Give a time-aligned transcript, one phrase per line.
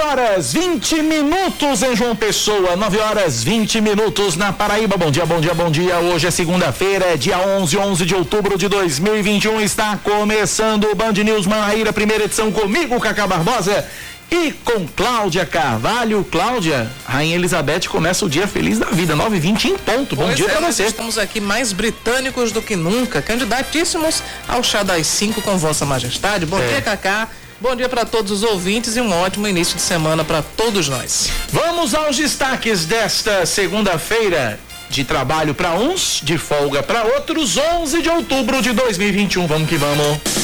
[0.00, 4.96] 9 horas 20 minutos em João Pessoa, 9 horas 20 minutos na Paraíba.
[4.96, 5.98] Bom dia, bom dia, bom dia.
[5.98, 9.60] Hoje é segunda-feira, é dia 11, 11 de outubro de 2021.
[9.60, 13.86] Está começando o Band News Manaíra, primeira edição comigo, Cacá Barbosa.
[14.30, 16.24] E com Cláudia Carvalho.
[16.30, 20.16] Cláudia, Rainha Elizabeth começa o dia feliz da vida, 9h20 em ponto.
[20.16, 20.84] Bom pois dia é, pra você.
[20.84, 26.46] Estamos aqui mais britânicos do que nunca, candidatíssimos ao chá das 5 com Vossa Majestade.
[26.46, 26.66] Bom É.
[26.68, 27.28] dia, Cacá.
[27.60, 31.28] Bom dia para todos os ouvintes e um ótimo início de semana para todos nós.
[31.50, 34.58] Vamos aos destaques desta segunda-feira.
[34.88, 39.46] De trabalho para uns, de folga para outros, 11 de outubro de 2021.
[39.46, 40.39] Vamos que vamos.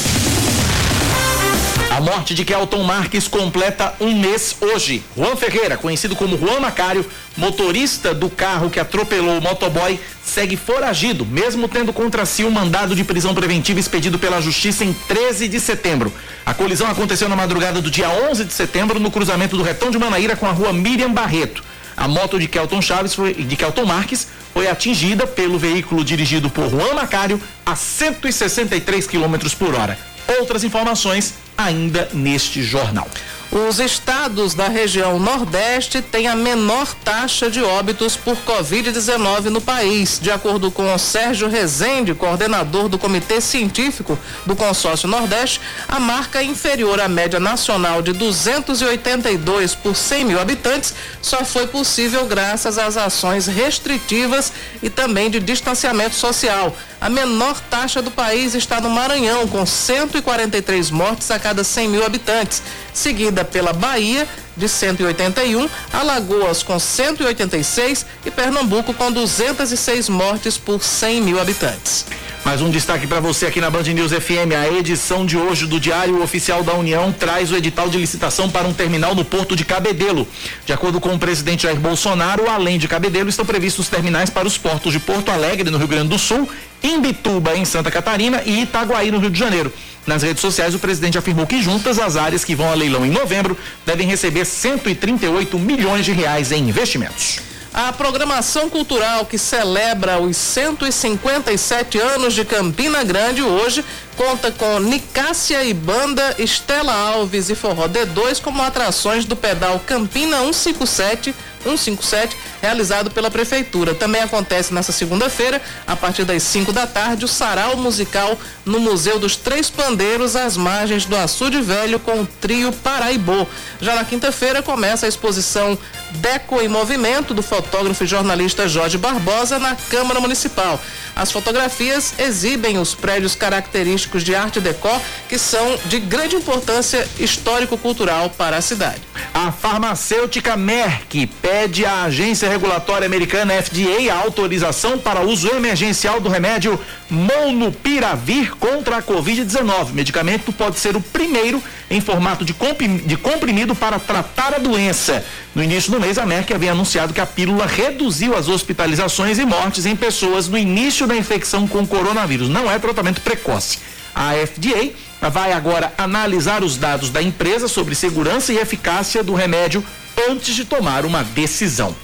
[1.97, 5.03] A morte de Kelton Marques completa um mês hoje.
[5.17, 7.03] Juan Ferreira, conhecido como Juan Macário,
[7.35, 12.95] motorista do carro que atropelou o motoboy, segue foragido, mesmo tendo contra si um mandado
[12.95, 16.13] de prisão preventiva expedido pela Justiça em 13 de setembro.
[16.45, 19.97] A colisão aconteceu na madrugada do dia 11 de setembro no cruzamento do Retão de
[19.97, 21.63] Manaíra com a rua Miriam Barreto.
[21.97, 26.69] A moto de Kelton Chaves foi, de Kelton Marques foi atingida pelo veículo dirigido por
[26.69, 29.97] Juan Macário a 163 km por hora.
[30.39, 33.09] Outras informações ainda neste jornal.
[33.49, 40.19] Os estados da região Nordeste têm a menor taxa de óbitos por Covid-19 no país.
[40.21, 46.99] De acordo com Sérgio Rezende, coordenador do Comitê Científico do Consórcio Nordeste, a marca inferior
[46.99, 53.47] à média nacional de 282 por 100 mil habitantes só foi possível graças às ações
[53.47, 54.51] restritivas
[54.83, 56.75] e também de distanciamento social.
[56.99, 62.03] A menor taxa do país está no Maranhão, com 143 mortes a cada 100 mil
[62.03, 62.61] habitantes,
[62.97, 71.21] seguida pela Bahia, de 181, Alagoas com 186 e Pernambuco com 206 mortes por 100
[71.21, 72.05] mil habitantes.
[72.43, 74.53] Mais um destaque para você aqui na Band News FM.
[74.57, 78.65] A edição de hoje do Diário Oficial da União traz o edital de licitação para
[78.65, 80.25] um terminal no Porto de Cabedelo.
[80.65, 84.57] De acordo com o presidente Jair Bolsonaro, além de Cabedelo, estão previstos terminais para os
[84.57, 86.49] portos de Porto Alegre, no Rio Grande do Sul,
[86.81, 89.73] Imbituba, em Santa Catarina e Itaguaí, no Rio de Janeiro.
[90.07, 93.11] Nas redes sociais, o presidente afirmou que juntas as áreas que vão a leilão em
[93.11, 97.39] novembro devem receber 138 milhões de reais em investimentos.
[97.73, 105.63] A programação cultural que celebra os 157 anos de Campina Grande hoje conta com Nicásia
[105.63, 111.35] e Banda, Estela Alves e Forró D2 como atrações do pedal Campina 157
[111.71, 113.93] 157, realizado pela Prefeitura.
[113.93, 119.19] Também acontece nessa segunda-feira, a partir das 5 da tarde, o sarau musical no Museu
[119.19, 123.45] dos Três Pandeiros, às margens do Açude Velho, com o trio Paraibô.
[123.81, 125.77] Já na quinta-feira começa a exposição
[126.15, 130.79] Deco em Movimento, do fotógrafo e jornalista Jorge Barbosa, na Câmara Municipal.
[131.15, 138.29] As fotografias exibem os prédios característicos de arte decor, que são de grande importância histórico-cultural
[138.29, 139.01] para a cidade.
[139.33, 146.79] A farmacêutica Merck pede à agência regulatória americana FDA autorização para uso emergencial do remédio
[147.09, 149.91] Molnupiravir contra a Covid-19.
[149.91, 154.57] O medicamento pode ser o primeiro em formato de comprim- de comprimido para tratar a
[154.57, 155.25] doença.
[155.55, 159.45] No início do mês, a Merck havia anunciado que a pílula reduziu as hospitalizações e
[159.45, 162.49] mortes em pessoas no início da infecção com coronavírus.
[162.49, 163.79] Não é tratamento precoce.
[164.13, 164.89] A FDA
[165.29, 169.83] vai agora analisar os dados da empresa sobre segurança e eficácia do remédio
[170.29, 171.95] antes de tomar uma decisão.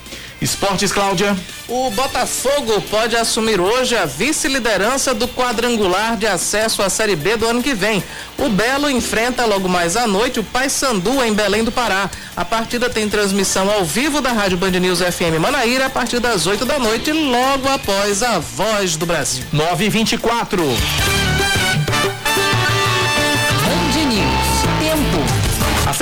[0.43, 1.37] Esportes, Cláudia.
[1.69, 7.47] O Botafogo pode assumir hoje a vice-liderança do quadrangular de acesso à Série B do
[7.47, 8.03] ano que vem.
[8.37, 12.09] O Belo enfrenta logo mais à noite o Paysandu em Belém do Pará.
[12.35, 16.45] A partida tem transmissão ao vivo da Rádio Band News FM Manaíra a partir das
[16.45, 19.45] 8 da noite, logo após a Voz do Brasil.
[19.53, 20.61] 9 e 24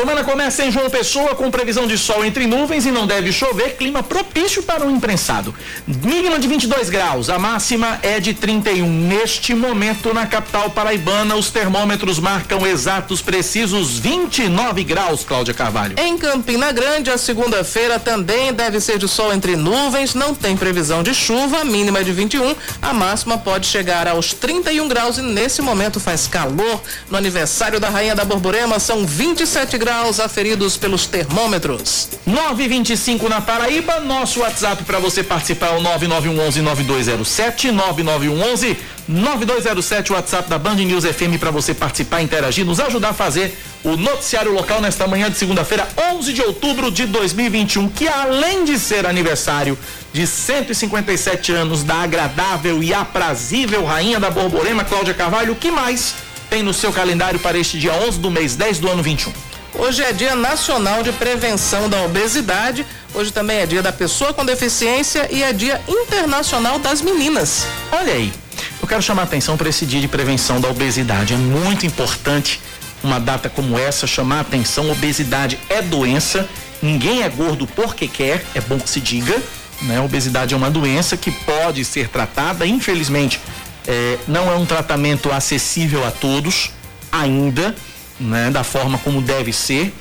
[0.02, 3.76] semana começa em João Pessoa com previsão de sol entre nuvens e não deve chover,
[3.76, 5.54] clima propício para um imprensado.
[5.86, 8.90] Mínima de 22 graus, a máxima é de 31.
[8.90, 15.94] Neste momento, na capital paraibana, os termômetros marcam exatos, precisos 29 graus, Cláudia Carvalho.
[16.00, 21.04] Em Campina Grande, a segunda-feira também deve ser de sol entre nuvens, não tem previsão
[21.04, 25.62] de chuva, mínima é de 21, a máxima pode chegar aos 31 graus e nesse
[25.62, 26.82] momento faz calor.
[27.08, 32.08] No aniversário da Rainha da Borborema são 27 graus aferidos pelos termômetros.
[32.26, 38.78] 925 na Paraíba, nosso WhatsApp para você participar é o 9911 9207, 9911
[39.08, 43.58] 9207, o WhatsApp da Band News FM para você participar, interagir, nos ajudar a fazer
[43.84, 48.80] o noticiário local nesta manhã de segunda-feira, 11 de outubro de 2021, que além de
[48.80, 49.78] ser aniversário
[50.14, 56.16] de 157 anos da agradável e aprazível rainha da Borborema, Cláudia Carvalho, o que mais
[56.50, 59.51] tem no seu calendário para este dia 11 do mês 10 do ano 21?
[59.74, 62.86] Hoje é Dia Nacional de Prevenção da Obesidade.
[63.14, 67.66] Hoje também é Dia da Pessoa com Deficiência e é Dia Internacional das Meninas.
[67.90, 68.34] Olha aí,
[68.82, 71.34] eu quero chamar a atenção para esse dia de prevenção da obesidade.
[71.34, 72.60] É muito importante
[73.02, 74.92] uma data como essa chamar a atenção.
[74.92, 76.48] Obesidade é doença,
[76.82, 79.42] ninguém é gordo porque quer, é bom que se diga.
[79.82, 80.02] Né?
[80.02, 83.40] Obesidade é uma doença que pode ser tratada, infelizmente,
[83.88, 86.72] é, não é um tratamento acessível a todos
[87.12, 87.74] ainda
[88.22, 89.94] né, da forma como deve ser.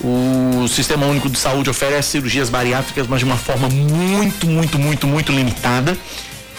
[0.00, 5.06] O Sistema Único de Saúde oferece cirurgias bariátricas, mas de uma forma muito, muito, muito,
[5.06, 5.96] muito limitada.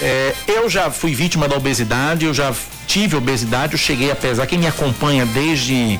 [0.01, 2.53] É, eu já fui vítima da obesidade, eu já
[2.87, 4.45] tive obesidade, eu cheguei a pesar.
[4.45, 5.99] Quem me acompanha desde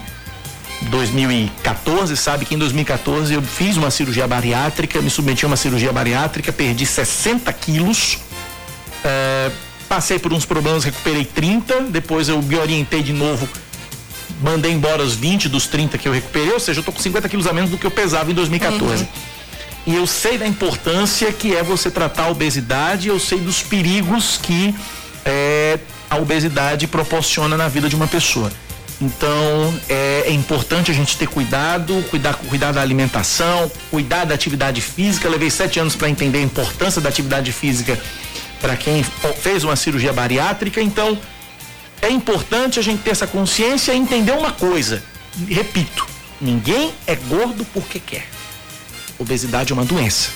[0.84, 5.94] 2014 sabe que em 2014 eu fiz uma cirurgia bariátrica, me submeti a uma cirurgia
[5.94, 8.20] bariátrica, perdi 60 quilos.
[9.04, 9.50] É,
[9.88, 13.48] passei por uns problemas, recuperei 30, depois eu me orientei de novo
[14.42, 17.28] mandei embora os 20 dos 30 que eu recuperei, ou seja, eu tô com 50
[17.28, 19.04] quilos a menos do que eu pesava em 2014.
[19.04, 19.10] Uhum.
[19.88, 24.38] E eu sei da importância que é você tratar a obesidade, eu sei dos perigos
[24.42, 24.76] que
[25.26, 25.80] é,
[26.10, 28.52] a obesidade proporciona na vida de uma pessoa.
[29.02, 34.82] Então é, é, importante a gente ter cuidado, cuidar, cuidar da alimentação, cuidar da atividade
[34.82, 35.28] física.
[35.28, 37.98] Eu levei sete anos para entender a importância da atividade física
[38.60, 39.04] para quem
[39.42, 40.82] fez uma cirurgia bariátrica.
[40.82, 41.18] Então
[42.02, 45.04] é importante a gente ter essa consciência e entender uma coisa.
[45.48, 46.06] Repito,
[46.40, 48.28] ninguém é gordo porque quer.
[49.18, 50.30] Obesidade é uma doença.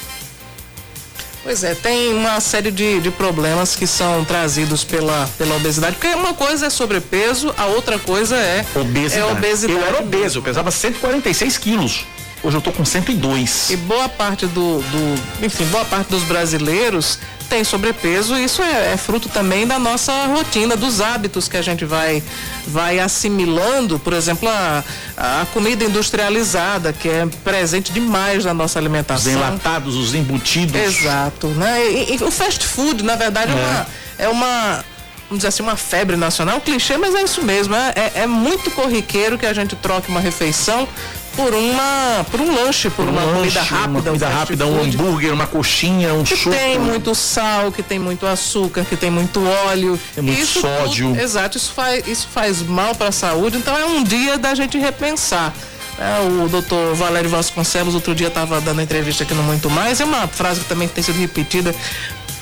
[1.44, 6.16] Pois é, tem uma série de, de problemas que são trazidos pela, pela obesidade, porque
[6.16, 9.20] uma coisa é sobrepeso, a outra coisa é obesidade.
[9.20, 12.06] É obesidade eu era obeso, eu pesava 146 quilos.
[12.44, 13.70] Hoje eu tô com 102.
[13.70, 17.18] E boa parte do, do enfim, boa parte dos brasileiros
[17.50, 21.86] tem sobrepeso, isso é, é, fruto também da nossa rotina, dos hábitos que a gente
[21.86, 22.24] vai,
[22.66, 24.84] vai assimilando, por exemplo, a,
[25.16, 29.32] a comida industrializada, que é presente demais na nossa alimentação.
[29.32, 30.76] Os enlatados, os embutidos.
[30.76, 31.92] Exato, né?
[31.92, 33.88] E, e o fast food, na verdade, é, é uma,
[34.18, 34.86] é uma
[35.30, 37.76] vamos dizer assim, uma febre nacional, clichê, mas é isso mesmo.
[37.76, 40.88] É, é, é, muito corriqueiro que a gente troque uma refeição
[41.36, 44.82] por uma por um lanche, por, uma lanche, comida rápida, uma comida um rápida, um
[44.82, 46.56] hambúrguer, uma coxinha, um que suco.
[46.56, 51.10] tem muito sal, que tem muito açúcar, que tem muito óleo, tem muito isso sódio.
[51.10, 53.58] Tudo, exato, isso faz isso faz mal para a saúde.
[53.58, 55.54] Então é um dia da gente repensar.
[56.00, 60.02] É, o doutor Valério Vasconcelos outro dia estava dando entrevista aqui no Muito Mais.
[60.02, 61.74] É uma frase que também tem sido repetida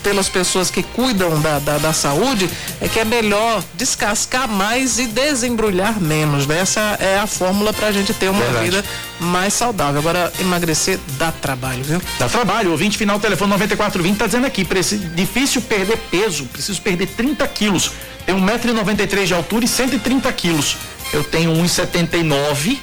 [0.02, 2.50] pelas pessoas que cuidam da, da, da, saúde
[2.80, 6.46] é que é melhor descascar mais e desembrulhar menos.
[6.46, 6.60] Né?
[6.60, 8.66] Essa é a fórmula para a gente ter uma Verdade.
[8.66, 8.86] vida
[9.20, 10.00] mais saudável.
[10.00, 12.02] Agora, emagrecer dá trabalho, viu?
[12.18, 12.74] Dá trabalho.
[12.74, 14.68] O 20 final telefone 9420 tá dizendo aqui,
[15.16, 17.92] difícil perder peso, preciso perder 30 quilos.
[18.26, 20.78] Tenho 1,93m de altura e 130 quilos.
[21.14, 22.78] Eu tenho 1,79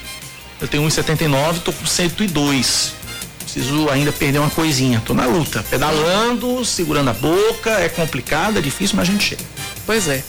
[0.60, 2.97] eu tenho 1,79 tô com 102
[3.52, 5.02] preciso ainda perder uma coisinha.
[5.04, 9.42] Tô na luta, pedalando, segurando a boca, é complicado, é difícil, mas a gente chega.
[9.86, 10.22] Pois é.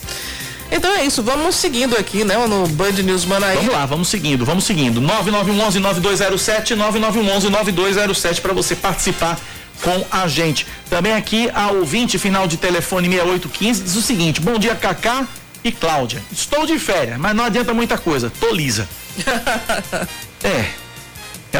[0.72, 3.62] Então é isso, vamos seguindo aqui, né, no Band News Manaíra.
[3.62, 5.02] Vamos lá, vamos seguindo, vamos seguindo.
[5.02, 9.38] 9911-9207, 9911-9207 para você participar
[9.82, 10.66] com a gente.
[10.90, 15.28] Também aqui a ouvinte final de telefone 6815 diz o seguinte: Bom dia, Cacá
[15.64, 16.22] e Cláudia.
[16.32, 18.32] Estou de férias, mas não adianta muita coisa.
[18.40, 18.88] Tô lisa.
[20.44, 20.66] é,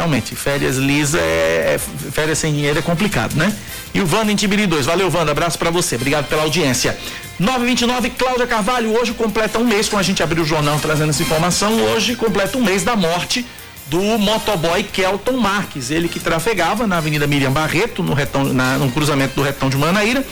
[0.00, 3.54] Realmente, férias lisa é, é, férias sem dinheiro é complicado, né?
[3.92, 4.86] E o Wanda em Tibiri 2.
[4.86, 5.32] Valeu, Wanda.
[5.32, 5.96] Abraço para você.
[5.96, 6.98] Obrigado pela audiência.
[7.38, 8.98] 929, Cláudia Carvalho.
[8.98, 12.56] Hoje completa um mês, quando a gente abriu o jornal trazendo essa informação, hoje completa
[12.56, 13.44] um mês da morte
[13.88, 15.90] do motoboy Kelton Marques.
[15.90, 19.76] Ele que trafegava na Avenida Miriam Barreto, no, retão, na, no cruzamento do retão de
[19.76, 20.24] Manaíra,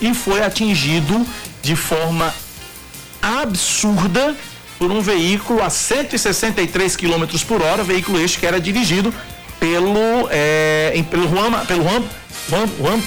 [0.00, 1.26] e foi atingido
[1.62, 2.32] de forma
[3.20, 4.36] absurda
[4.78, 9.12] por um veículo a 163 km por hora, veículo este que era dirigido
[9.58, 12.04] pelo, é, pelo Juan, pelo Juan,
[12.50, 13.02] Juan, Juan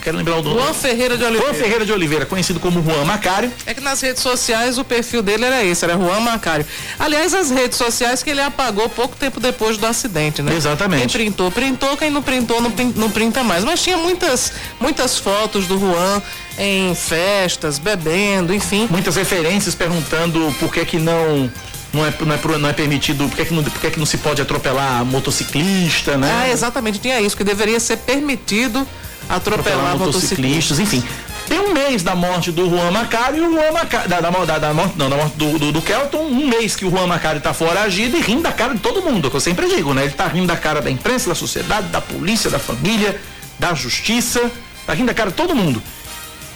[0.00, 0.60] eu quero lembrar o nome.
[0.60, 1.46] Juan Ferreira de Oliveira.
[1.46, 3.52] Juan Ferreira de Oliveira, conhecido como Juan Macário.
[3.66, 6.66] É que nas redes sociais o perfil dele era esse, era Juan Macário.
[6.98, 10.54] Aliás, as redes sociais que ele apagou pouco tempo depois do acidente, né?
[10.54, 11.00] Exatamente.
[11.00, 13.62] Quem printou, printou, quem não printou, não, não printa mais.
[13.64, 16.22] Mas tinha muitas, muitas fotos do Juan
[16.58, 18.88] em festas, bebendo, enfim.
[18.90, 21.50] Muitas referências perguntando por que que não
[21.92, 24.06] não é, não é, não é permitido, por que, que não, por que, que não
[24.06, 26.42] se pode atropelar motociclista, né?
[26.42, 28.86] Ah, exatamente, tinha isso, que deveria ser permitido
[29.28, 31.02] atropelar, motociclistas, enfim.
[31.48, 34.08] Tem um mês da morte do Juan Macário e o Juan Macário.
[34.08, 36.84] Da, da, da, da, morte, não, da morte do, do, do, Kelton, um mês que
[36.84, 39.68] o Juan Macário tá foragido e rindo da cara de todo mundo, que eu sempre
[39.68, 40.04] digo, né?
[40.04, 43.20] Ele tá rindo da cara da imprensa, da sociedade, da polícia, da família,
[43.58, 44.48] da justiça,
[44.86, 45.82] tá rindo da cara de todo mundo.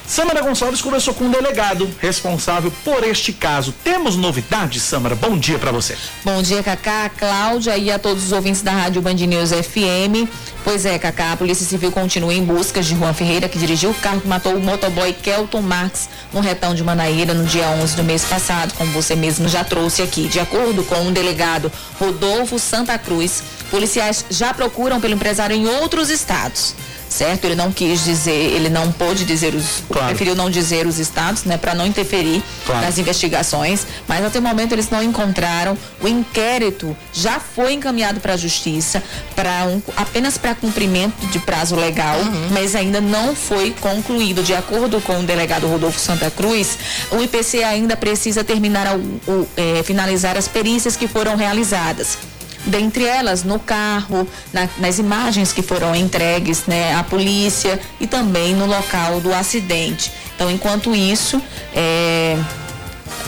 [0.06, 3.72] Samara Gonçalves conversou com um delegado responsável por este caso.
[3.82, 5.14] Temos novidades, Samara?
[5.14, 5.96] Bom dia para você.
[6.22, 10.28] Bom dia, Cacá, Cláudia e a todos os ouvintes da Rádio Band News FM.
[10.62, 13.94] Pois é, Cacá, a Polícia Civil continua em busca de Juan Ferreira, que dirigiu o
[13.94, 18.04] carro que matou o motoboy Kelton Marx no retão de Manaíra no dia 11 do
[18.04, 20.28] mês passado, como você mesmo já trouxe aqui.
[20.28, 25.66] De acordo com o um delegado Rodolfo Santa Cruz, policiais já procuram pelo empresário em
[25.66, 26.74] outros estados
[27.14, 27.44] certo?
[27.44, 30.08] Ele não quis dizer, ele não pôde dizer os, claro.
[30.08, 32.84] preferiu não dizer os estados, né, para não interferir claro.
[32.84, 35.78] nas investigações, mas até o momento eles não encontraram.
[36.02, 39.02] O inquérito já foi encaminhado para a justiça
[39.36, 42.48] para um, apenas para cumprimento de prazo legal, uhum.
[42.50, 44.42] mas ainda não foi concluído.
[44.42, 46.76] De acordo com o delegado Rodolfo Santa Cruz,
[47.12, 52.18] o IPC ainda precisa terminar o, o é, finalizar as perícias que foram realizadas
[52.66, 58.54] dentre elas no carro, na, nas imagens que foram entregues né, à polícia e também
[58.54, 60.12] no local do acidente.
[60.34, 61.40] Então, enquanto isso,
[61.74, 62.36] é,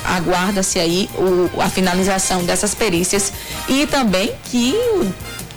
[0.04, 3.32] aguarda-se aí o, a finalização dessas perícias
[3.68, 4.74] e também que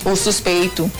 [0.06, 0.92] o, o, suspeito,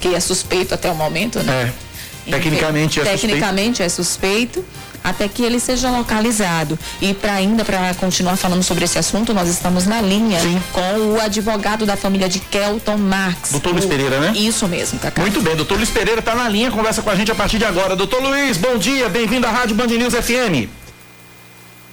[0.00, 1.72] que é suspeito até o momento, né?
[1.82, 1.85] É,
[2.30, 3.82] tecnicamente é tecnicamente suspeito.
[3.82, 4.64] é suspeito
[5.06, 6.76] até que ele seja localizado.
[7.00, 10.60] E para ainda para continuar falando sobre esse assunto, nós estamos na linha Sim.
[10.72, 13.52] com o advogado da família de Kelton Marx.
[13.52, 14.32] Doutor Luiz Pereira, né?
[14.36, 15.22] Isso mesmo, Cacá.
[15.22, 17.64] Muito bem, doutor Luiz Pereira está na linha, conversa com a gente a partir de
[17.64, 17.94] agora.
[17.94, 20.68] Doutor Luiz, bom dia, bem-vindo à Rádio Band News FM.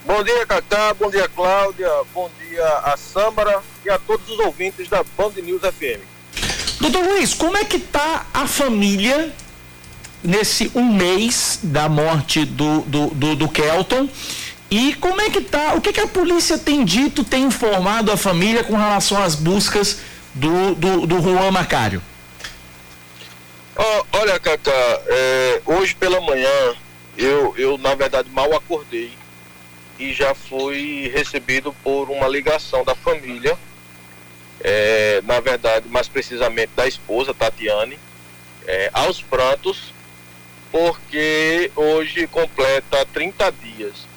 [0.06, 4.90] Bom dia, Cacá, bom dia, Cláudia, bom dia a Sâmara e a todos os ouvintes
[4.90, 6.02] da Band News FM.
[6.82, 9.32] Doutor Luiz, como é que tá a família
[10.24, 14.08] nesse um mês da morte do, do, do, do Kelton.
[14.72, 15.74] E como é que tá?
[15.76, 20.00] O que, que a polícia tem dito, tem informado a família com relação às buscas
[20.34, 22.02] do, do, do Juan Macário?
[23.76, 26.76] Oh, olha, Cacá, é, hoje pela manhã
[27.18, 29.12] eu, eu, na verdade, mal acordei
[30.00, 33.58] e já fui recebido por uma ligação da família,
[34.62, 38.00] é, na verdade, mais precisamente da esposa, Tatiane,
[38.66, 39.93] é, aos prantos,
[40.74, 44.08] porque hoje completa 30 dias.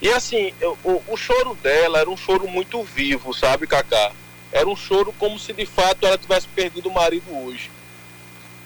[0.00, 0.54] E assim,
[0.84, 4.12] o, o choro dela era um choro muito vivo, sabe, Cacá?
[4.52, 7.68] Era um choro como se de fato ela tivesse perdido o marido hoje.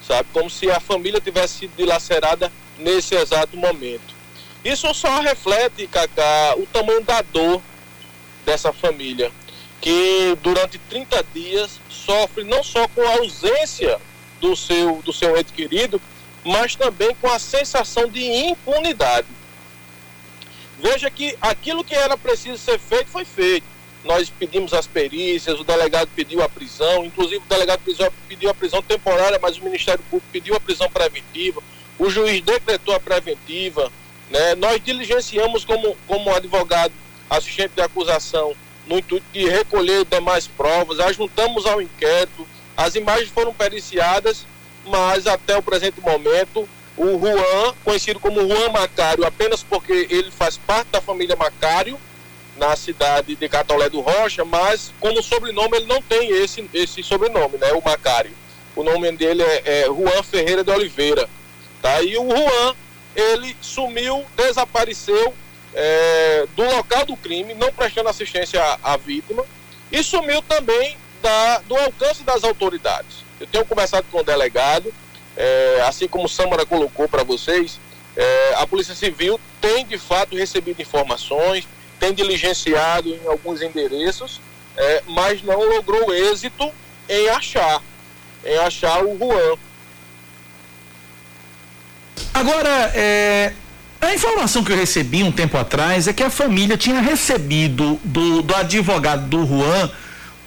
[0.05, 0.29] Sabe?
[0.31, 4.13] Como se a família tivesse sido dilacerada nesse exato momento.
[4.63, 7.59] Isso só reflete, Cacá, o tamanho da dor
[8.45, 9.31] dessa família,
[9.81, 13.99] que durante 30 dias sofre não só com a ausência
[14.39, 15.99] do seu, do seu ente querido,
[16.43, 19.27] mas também com a sensação de impunidade.
[20.81, 23.67] Veja que aquilo que era preciso ser feito foi feito.
[24.03, 27.81] Nós pedimos as perícias, o delegado pediu a prisão, inclusive o delegado
[28.27, 31.61] pediu a prisão temporária, mas o Ministério Público pediu a prisão preventiva,
[31.97, 33.91] o juiz decretou a preventiva.
[34.29, 34.55] Né?
[34.55, 36.93] Nós diligenciamos como, como advogado
[37.29, 38.55] assistente de acusação
[38.87, 44.45] no intuito de recolher demais provas, ajuntamos ao inquérito, as imagens foram periciadas
[44.89, 46.67] mas até o presente momento,
[46.97, 51.97] o Juan, conhecido como Juan Macário, apenas porque ele faz parte da família Macário,
[52.57, 57.57] na cidade de Catolé do Rocha, mas como sobrenome ele não tem esse, esse sobrenome,
[57.57, 58.33] né, o Macário.
[58.75, 61.29] O nome dele é, é Juan Ferreira de Oliveira.
[61.81, 62.01] Tá?
[62.01, 62.75] E o Juan,
[63.15, 65.33] ele sumiu, desapareceu
[65.73, 69.45] é, do local do crime, não prestando assistência à, à vítima,
[69.91, 73.28] e sumiu também da, do alcance das autoridades.
[73.39, 74.93] Eu tenho conversado com o delegado,
[75.37, 77.79] é, assim como o Samara colocou para vocês,
[78.15, 81.67] é, a Polícia Civil tem de fato recebido informações,
[81.99, 84.41] tem diligenciado em alguns endereços,
[84.75, 86.71] é, mas não logrou êxito
[87.07, 87.81] em achar,
[88.45, 89.57] em achar o Juan.
[92.33, 93.53] Agora, é,
[94.01, 98.41] a informação que eu recebi um tempo atrás é que a família tinha recebido do,
[98.41, 99.91] do advogado do Juan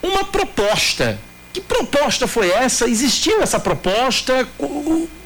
[0.02, 1.18] uma proposta
[1.52, 2.88] que proposta foi essa?
[2.88, 4.49] Existiu essa proposta?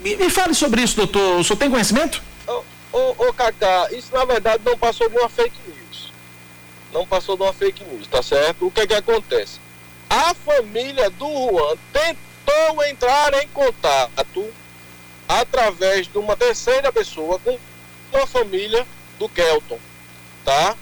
[0.02, 1.38] Me, fale sobre isso, doutor.
[1.38, 2.20] O senhor tem conhecimento?
[2.46, 6.12] Ô, ô, ô Cacá, isso na verdade não passou de uma fake news.
[6.92, 8.66] Não passou de uma fake news, tá certo?
[8.66, 9.60] O que é que acontece?
[10.10, 14.46] A família do Juan tentou entrar em contato
[15.28, 17.58] através de uma terceira pessoa com
[18.14, 18.86] a família
[19.18, 19.78] do Kelton,
[20.44, 20.76] tá?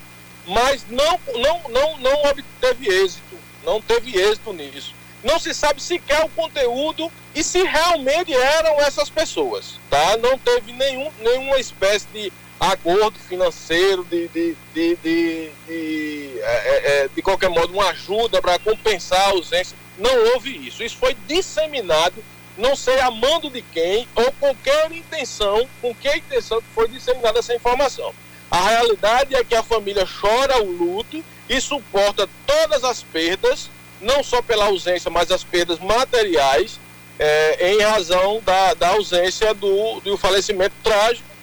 [0.47, 6.23] Mas não, não, não, não obteve êxito, não teve êxito nisso não se sabe sequer
[6.25, 10.17] o conteúdo e se realmente eram essas pessoas, tá?
[10.19, 17.09] Não teve nenhum, nenhuma espécie de acordo financeiro, de, de, de, de, de, é, é,
[17.09, 19.77] de qualquer modo, uma ajuda para compensar a ausência.
[19.99, 20.83] Não houve isso.
[20.83, 22.23] Isso foi disseminado,
[22.57, 27.39] não sei a mando de quem ou qualquer intenção, com que intenção que foi disseminada
[27.39, 28.15] essa informação.
[28.51, 33.69] A realidade é que a família chora o luto e suporta todas as perdas,
[34.01, 36.79] não só pela ausência, mas as perdas materiais,
[37.19, 41.35] é, em razão da, da ausência do, do falecimento trágico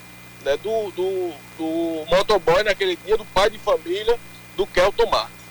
[0.43, 4.17] né, do, do, do motoboy naquele dia, do pai de família,
[4.57, 5.41] do Kelton Marques.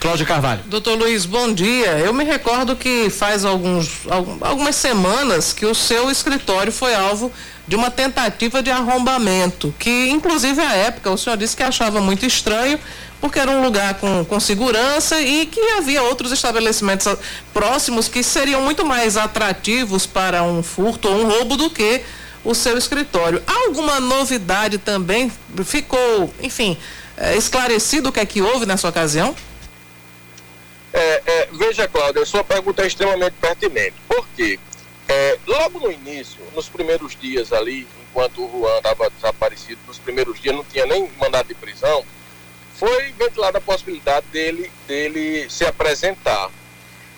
[0.00, 0.62] Cláudia Carvalho.
[0.66, 1.98] Doutor Luiz, bom dia.
[1.98, 4.00] Eu me recordo que faz alguns,
[4.40, 7.30] algumas semanas que o seu escritório foi alvo
[7.68, 12.26] de uma tentativa de arrombamento, que inclusive à época o senhor disse que achava muito
[12.26, 12.80] estranho,
[13.22, 17.06] porque era um lugar com, com segurança e que havia outros estabelecimentos
[17.54, 22.02] próximos que seriam muito mais atrativos para um furto ou um roubo do que
[22.44, 23.40] o seu escritório.
[23.46, 25.30] Alguma novidade também?
[25.64, 26.76] Ficou, enfim,
[27.16, 29.36] é, esclarecido o que é que houve nessa ocasião?
[30.92, 33.94] É, é, veja, Cláudia, sua pergunta é extremamente pertinente.
[34.08, 34.58] Por quê?
[35.06, 40.40] É, logo no início, nos primeiros dias ali, enquanto o Juan estava desaparecido, nos primeiros
[40.40, 42.04] dias não tinha nem mandado de prisão,
[42.82, 46.50] foi ventilada a possibilidade dele, dele se apresentar.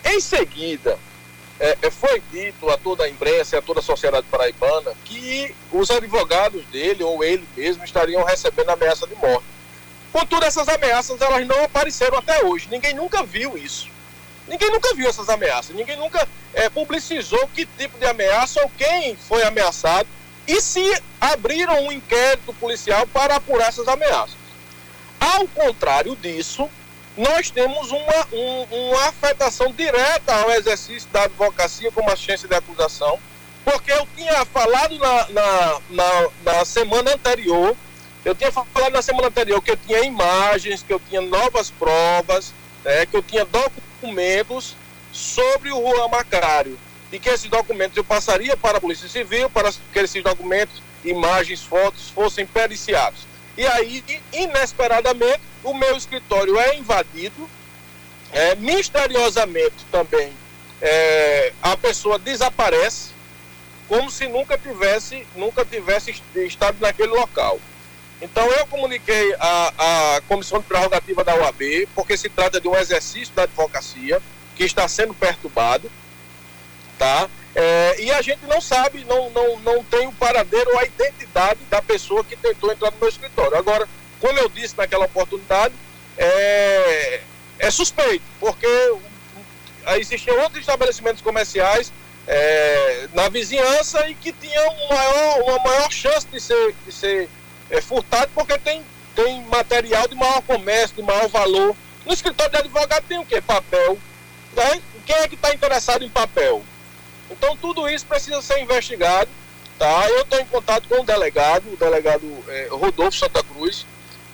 [0.05, 0.99] Em seguida,
[1.59, 5.55] é, é, foi dito a toda a imprensa e a toda a sociedade paraibana que
[5.73, 9.47] os advogados dele ou ele mesmo estariam recebendo ameaça de morte.
[10.13, 12.69] Contudo, essas ameaças elas não apareceram até hoje.
[12.71, 13.89] Ninguém nunca viu isso.
[14.47, 15.75] Ninguém nunca viu essas ameaças.
[15.75, 20.07] Ninguém nunca é, publicizou que tipo de ameaça ou quem foi ameaçado
[20.47, 24.44] e se abriram um inquérito policial para apurar essas ameaças.
[25.25, 26.69] Ao contrário disso,
[27.17, 33.19] nós temos uma, um, uma afetação direta ao exercício da advocacia como assistência de acusação,
[33.65, 37.75] porque eu tinha falado na, na, na, na semana anterior,
[38.23, 42.53] eu tinha falado na semana anterior que eu tinha imagens, que eu tinha novas provas,
[42.85, 44.77] né, que eu tinha documentos
[45.11, 46.79] sobre o Juan Macário
[47.11, 51.63] e que esses documentos eu passaria para a Polícia Civil para que esses documentos, imagens,
[51.63, 53.27] fotos fossem periciados.
[53.57, 57.49] E aí, inesperadamente, o meu escritório é invadido,
[58.33, 60.33] é, misteriosamente também
[60.83, 63.11] é, a pessoa desaparece,
[63.89, 67.61] como se nunca tivesse, nunca tivesse estado naquele local.
[68.21, 72.77] Então eu comuniquei a, a comissão de prerrogativa da UAB, porque se trata de um
[72.77, 74.21] exercício da advocacia
[74.55, 75.91] que está sendo perturbado,
[76.99, 77.29] tá?
[77.55, 81.61] É, e a gente não sabe, não, não, não tem o paradeiro ou a identidade
[81.71, 83.57] da pessoa que tentou entrar no meu escritório.
[83.57, 83.89] Agora,
[84.21, 85.75] como eu disse naquela oportunidade,
[86.19, 87.21] é,
[87.59, 88.67] é suspeito, porque
[89.99, 91.93] existiam outros estabelecimentos comerciais
[92.27, 97.29] é, na vizinhança e que tinham maior, uma maior chance de ser, de ser
[97.71, 98.83] é, furtado, porque tem,
[99.15, 101.77] tem material de maior comércio, de maior valor.
[102.05, 103.41] No escritório de advogado tem o quê?
[103.41, 103.99] Papel.
[104.57, 104.83] Né?
[105.07, 106.65] Quem é que está interessado em papel?
[107.31, 109.31] Então tudo isso precisa ser investigado.
[109.79, 110.09] Tá?
[110.09, 113.85] Eu estou em contato com o delegado, o delegado é, Rodolfo Santa Cruz,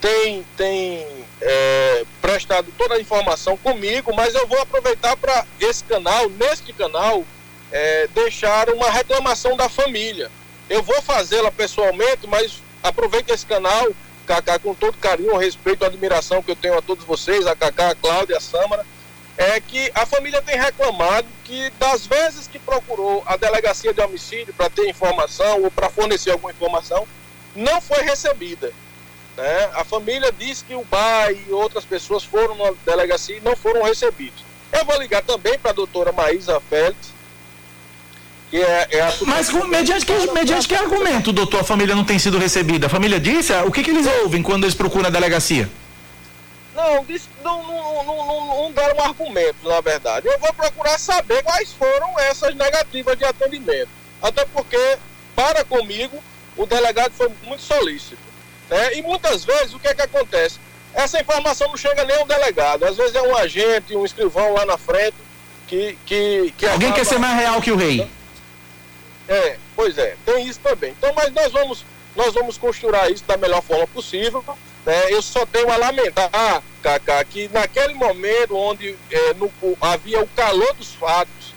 [0.01, 1.07] tem, tem
[1.41, 7.25] é, prestado toda a informação comigo, mas eu vou aproveitar para esse canal, neste canal,
[7.73, 10.31] é, deixar uma reclamação da família.
[10.69, 13.89] Eu vou fazê-la pessoalmente, mas aproveito esse canal,
[14.27, 17.91] Cacá, com todo carinho, respeito e admiração que eu tenho a todos vocês, a Cacá,
[17.91, 18.87] a Cláudia, a Sâmara,
[19.41, 24.53] é que a família tem reclamado que das vezes que procurou a delegacia de homicídio
[24.53, 27.09] para ter informação ou para fornecer alguma informação,
[27.57, 28.71] não foi recebida.
[29.39, 29.71] Né?
[29.75, 33.83] A família diz que o pai e outras pessoas foram na delegacia e não foram
[33.83, 34.45] recebidos.
[34.71, 37.11] Eu vou ligar também para a doutora Maísa Félix,
[38.51, 39.13] que é, é a...
[39.25, 42.89] Mas com, mediante, que, mediante que argumento, doutor, a família não tem sido recebida?
[42.89, 43.55] A família disse?
[43.65, 45.67] O que, que eles ouvem quando eles procuram a delegacia?
[46.81, 50.27] Não, não, não, não, não deram argumentos, na verdade.
[50.27, 53.89] Eu vou procurar saber quais foram essas negativas de atendimento.
[54.23, 54.99] Até porque,
[55.35, 56.23] para comigo,
[56.57, 58.19] o delegado foi muito solícito.
[58.69, 58.99] Né?
[58.99, 60.59] E muitas vezes, o que é que acontece?
[60.95, 62.85] Essa informação não chega nem ao delegado.
[62.85, 65.17] Às vezes é um agente, um escrivão lá na frente
[65.67, 65.97] que.
[66.05, 67.05] que, que Alguém acaba...
[67.05, 68.09] quer ser mais real que o rei.
[69.29, 70.91] É, pois é, tem isso também.
[70.91, 71.85] Então, mas nós vamos,
[72.17, 74.45] nós vamos costurar isso da melhor forma possível.
[74.91, 75.13] Né?
[75.13, 79.49] Eu só tenho a lamentar, Cacá, que naquele momento onde é, no,
[79.81, 81.55] havia o calor dos fatos,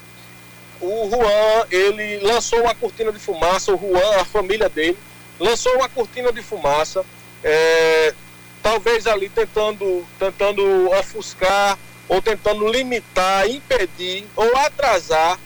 [0.79, 4.99] o Juan, ele lançou uma cortina de fumaça, o Juan, a família dele,
[5.39, 7.03] lançou uma cortina de fumaça,
[7.43, 8.13] é,
[8.61, 15.39] talvez ali tentando, tentando ofuscar ou tentando limitar, impedir ou atrasar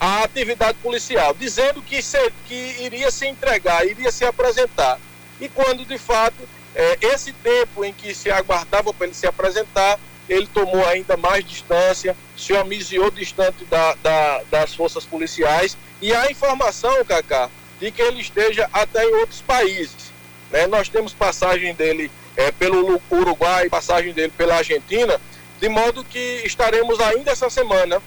[0.00, 4.98] a atividade policial, dizendo que, se, que iria se entregar, iria se apresentar.
[5.40, 9.98] e quando de fato é, esse tempo em que se aguardava para ele se apresentar,
[10.28, 16.30] ele tomou ainda mais distância, se amisiou distante da, da, das forças policiais e a
[16.30, 20.12] informação, Cacá, de que ele esteja até em outros países.
[20.52, 20.68] Né?
[20.68, 25.20] Nós temos passagem dele é, pelo Uruguai, passagem dele pela Argentina,
[25.60, 28.00] de modo que estaremos ainda essa semana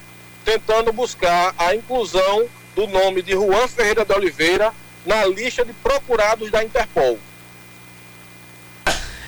[0.45, 4.73] tentando buscar a inclusão do nome de Juan Ferreira de Oliveira
[5.05, 7.19] na lista de procurados da Interpol.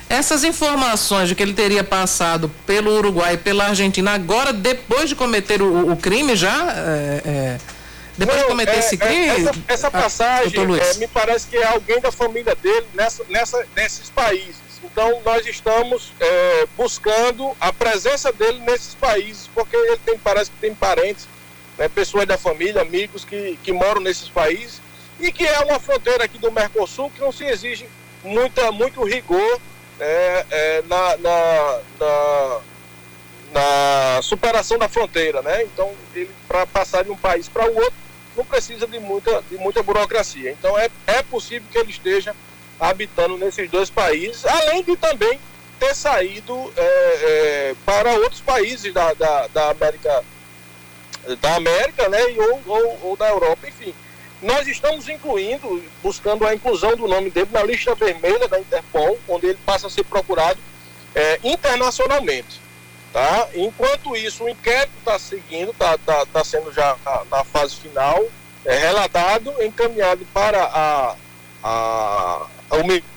[0.08, 5.16] Essas informações de que ele teria passado pelo Uruguai e pela Argentina agora, depois de
[5.16, 6.72] cometer o, o crime, já.
[6.72, 7.58] É, é,
[8.16, 9.26] depois Não, de cometer é, esse crime.
[9.26, 13.66] essa, essa, ah, passagem, ah, me parece que é alguém da família dele nessa, nessa,
[13.74, 14.62] nesses países.
[14.84, 20.58] Então, nós estamos é, buscando a presença dele nesses países, porque ele tem, parece que
[20.58, 21.26] tem parentes,
[21.76, 24.80] né, pessoas da família, amigos que, que moram nesses países,
[25.18, 27.88] e que é uma fronteira aqui do Mercosul que não se exige
[28.22, 29.60] muita, muito rigor
[30.00, 32.60] é, é, na, na, na,
[33.52, 35.62] na, superação da fronteira, né?
[35.62, 38.04] Então, ele para passar de um país para o outro
[38.36, 40.50] não precisa de muita, de muita burocracia.
[40.50, 42.34] Então, é, é possível que ele esteja
[42.80, 45.38] habitando nesses dois países, além de também
[45.78, 50.24] ter saído é, é, para outros países da, da, da, América
[51.40, 53.94] da América, né, e, ou, ou, ou, da Europa, enfim.
[54.44, 59.46] Nós estamos incluindo, buscando a inclusão do nome dele na lista vermelha da Interpol, onde
[59.46, 60.60] ele passa a ser procurado
[61.14, 62.60] é, internacionalmente.
[63.10, 63.48] Tá?
[63.54, 66.94] Enquanto isso, o inquérito está seguindo, está tá, tá sendo já
[67.30, 68.22] na, fase final,
[68.66, 71.16] é, relatado, encaminhado para a,
[71.62, 72.46] a,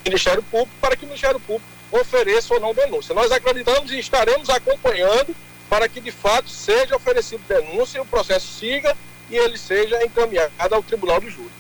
[0.06, 3.14] Ministério Público para que o Ministério Público ofereça ou não denúncia.
[3.14, 5.36] Nós acreditamos e estaremos acompanhando
[5.70, 8.96] para que de fato seja oferecido denúncia, o processo siga
[9.30, 11.52] e ele seja encaminhado ao Tribunal do Júri.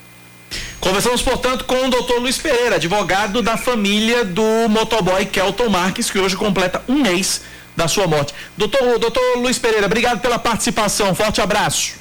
[0.80, 6.19] Conversamos, portanto, com o doutor Luiz Pereira, advogado da família do motoboy Kelton Marques, que
[6.19, 7.41] hoje completa um mês
[7.75, 8.34] da sua morte.
[8.56, 11.13] Doutor, doutor Luiz Pereira, obrigado pela participação.
[11.13, 11.95] Forte abraço.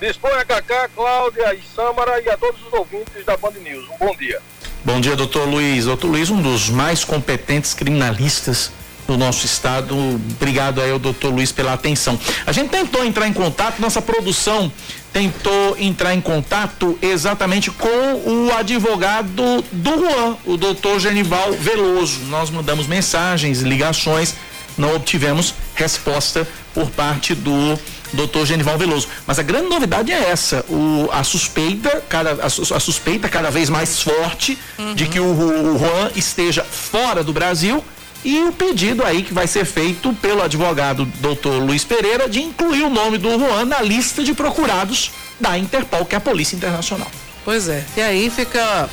[0.00, 3.86] Disponha a Cacá, Cláudia e Sâmara e a todos os ouvintes da Band News.
[3.90, 4.40] Um bom dia.
[4.84, 5.84] Bom dia, doutor Luiz.
[5.84, 8.70] Doutor Luiz, um dos mais competentes criminalistas
[9.08, 9.96] do nosso estado.
[10.36, 12.20] Obrigado aí ao doutor Luiz pela atenção.
[12.46, 14.70] A gente tentou entrar em contato, nossa produção
[15.10, 22.20] tentou entrar em contato exatamente com o advogado do Juan, o doutor Genival Veloso.
[22.26, 24.34] Nós mandamos mensagens, ligações,
[24.76, 27.78] não obtivemos resposta por parte do
[28.12, 29.08] doutor Genival Veloso.
[29.26, 33.70] Mas a grande novidade é essa, o, a suspeita, cada, a, a suspeita cada vez
[33.70, 34.94] mais forte uhum.
[34.94, 37.82] de que o, o Juan esteja fora do Brasil
[38.24, 42.82] e o pedido aí que vai ser feito pelo advogado doutor Luiz Pereira de incluir
[42.82, 47.10] o nome do Juan na lista de procurados da Interpol, que é a Polícia Internacional.
[47.44, 48.88] Pois é, e aí fica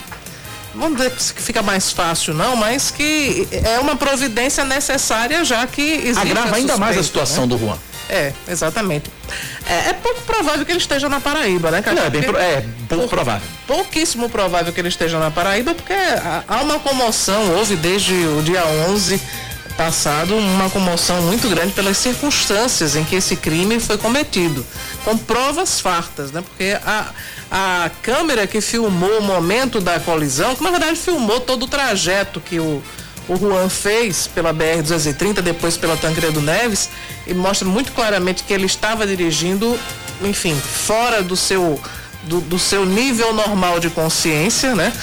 [0.74, 5.82] vamos dizer que fica mais fácil não, mas que é uma providência necessária já que
[5.82, 7.48] existe Agrava ainda mais a situação né?
[7.48, 7.78] do Juan.
[8.10, 9.10] É, exatamente.
[9.68, 11.96] É, é, pouco provável que ele esteja na Paraíba, né, cara?
[11.96, 13.48] Não, é, bem pro, é pouco provável.
[13.65, 15.94] Pouquíssimo provável que ele esteja na Paraíba, porque
[16.48, 19.20] há uma comoção, houve desde o dia 11
[19.76, 24.65] passado uma comoção muito grande pelas circunstâncias em que esse crime foi cometido,
[25.04, 26.41] com provas fartas, né?
[26.41, 27.10] Porque a,
[27.52, 32.39] a câmera que filmou o momento da colisão, que na verdade filmou todo o trajeto
[32.39, 32.82] que o
[33.28, 36.90] o Juan fez pela BR-230, depois pela Tancredo Neves,
[37.26, 39.80] e mostra muito claramente que ele estava dirigindo,
[40.22, 41.80] enfim, fora do seu,
[42.24, 44.94] do, do seu nível normal de consciência, né?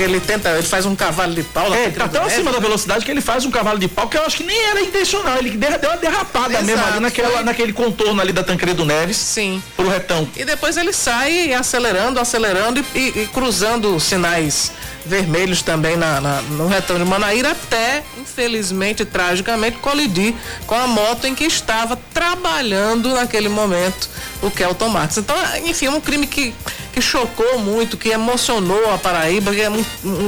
[0.00, 1.74] Porque ele tenta, ele faz um cavalo de pau.
[1.74, 4.24] É, tá tão acima da velocidade que ele faz um cavalo de pau que eu
[4.24, 5.36] acho que nem era intencional.
[5.36, 7.42] Ele deu uma derrapada Exato, mesmo ali naquela, foi...
[7.42, 9.18] naquele contorno ali da Tancredo Neves.
[9.18, 9.62] Sim.
[9.76, 10.26] Pro retão.
[10.34, 14.72] E depois ele sai acelerando, acelerando e, e, e cruzando sinais
[15.04, 20.34] vermelhos também na, na, no retão de Manaíra até, infelizmente, tragicamente, colidir
[20.66, 24.08] com a moto em que estava trabalhando naquele momento
[24.42, 25.18] o Kelton Marques.
[25.18, 26.54] Então, enfim, um crime que,
[26.92, 29.84] que chocou muito, que emocionou a Paraíba, que é um,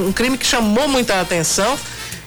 [0.08, 1.78] um crime que chamou muita atenção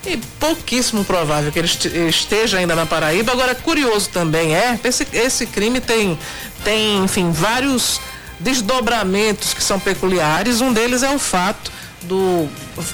[0.06, 1.70] e pouquíssimo provável que ele
[2.10, 3.32] esteja ainda na Paraíba.
[3.32, 6.18] Agora, curioso também é, esse, esse crime tem,
[6.64, 8.00] tem, enfim, vários
[8.40, 10.62] desdobramentos que são peculiares.
[10.62, 11.72] Um deles é o fato
[12.04, 12.48] do.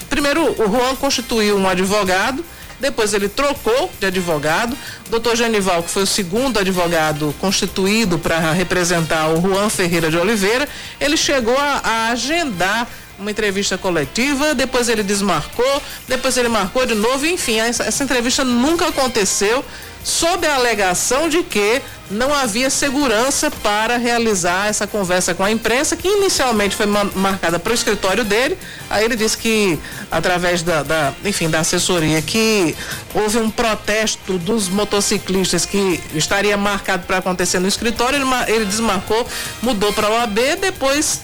[0.09, 2.45] Primeiro, o Juan constituiu um advogado,
[2.81, 4.75] depois ele trocou de advogado.
[5.09, 10.67] Doutor Genival, que foi o segundo advogado constituído para representar o Juan Ferreira de Oliveira,
[10.99, 12.87] ele chegou a, a agendar
[13.19, 18.43] uma entrevista coletiva, depois ele desmarcou, depois ele marcou de novo, enfim, essa, essa entrevista
[18.43, 19.63] nunca aconteceu
[20.03, 25.95] sob a alegação de que não havia segurança para realizar essa conversa com a imprensa,
[25.95, 28.57] que inicialmente foi marcada para o escritório dele.
[28.89, 29.79] Aí ele disse que,
[30.11, 32.75] através da, da, enfim, da assessoria, que
[33.13, 38.19] houve um protesto dos motociclistas que estaria marcado para acontecer no escritório.
[38.19, 39.25] Ele, ele desmarcou,
[39.61, 41.21] mudou para a OAB, depois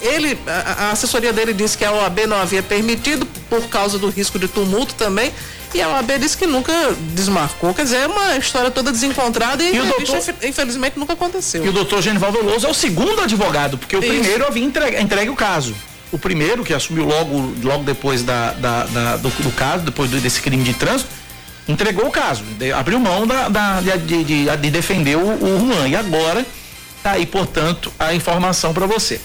[0.00, 4.38] ele, a, assessoria dele disse que a OAB não havia permitido por causa do risco
[4.38, 5.32] de tumulto também.
[5.72, 6.72] E a OAB disse que nunca
[7.14, 7.72] desmarcou.
[7.72, 11.64] Quer dizer, é uma história toda desencontrada e, e o doutor, infelizmente nunca aconteceu.
[11.64, 14.08] E o doutor Genival Veloso é o segundo advogado, porque o Isso.
[14.08, 15.74] primeiro havia entregue, entregue o caso.
[16.12, 20.40] O primeiro, que assumiu logo, logo depois da, da, da do, do, caso, depois desse
[20.40, 21.08] crime de trânsito,
[21.68, 25.88] entregou o caso, de, abriu mão da, da de, de, de, defender o, o Juan.
[25.88, 26.44] E agora
[27.00, 29.20] tá aí, portanto, a informação para você.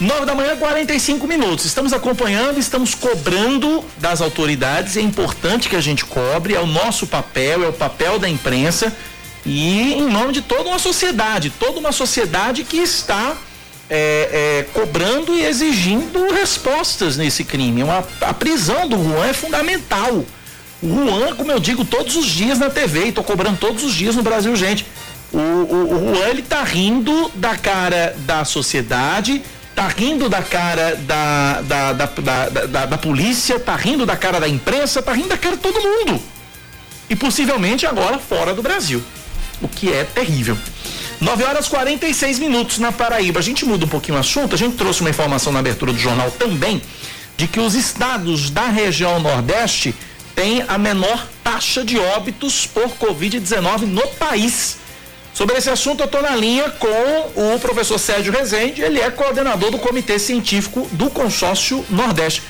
[0.00, 1.64] 9 da manhã, 45 minutos.
[1.64, 4.96] Estamos acompanhando, estamos cobrando das autoridades.
[4.96, 8.96] É importante que a gente cobre, é o nosso papel, é o papel da imprensa
[9.44, 13.36] e em nome de toda uma sociedade, toda uma sociedade que está
[13.90, 17.82] é, é, cobrando e exigindo respostas nesse crime.
[17.82, 20.24] Uma, a prisão do Juan é fundamental.
[20.80, 23.94] O Juan, como eu digo todos os dias na TV, e estou cobrando todos os
[23.94, 24.86] dias no Brasil, gente.
[25.32, 29.42] O, o, o Juan ele tá rindo da cara da sociedade,
[29.78, 35.00] tá rindo da cara da, da, da, da, polícia, tá rindo da cara da imprensa,
[35.00, 36.20] tá rindo da cara de todo mundo.
[37.08, 39.00] E possivelmente agora fora do Brasil.
[39.62, 40.58] O que é terrível.
[41.20, 43.38] 9 horas 46 minutos na Paraíba.
[43.38, 44.56] A gente muda um pouquinho o assunto.
[44.56, 46.82] A gente trouxe uma informação na abertura do jornal também
[47.36, 49.94] de que os estados da região Nordeste
[50.34, 54.76] têm a menor taxa de óbitos por Covid-19 no país.
[55.38, 59.70] Sobre esse assunto, eu estou na linha com o professor Sérgio Rezende, ele é coordenador
[59.70, 62.42] do Comitê Científico do Consórcio Nordeste.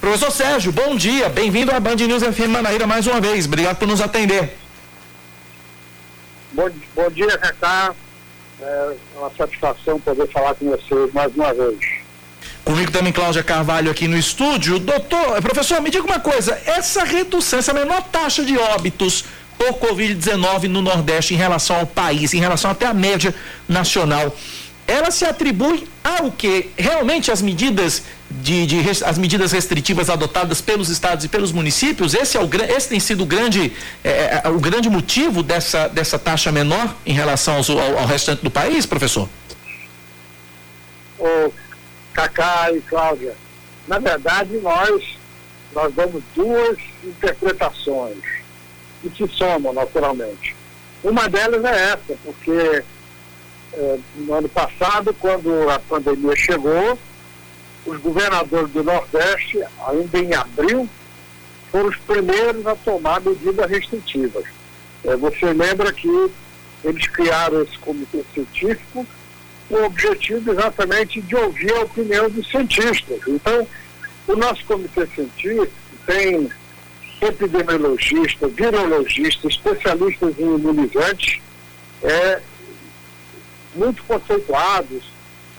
[0.00, 3.88] Professor Sérgio, bom dia, bem-vindo à Band News FM Manaíra mais uma vez, obrigado por
[3.88, 4.56] nos atender.
[6.52, 7.92] Bom, bom dia, Cacá,
[8.60, 11.80] é uma satisfação poder falar com você mais uma vez.
[12.64, 14.78] Comigo também Cláudia Carvalho aqui no estúdio.
[14.78, 19.24] Doutor, professor, me diga uma coisa, essa redução, essa menor taxa de óbitos
[19.58, 23.34] por Covid-19 no Nordeste em relação ao país, em relação até à média
[23.68, 24.36] nacional.
[24.86, 30.88] Ela se atribui ao que realmente as medidas de, de, as medidas restritivas adotadas pelos
[30.88, 33.72] estados e pelos municípios, esse, é o, esse tem sido o grande,
[34.04, 38.42] é, é, é, o grande motivo dessa, dessa taxa menor em relação ao, ao, restante
[38.42, 39.28] do país, professor?
[41.18, 41.52] Ô,
[42.12, 43.34] Cacá e Cláudia,
[43.86, 45.02] na verdade nós,
[45.74, 48.35] nós damos duas interpretações
[49.10, 50.54] que se somam naturalmente.
[51.02, 52.82] Uma delas é essa, porque
[53.72, 56.98] é, no ano passado, quando a pandemia chegou,
[57.84, 60.88] os governadores do Nordeste, ainda em abril,
[61.70, 64.44] foram os primeiros a tomar medidas restritivas.
[65.04, 66.30] É, você lembra que
[66.84, 69.06] eles criaram esse comitê científico
[69.68, 73.20] com o objetivo exatamente de ouvir a opinião dos cientistas.
[73.26, 73.66] Então,
[74.26, 75.72] o nosso comitê científico
[76.06, 76.50] tem
[77.20, 81.40] epidemiologistas, virologistas, especialistas em imunizantes,
[82.02, 82.40] é,
[83.74, 85.04] muito conceituados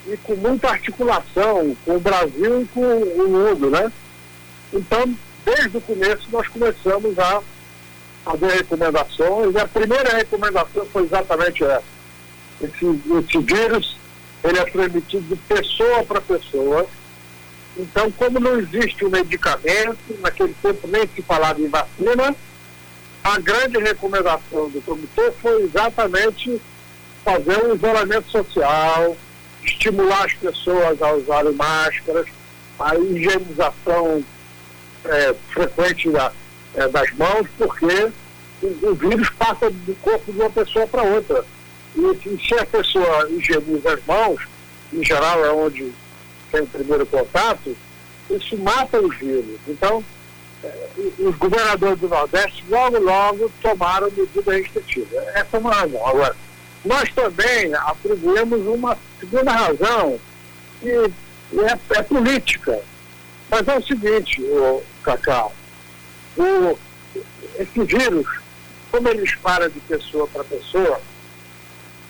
[0.07, 3.91] e com muita articulação com o Brasil e com o mundo, né?
[4.73, 5.15] Então,
[5.45, 7.41] desde o começo nós começamos a
[8.23, 11.97] fazer recomendações e a primeira recomendação foi exatamente essa.
[12.61, 13.97] Esse, esse vírus,
[14.43, 16.87] ele é transmitido de pessoa para pessoa,
[17.79, 22.35] então, como não existe um medicamento, naquele tempo nem se falava em vacina,
[23.23, 26.61] a grande recomendação do comitê foi exatamente
[27.23, 29.17] fazer um isolamento social,
[29.63, 32.27] estimular as pessoas a usarem máscaras,
[32.79, 34.23] a higienização
[35.05, 36.31] é, frequente da,
[36.75, 38.11] é, das mãos, porque
[38.61, 41.43] o, o, vírus passa do corpo de uma pessoa para outra.
[41.95, 44.41] E, se a pessoa higieniza as mãos,
[44.93, 45.91] em geral é onde
[46.51, 47.75] tem o primeiro contato,
[48.29, 49.59] isso mata os vírus.
[49.67, 50.03] Então,
[50.63, 50.87] eh,
[51.19, 55.15] os governadores do Nordeste logo, logo tomaram medida restritiva.
[55.33, 56.07] Essa é uma razão.
[56.07, 56.35] Agora,
[56.85, 60.19] nós também atribuímos uma segunda razão,
[60.81, 62.79] que é, é política.
[63.49, 65.53] Mas é o seguinte, o Cacau,
[66.37, 66.77] o,
[67.57, 68.27] esse vírus,
[68.91, 70.99] como ele dispara de pessoa para pessoa,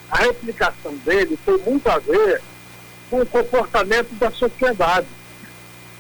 [0.10, 2.42] a replicação dele tem muito a ver
[3.10, 5.08] com o comportamento da sociedade.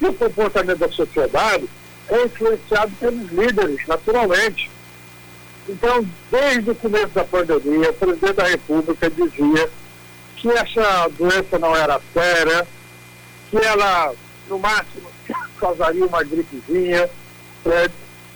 [0.01, 1.67] E o comportamento da sociedade
[2.09, 4.69] é influenciado pelos líderes, naturalmente.
[5.67, 9.69] Então, desde o começo da pandemia, o presidente da República dizia
[10.37, 12.67] que essa doença não era séria,
[13.49, 14.13] que ela
[14.47, 15.09] no máximo
[15.59, 17.09] causaria uma gripezinha.
[17.65, 17.89] É,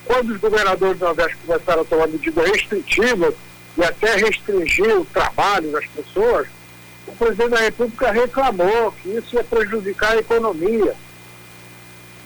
[0.06, 3.34] quando os governadores do Nordeste começaram a tomar medidas restritivas
[3.78, 6.48] e até restringir o trabalho das pessoas,
[7.12, 10.96] o presidente da República reclamou que isso ia prejudicar a economia.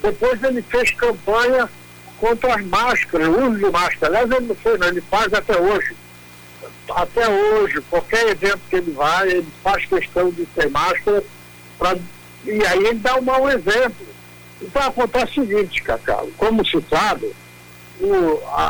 [0.01, 1.69] Depois ele fez campanha
[2.17, 4.07] contra as máscaras, o uso de máscara.
[4.07, 5.95] Aliás, ele não fez, não, ele faz até hoje.
[6.89, 11.23] Até hoje, qualquer evento que ele vai, ele faz questão de ter máscara,
[11.79, 11.97] pra,
[12.45, 14.05] e aí ele dá um mau exemplo.
[14.61, 17.33] Então acontece o seguinte, Cacau, como se sabe,
[17.99, 18.67] o, a,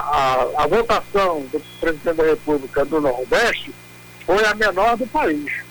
[0.58, 3.72] a, a, votação do presidente da República do Nordeste
[4.26, 5.65] foi a menor do país.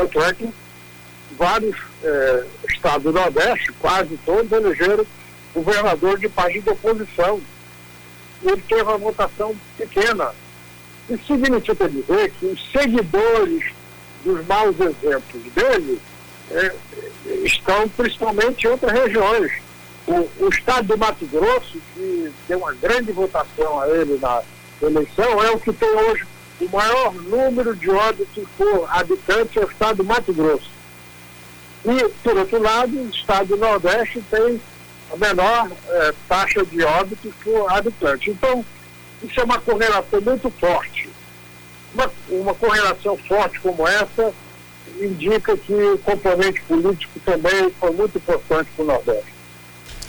[0.00, 0.48] Tanto é que
[1.36, 5.04] vários eh, estados do Nordeste, quase todos, elegeram
[5.54, 7.38] governador de partido de oposição.
[8.42, 10.32] Ele teve uma votação pequena.
[11.10, 13.74] Isso significa dizer que os seguidores
[14.24, 16.00] dos maus exemplos dele
[16.50, 16.74] eh,
[17.44, 19.52] estão principalmente em outras regiões
[20.06, 24.42] o, o estado do Mato Grosso, que tem uma grande votação a ele na
[24.80, 26.24] eleição, é o que tem hoje
[26.60, 30.70] o maior número de óbitos por habitante é o estado do Mato Grosso.
[31.84, 34.60] E, por outro lado, o estado do Nordeste tem
[35.12, 38.30] a menor eh, taxa de óbitos por habitante.
[38.30, 38.64] Então,
[39.22, 41.08] isso é uma correlação muito forte.
[41.94, 44.32] Uma, uma correlação forte como essa
[45.00, 49.34] indica que o componente político também foi muito importante para o Nordeste.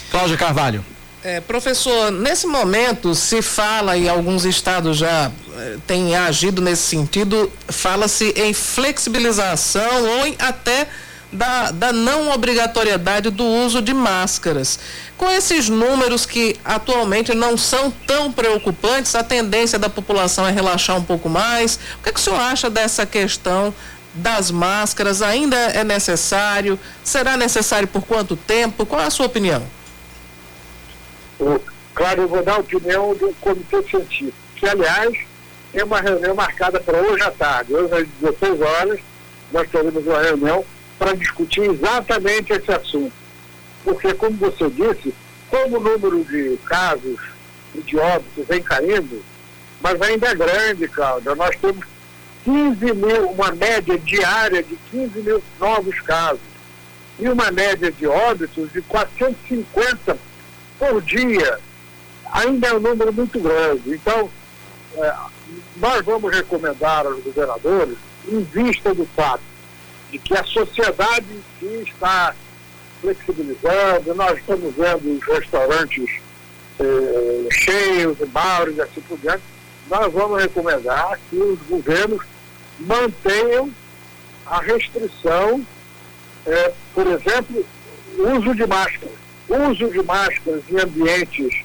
[0.09, 0.83] Cláudia Carvalho.
[1.23, 7.51] É, professor, nesse momento se fala, e alguns estados já é, têm agido nesse sentido,
[7.67, 10.87] fala-se em flexibilização ou em até
[11.31, 14.79] da, da não obrigatoriedade do uso de máscaras.
[15.15, 20.97] Com esses números que atualmente não são tão preocupantes, a tendência da população é relaxar
[20.97, 21.79] um pouco mais.
[21.99, 23.71] O que, é que o senhor acha dessa questão
[24.15, 25.21] das máscaras?
[25.21, 26.79] Ainda é necessário?
[27.03, 28.87] Será necessário por quanto tempo?
[28.87, 29.63] Qual é a sua opinião?
[31.93, 35.17] Claro, eu vou dar a opinião do Comitê Científico, que, aliás,
[35.71, 37.73] tem uma reunião marcada para hoje à tarde.
[37.73, 38.99] Hoje, às 16 horas,
[39.51, 40.65] nós teremos uma reunião
[40.99, 43.13] para discutir exatamente esse assunto.
[43.83, 45.13] Porque, como você disse,
[45.49, 47.19] como o número de casos
[47.73, 49.23] e de óbitos vem caindo,
[49.81, 51.35] mas ainda é grande, Cláudia.
[51.35, 51.85] Nós temos
[52.43, 56.39] 15 mil, uma média diária de 15 mil novos casos
[57.19, 60.17] e uma média de óbitos de 450
[60.81, 61.59] por dia
[62.31, 63.93] ainda é um número muito grande.
[63.93, 64.31] Então,
[64.95, 65.15] é,
[65.77, 69.43] nós vamos recomendar aos governadores, em vista do fato
[70.09, 71.27] de que a sociedade
[71.61, 72.33] em está
[72.99, 76.19] flexibilizando, nós estamos vendo os restaurantes
[76.79, 79.41] eh, cheios, bares e assim por diante,
[79.89, 82.23] nós vamos recomendar que os governos
[82.79, 83.71] mantenham
[84.45, 85.65] a restrição,
[86.45, 87.65] eh, por exemplo,
[88.17, 89.20] uso de máscara
[89.51, 91.63] o uso de máscaras em ambientes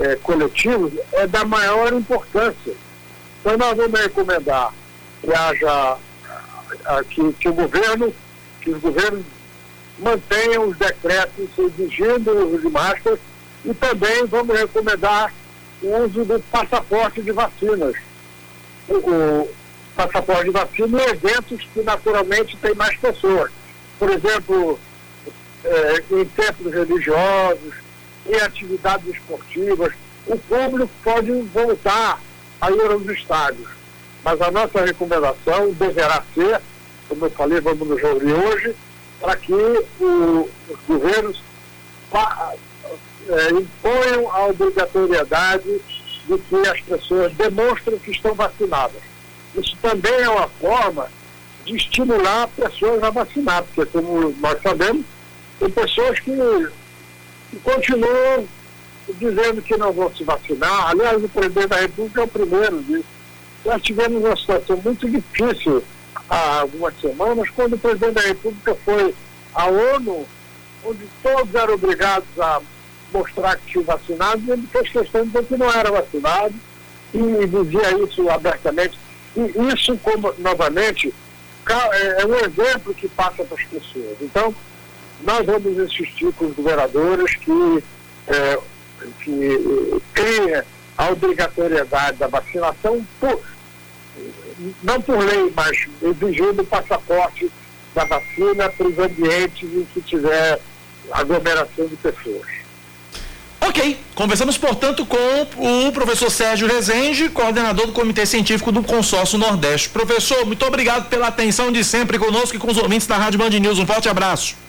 [0.00, 2.74] é, coletivos é da maior importância.
[3.40, 4.72] Então nós vamos recomendar
[5.22, 5.96] que haja
[7.08, 8.12] que, que o governo,
[8.60, 9.24] que os governos
[9.98, 13.20] mantenham os decretos exigindo o uso de máscaras
[13.64, 15.32] e também vamos recomendar
[15.82, 17.94] o uso do passaporte de vacinas.
[18.88, 19.48] O, o
[19.94, 23.50] passaporte de vacina em eventos que naturalmente tem mais pessoas.
[23.98, 24.78] Por exemplo,
[25.64, 27.74] é, em templos religiosos,
[28.26, 29.92] em atividades esportivas,
[30.26, 32.20] o público pode voltar
[32.60, 33.68] a ir aos estádios.
[34.22, 36.60] Mas a nossa recomendação deverá ser,
[37.08, 38.74] como eu falei, vamos nos reunir hoje,
[39.20, 41.42] para que o, os governos
[43.28, 45.80] é, imponham a obrigatoriedade
[46.26, 49.02] de que as pessoas demonstrem que estão vacinadas.
[49.54, 51.08] Isso também é uma forma
[51.64, 55.04] de estimular pessoas a vacinar, porque, como nós sabemos,
[55.58, 56.32] tem pessoas que,
[57.50, 58.46] que continuam
[59.14, 60.90] dizendo que não vão se vacinar.
[60.90, 63.04] Aliás, o presidente da República é o primeiro disso.
[63.64, 65.82] Nós tivemos uma situação muito difícil
[66.28, 69.14] há algumas semanas, quando o presidente da República foi
[69.54, 70.26] à ONU,
[70.84, 72.60] onde todos eram obrigados a
[73.12, 76.54] mostrar que tinham vacinado, e ele fez questão de dizer que não era vacinado,
[77.12, 78.98] e dizia isso abertamente.
[79.36, 81.12] E isso, como, novamente,
[81.68, 84.16] é, é um exemplo que passa para as pessoas.
[84.20, 84.54] Então,
[85.22, 87.84] nós vamos insistir com os governadores que,
[88.28, 88.58] é,
[89.20, 90.62] que criem
[90.96, 93.40] a obrigatoriedade da vacinação, por,
[94.82, 97.50] não por lei, mas exigindo o passaporte
[97.94, 100.60] da vacina para os ambientes em que tiver
[101.10, 102.58] aglomeração de pessoas.
[103.60, 109.88] Ok, conversamos, portanto, com o professor Sérgio Rezende, coordenador do Comitê Científico do Consórcio Nordeste.
[109.90, 113.50] Professor, muito obrigado pela atenção de sempre conosco e com os ouvintes da Rádio Band
[113.50, 113.78] News.
[113.78, 114.67] Um forte abraço.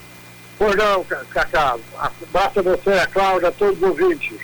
[0.60, 1.78] Pois não, Cacá.
[1.98, 4.38] Abraço a você, a Cláudia, a todos os ouvintes.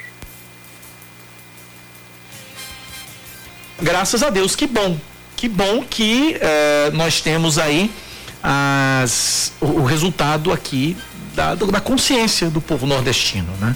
[3.81, 4.97] Graças a Deus, que bom.
[5.35, 7.91] Que bom que eh, nós temos aí
[8.41, 10.95] as, o, o resultado aqui
[11.35, 13.75] da, da consciência do povo nordestino, né?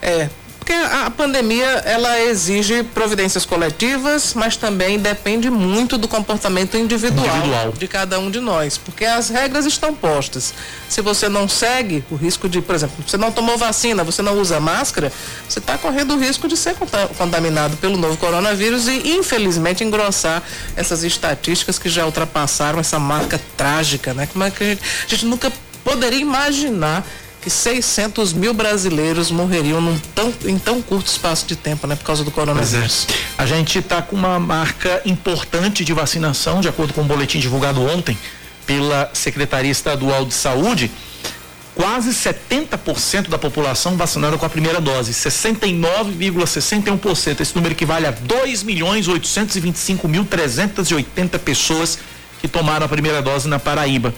[0.00, 0.30] É,
[0.70, 7.72] porque a pandemia ela exige providências coletivas, mas também depende muito do comportamento individual, individual,
[7.72, 10.54] de cada um de nós, porque as regras estão postas.
[10.88, 14.38] Se você não segue o risco de, por exemplo, você não tomou vacina, você não
[14.38, 15.12] usa máscara,
[15.48, 16.76] você está correndo o risco de ser
[17.18, 20.40] contaminado pelo novo coronavírus e infelizmente engrossar
[20.76, 24.28] essas estatísticas que já ultrapassaram essa marca trágica, né?
[24.32, 25.52] Como é que a gente, a gente nunca
[25.82, 27.04] poderia imaginar
[27.40, 32.22] que 600 mil brasileiros morreriam tão, em tão curto espaço de tempo, né, por causa
[32.22, 33.06] do coronavírus.
[33.08, 33.14] É.
[33.42, 37.38] A gente está com uma marca importante de vacinação, de acordo com o um boletim
[37.38, 38.18] divulgado ontem
[38.66, 40.90] pela Secretaria Estadual de Saúde.
[41.74, 47.40] Quase 70% da população vacinada com a primeira dose, 69,61%.
[47.40, 51.98] Esse número equivale a 2 milhões 825 mil 380 pessoas
[52.38, 54.12] que tomaram a primeira dose na Paraíba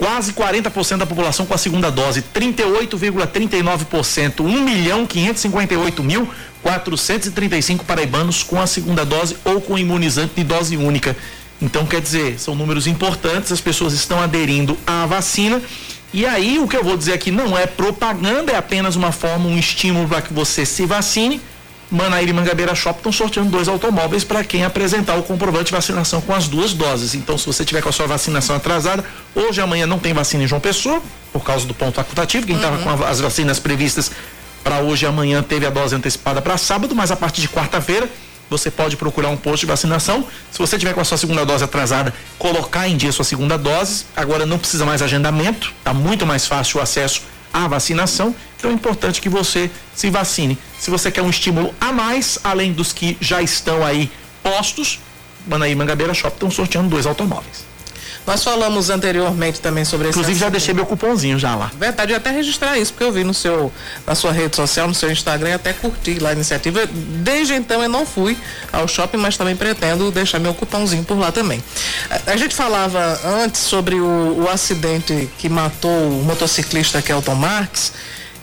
[0.00, 6.26] quase 40% da população com a segunda dose, 38,39%, 1 milhão 558 mil
[6.62, 11.14] 435 paraibanos com a segunda dose ou com imunizante de dose única.
[11.60, 15.60] Então, quer dizer, são números importantes, as pessoas estão aderindo à vacina.
[16.14, 19.46] E aí, o que eu vou dizer aqui não é propaganda, é apenas uma forma,
[19.46, 21.42] um estímulo para que você se vacine
[21.90, 26.20] Manaíra e Mangabeira Shop estão sorteando dois automóveis para quem apresentar o comprovante de vacinação
[26.20, 27.14] com as duas doses.
[27.14, 30.46] Então, se você tiver com a sua vacinação atrasada, hoje amanhã não tem vacina em
[30.46, 32.46] João Pessoa, por causa do ponto facultativo.
[32.46, 32.96] Quem estava uhum.
[32.96, 34.10] com as vacinas previstas
[34.62, 38.08] para hoje e amanhã teve a dose antecipada para sábado, mas a partir de quarta-feira
[38.48, 40.26] você pode procurar um posto de vacinação.
[40.50, 43.56] Se você tiver com a sua segunda dose atrasada, colocar em dia a sua segunda
[43.56, 44.04] dose.
[44.16, 47.22] Agora não precisa mais agendamento, está muito mais fácil o acesso
[47.52, 48.34] à vacinação.
[48.56, 50.58] Então é importante que você se vacine.
[50.78, 54.10] Se você quer um estímulo a mais, além dos que já estão aí
[54.42, 55.00] postos,
[55.46, 57.69] Manaí Mangabeira Shop estão sorteando dois automóveis.
[58.30, 61.68] Nós falamos anteriormente também sobre esse Inclusive já deixei meu cupomzinho já lá.
[61.76, 63.72] Verdade, eu até registrar isso, porque eu vi no seu,
[64.06, 66.88] na sua rede social, no seu Instagram, até curti lá a iniciativa.
[66.92, 68.38] Desde então eu não fui
[68.72, 71.60] ao shopping, mas também pretendo deixar meu cupomzinho por lá também.
[72.08, 77.92] A, a gente falava antes sobre o, o acidente que matou o motociclista Kelton Marques.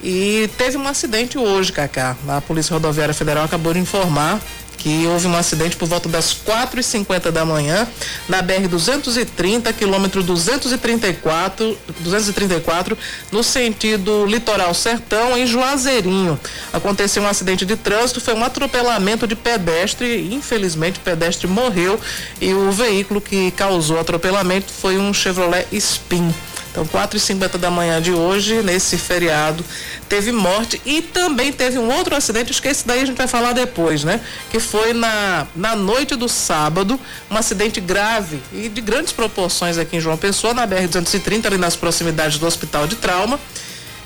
[0.03, 2.17] E teve um acidente hoje, Cacá.
[2.27, 4.37] A Polícia Rodoviária Federal acabou de informar
[4.77, 7.87] que houve um acidente por volta das 4 e 50 da manhã
[8.29, 12.97] na BR 230, quilômetro 234, 234,
[13.31, 16.39] no sentido litoral sertão, em Juazeirinho.
[16.71, 21.99] Aconteceu um acidente de trânsito, foi um atropelamento de pedestre, infelizmente o pedestre morreu
[22.39, 26.33] e o veículo que causou o atropelamento foi um Chevrolet Spin.
[26.77, 29.65] Então, 4 e 50 da manhã de hoje, nesse feriado,
[30.07, 34.03] teve morte e também teve um outro acidente, esse daí a gente vai falar depois,
[34.03, 34.21] né?
[34.51, 36.99] Que foi na, na noite do sábado,
[37.31, 41.75] um acidente grave e de grandes proporções aqui em João Pessoa, na BR-230, ali nas
[41.75, 43.39] proximidades do Hospital de Trauma.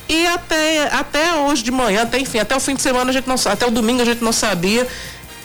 [0.08, 3.28] E até, até hoje de manhã, até enfim, até o fim de semana a gente
[3.28, 4.88] não até o domingo a gente não sabia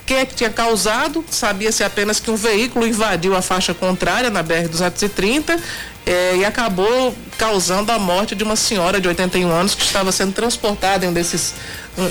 [0.07, 1.25] quem é que tinha causado?
[1.29, 5.61] Sabia-se apenas que um veículo invadiu a faixa contrária na BR-230
[6.07, 10.33] eh, e acabou causando a morte de uma senhora de 81 anos que estava sendo
[10.33, 11.55] transportada em um desses.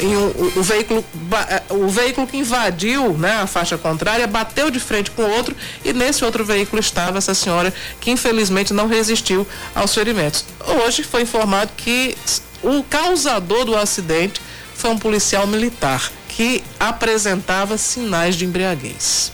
[0.02, 0.28] Em um,
[0.58, 1.06] o, veículo,
[1.48, 5.56] eh, o veículo que invadiu né, a faixa contrária bateu de frente com o outro
[5.86, 10.44] e nesse outro veículo estava essa senhora que infelizmente não resistiu aos ferimentos.
[10.86, 12.18] Hoje foi informado que
[12.62, 14.42] o causador do acidente
[14.76, 19.32] foi um policial militar que apresentava sinais de embriaguez.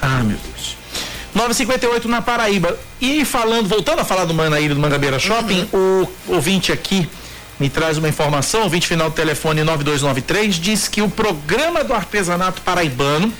[0.00, 0.76] Ah, meu Deus.
[1.34, 2.78] 958 na Paraíba.
[3.00, 6.06] E falando, voltando a falar do Manaíra do Mangabeira Shopping, uhum.
[6.28, 7.08] o ouvinte aqui
[7.58, 11.92] me traz uma informação, o ouvinte final do telefone 9293 diz que o programa do
[11.92, 13.32] artesanato paraibano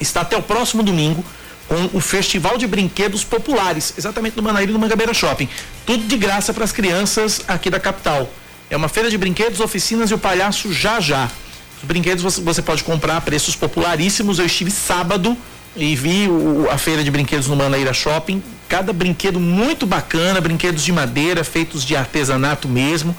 [0.00, 1.24] está até o próximo domingo
[1.68, 5.48] com o Festival de Brinquedos Populares, exatamente no Manaíra do Mangabeira Shopping.
[5.84, 8.28] Tudo de graça para as crianças aqui da capital.
[8.68, 11.30] É uma feira de brinquedos, oficinas e o palhaço já já.
[11.78, 14.38] Os brinquedos você, você pode comprar a preços popularíssimos.
[14.38, 15.36] Eu estive sábado
[15.76, 16.28] e vi
[16.70, 18.42] a feira de brinquedos no Manaíra Shopping.
[18.68, 23.16] Cada brinquedo muito bacana, brinquedos de madeira, feitos de artesanato mesmo.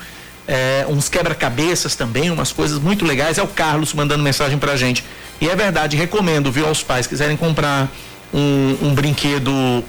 [0.47, 3.37] É, uns quebra-cabeças também, umas coisas muito legais.
[3.37, 5.03] É o Carlos mandando mensagem pra gente.
[5.39, 7.87] E é verdade, recomendo, viu, aos pais quiserem comprar
[8.33, 9.83] um, um brinquedo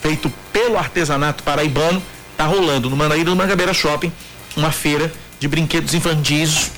[0.00, 2.02] feito pelo artesanato paraibano,
[2.36, 4.12] tá rolando no Manaíra do Mangabeira Shopping,
[4.56, 6.70] uma feira de brinquedos infantis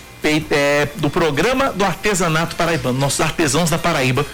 [0.51, 4.27] é, do programa do artesanato paraibano, nossos artesãos da Paraíba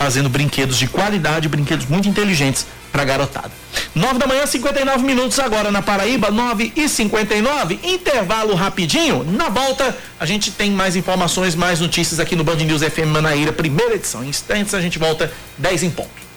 [0.00, 3.50] fazendo brinquedos de qualidade, brinquedos muito inteligentes para garotada.
[3.94, 9.22] 9 da manhã, 59 minutos agora na Paraíba, 9 e 59 Intervalo rapidinho.
[9.24, 13.52] Na volta, a gente tem mais informações, mais notícias aqui no Band News FM Manaíra,
[13.52, 14.24] primeira edição.
[14.24, 16.29] Em instantes, a gente volta 10 em ponto.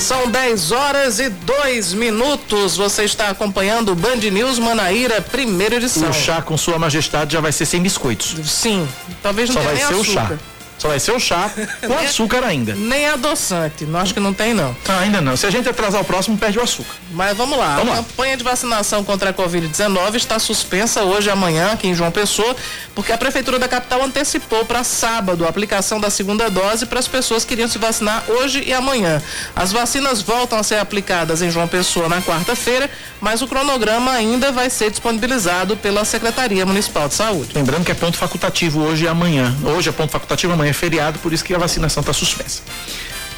[0.00, 2.76] São 10 horas e 2 minutos.
[2.76, 6.08] Você está acompanhando o Band News Manaíra, primeira edição.
[6.08, 8.36] O chá com Sua Majestade já vai ser sem biscoitos.
[8.48, 8.88] Sim,
[9.22, 10.24] talvez não Só tenha vai nem ser açúcar.
[10.34, 10.38] o chá.
[10.78, 11.50] Só vai ser o chá
[11.86, 12.74] com açúcar ainda.
[12.74, 13.84] Nem adoçante.
[13.84, 14.76] Não acho que não tem, não.
[14.88, 15.36] Ah, ainda não.
[15.36, 16.94] Se a gente atrasar o próximo, perde o açúcar.
[17.10, 17.76] Mas vamos lá.
[17.76, 18.02] Vamos a lá.
[18.02, 22.54] campanha de vacinação contra a Covid-19 está suspensa hoje e amanhã aqui em João Pessoa,
[22.94, 27.08] porque a Prefeitura da capital antecipou para sábado a aplicação da segunda dose para as
[27.08, 29.20] pessoas que iriam se vacinar hoje e amanhã.
[29.56, 32.88] As vacinas voltam a ser aplicadas em João Pessoa na quarta-feira,
[33.20, 37.50] mas o cronograma ainda vai ser disponibilizado pela Secretaria Municipal de Saúde.
[37.54, 39.54] Lembrando que é ponto facultativo hoje e amanhã.
[39.64, 42.62] Hoje é ponto facultativo, amanhã é feriado, por isso que a vacinação está suspensa.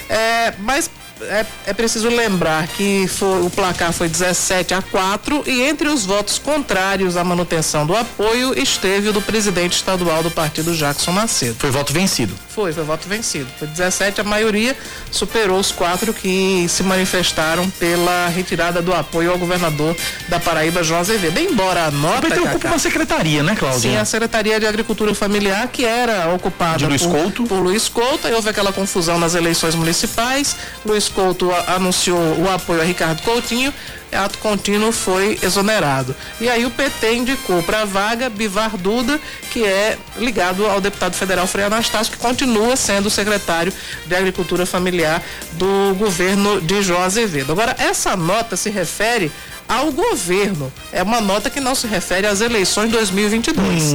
[0.10, 0.90] É, mas
[1.22, 6.06] é, é preciso lembrar que foi- o placar foi 17 a 4 e entre os
[6.06, 11.56] votos contrários à manutenção do apoio esteve o do presidente estadual do partido, Jackson Macedo.
[11.60, 12.34] Foi voto vencido.
[12.50, 13.48] Foi, foi voto vencido.
[13.60, 14.76] Foi 17, a maioria
[15.12, 19.96] superou os quatro que se manifestaram pela retirada do apoio ao governador
[20.28, 21.40] da Paraíba, João Azevedo.
[21.40, 22.22] Embora a nota.
[22.28, 23.80] PT ocupa uma secretaria, né, Cláudia?
[23.92, 27.44] Sim, a Secretaria de Agricultura Familiar, que era ocupada De Luiz por, Couto.
[27.44, 30.56] por Luiz Couto, aí houve aquela confusão nas eleições municipais.
[30.86, 33.74] Luiz Couto anunciou o apoio a Ricardo Coutinho,
[34.12, 36.16] ato contínuo foi exonerado.
[36.40, 39.20] E aí o PT indicou para a vaga Bivar Duda,
[39.52, 43.74] que é ligado ao deputado federal Frei Anastácio, que continua sendo o secretário
[44.06, 45.22] de Agricultura Familiar
[45.54, 47.52] do governo de João Azevedo.
[47.52, 49.32] Agora, essa nota se refere
[49.68, 50.72] ao governo.
[50.92, 53.94] É uma nota que não se refere às eleições 2022.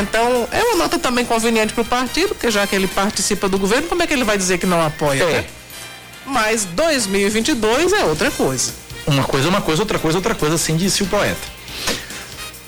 [0.00, 3.58] Então, é uma nota também conveniente para o partido, porque já que ele participa do
[3.58, 5.22] governo, como é que ele vai dizer que não apoia?
[5.22, 5.32] É.
[5.32, 5.44] né?
[6.30, 8.72] Mas 2022 é outra coisa.
[9.06, 11.60] Uma coisa é uma coisa, outra coisa outra coisa, assim disse o poeta.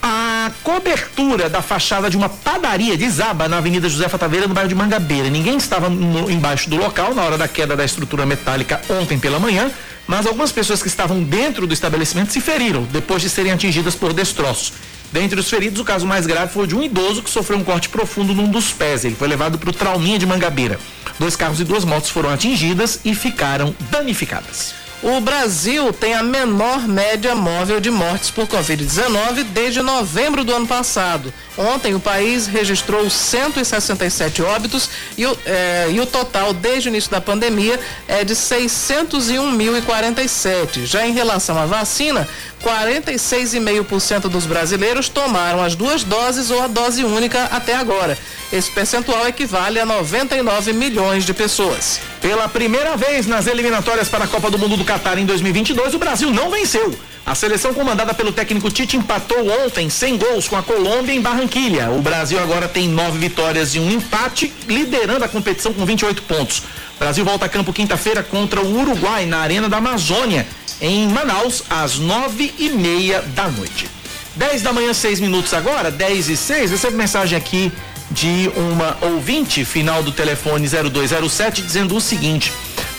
[0.02, 4.74] A cobertura da fachada de uma padaria desaba na Avenida José Taveira, no bairro de
[4.74, 5.30] Mangabeira.
[5.30, 9.38] Ninguém estava no- embaixo do local na hora da queda da estrutura metálica ontem pela
[9.38, 9.70] manhã,
[10.08, 14.12] mas algumas pessoas que estavam dentro do estabelecimento se feriram depois de serem atingidas por
[14.12, 14.72] destroços.
[15.12, 17.88] Dentre os feridos, o caso mais grave foi de um idoso que sofreu um corte
[17.88, 19.04] profundo num dos pés.
[19.04, 20.80] Ele foi levado para o Trauminha de Mangabeira.
[21.22, 24.74] Dois carros e duas motos foram atingidas e ficaram danificadas.
[25.00, 30.66] O Brasil tem a menor média móvel de mortes por Covid-19 desde novembro do ano
[30.66, 31.32] passado.
[31.56, 37.10] Ontem, o país registrou 167 óbitos e o, eh, e o total desde o início
[37.10, 40.86] da pandemia é de 601.047.
[40.86, 42.28] Já em relação à vacina,
[42.62, 48.16] 46,5% dos brasileiros tomaram as duas doses ou a dose única até agora.
[48.52, 52.00] Esse percentual equivale a 99 milhões de pessoas.
[52.20, 55.98] Pela primeira vez nas eliminatórias para a Copa do Mundo do Catar em 2022, o
[55.98, 56.94] Brasil não venceu.
[57.24, 61.88] A seleção comandada pelo técnico Tite empatou ontem sem gols com a Colômbia em Barranquilha.
[61.90, 66.58] O Brasil agora tem nove vitórias e um empate, liderando a competição com 28 pontos.
[66.96, 70.46] O Brasil volta a campo quinta-feira contra o Uruguai na Arena da Amazônia,
[70.80, 73.88] em Manaus, às nove e meia da noite.
[74.34, 76.72] 10 da manhã, 6 minutos agora, 10 e 6.
[76.72, 77.70] Recebo mensagem aqui
[78.10, 82.52] de uma ouvinte, final do telefone 0207, dizendo o seguinte.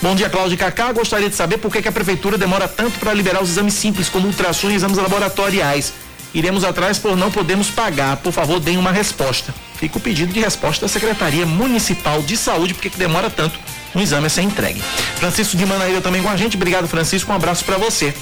[0.04, 0.92] Bom dia, Cláudio Cacá.
[0.92, 4.28] Gostaria de saber por que, a prefeitura demora tanto para liberar os exames simples, como
[4.28, 5.94] ultrassom e exames laboratoriais.
[6.34, 8.18] Iremos atrás por não podemos pagar.
[8.18, 9.56] Por favor, deem uma resposta.
[9.78, 13.58] Fica o pedido de resposta da Secretaria Municipal de Saúde, porque que demora tanto
[13.96, 14.84] um exame a ser entregue.
[15.16, 16.58] Francisco de Manaíra também com a gente.
[16.58, 17.32] Obrigado, Francisco.
[17.32, 18.14] Um abraço para você.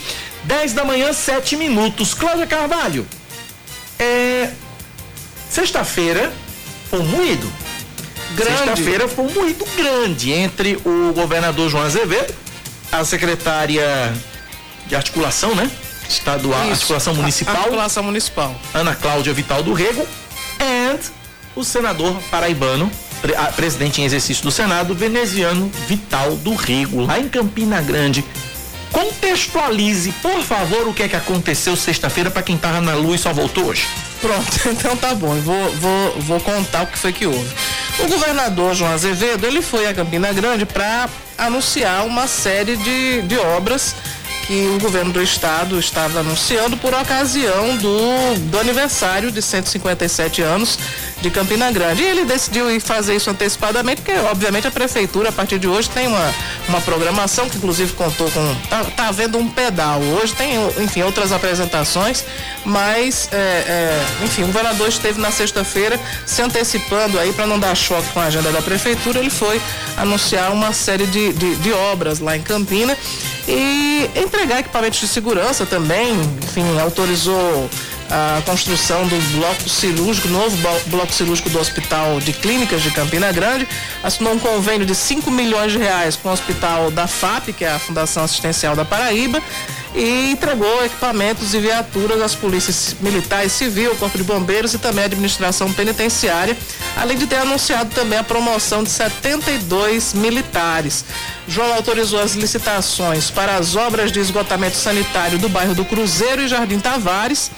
[0.44, 2.14] 10 da manhã, 7 minutos.
[2.14, 3.08] Cláudia Carvalho.
[3.98, 4.52] É,
[5.50, 6.32] Sexta-feira
[6.92, 7.52] foi moído.
[8.38, 12.34] Sexta-feira foi um moído grande entre o governador João Azevedo,
[12.92, 14.14] a secretária
[14.88, 15.70] de articulação, né?
[16.10, 18.56] Estadual, Isso, articulação municipal, Articulação municipal.
[18.74, 20.06] Ana Cláudia Vital do Rego,
[20.60, 20.98] e
[21.56, 27.20] o senador paraibano, pre- a- presidente em exercício do Senado, veneziano Vital do Rego, lá
[27.20, 28.24] em Campina Grande.
[28.92, 33.20] Contextualize, por favor, o que é que aconteceu sexta-feira para quem tava na lua e
[33.20, 33.88] só voltou hoje.
[34.20, 37.50] Pronto, então tá bom, eu vou, vou, vou contar o que foi que houve.
[38.00, 43.38] O governador João Azevedo, ele foi a Campina Grande para anunciar uma série de, de
[43.38, 43.96] obras
[44.52, 50.78] que o governo do estado estava anunciando por ocasião do, do aniversário de 157 anos
[51.22, 52.04] de Campina Grande.
[52.04, 55.90] E ele decidiu ir fazer isso antecipadamente, porque obviamente a prefeitura a partir de hoje
[55.90, 56.36] tem uma,
[56.68, 58.56] uma programação que inclusive contou com.
[58.70, 60.02] Tá, tá havendo um pedal.
[60.22, 62.26] Hoje tem, enfim, outras apresentações,
[62.66, 67.74] mas é, é, enfim, o governador esteve na sexta-feira se antecipando aí para não dar
[67.74, 69.62] choque com a agenda da prefeitura, ele foi
[69.96, 72.98] anunciar uma série de, de, de obras lá em Campina
[73.48, 76.14] e entregar equipamentos de segurança também,
[76.44, 77.70] enfim, autorizou
[78.10, 83.32] a construção do bloco cirúrgico, novo blo- bloco cirúrgico do Hospital de Clínicas de Campina
[83.32, 83.66] Grande,
[84.04, 87.72] assinou um convênio de 5 milhões de reais com o Hospital da FAP, que é
[87.72, 89.42] a Fundação Assistencial da Paraíba,
[89.94, 95.72] e entregou equipamentos e viaturas às polícias militares civil, corpo de bombeiros e também administração
[95.74, 96.58] penitenciária,
[96.96, 101.04] além de ter anunciado também a promoção de 72 militares.
[101.48, 106.48] João autorizou as licitações para as obras de esgotamento sanitário do bairro do Cruzeiro e
[106.48, 107.52] Jardim Tavares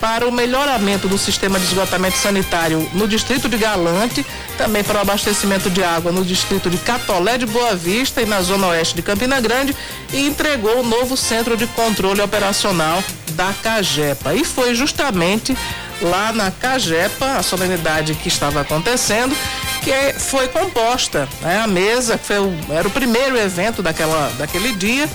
[0.00, 4.24] para o melhoramento do sistema de esgotamento sanitário no distrito de Galante,
[4.56, 8.40] também para o abastecimento de água no distrito de Catolé de Boa Vista e na
[8.40, 9.76] zona oeste de Campina Grande
[10.12, 14.34] e entregou o novo centro de controle operacional da Cagepa.
[14.34, 15.56] E foi justamente
[16.00, 19.36] lá na Cagepa, a solenidade que estava acontecendo,
[19.82, 24.72] que foi composta né, a mesa, que foi o- era o primeiro evento daquela, daquele
[24.72, 25.06] dia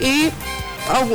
[0.00, 0.32] e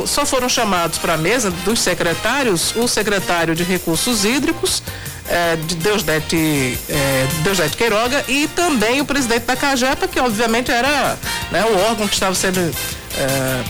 [0.06, 4.82] só foram chamados para a mesa dos secretários o secretário de Recursos Hídricos,
[5.28, 11.18] eh, de Deusdete, eh, Deusdete Queiroga, e também o presidente da Cagepa, que obviamente era
[11.50, 13.64] né, o órgão que estava sendo eh,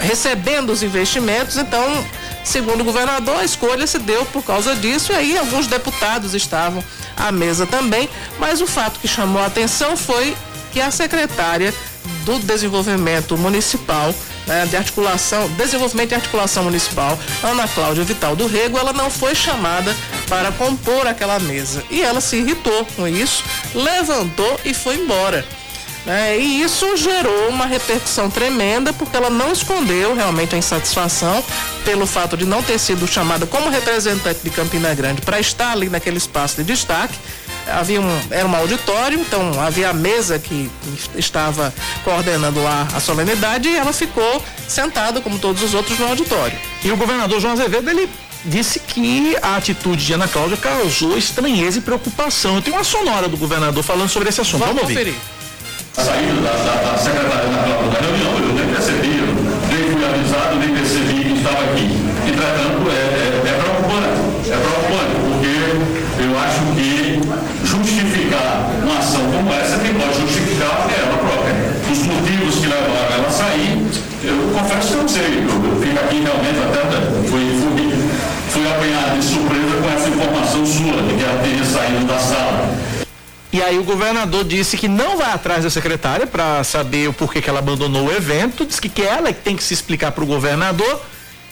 [0.00, 1.56] recebendo os investimentos.
[1.56, 1.82] Então,
[2.44, 6.82] segundo o governador, a escolha se deu por causa disso, e aí alguns deputados estavam
[7.16, 8.08] à mesa também,
[8.38, 10.36] mas o fato que chamou a atenção foi
[10.72, 11.72] que a secretária
[12.24, 14.14] do Desenvolvimento Municipal,
[14.46, 19.34] né, de articulação, Desenvolvimento e Articulação Municipal, Ana Cláudia Vital do Rego, ela não foi
[19.34, 19.94] chamada
[20.28, 21.82] para compor aquela mesa.
[21.90, 23.42] E ela se irritou com isso,
[23.74, 25.44] levantou e foi embora.
[26.04, 26.38] né?
[26.38, 31.42] E isso gerou uma repercussão tremenda, porque ela não escondeu realmente a insatisfação
[31.84, 35.88] pelo fato de não ter sido chamada como representante de Campina Grande para estar ali
[35.88, 37.18] naquele espaço de destaque.
[37.66, 40.70] Havia um, era um auditório, então havia a mesa que
[41.16, 41.72] estava
[42.04, 46.56] coordenando lá a solenidade e ela ficou sentada, como todos os outros, no auditório.
[46.84, 48.08] E o governador João Azevedo, ele
[48.44, 52.56] disse que a atitude de Ana Cláudia causou estranheza e preocupação.
[52.56, 54.60] Eu tenho uma sonora do governador falando sobre esse assunto.
[54.60, 54.94] Vamos Vamos, ouvir.
[54.94, 55.14] conferir.
[55.94, 59.26] saída da, da, da secretária da reunião, eu nem percebi, eu
[59.68, 61.88] nem fui avisado, nem percebi que estava aqui.
[62.28, 67.20] Entretanto, é, é, é preocupante, é preocupante, porque eu acho que
[67.66, 71.54] justificar uma ação como essa, quem pode justificar ela própria.
[71.90, 73.82] Os motivos que levaram ela a sair,
[74.22, 77.92] eu confesso que eu não sei, eu, eu fico aqui realmente até fui, fui,
[78.50, 82.74] fui apanhado de surpresa com essa informação sua, de que ela teria saído da sala.
[83.52, 87.40] E aí o governador disse que não vai atrás da secretária para saber o porquê
[87.40, 90.12] que ela abandonou o evento, disse que, que ela é que tem que se explicar
[90.12, 91.00] para o governador.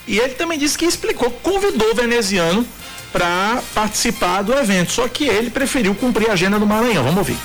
[0.07, 2.67] E ele também disse que explicou, convidou o veneziano
[3.13, 4.93] para participar do evento.
[4.93, 7.05] Só que ele preferiu cumprir a agenda do Maranhão.
[7.05, 7.37] Vamos ouvir.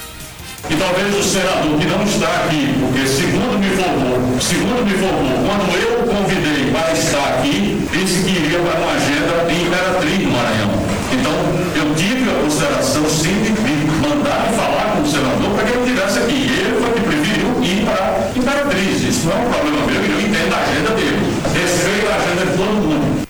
[0.69, 5.47] E talvez o senador que não está aqui, porque segundo me informou, segundo me informou,
[5.47, 10.23] quando eu o convidei para estar aqui, disse que iria para uma agenda em Imperatriz,
[10.23, 10.71] no Maranhão.
[11.13, 11.31] Então,
[11.73, 13.51] eu tive a consideração sim de
[14.05, 16.51] mandar falar com o senador para que ele estivesse aqui.
[16.51, 19.01] Ele foi que preferiu ir para Imperatriz.
[19.03, 21.21] Isso não é um problema meu, eu entendo a agenda dele.
[21.53, 23.27] Respeito a agenda de todo mundo.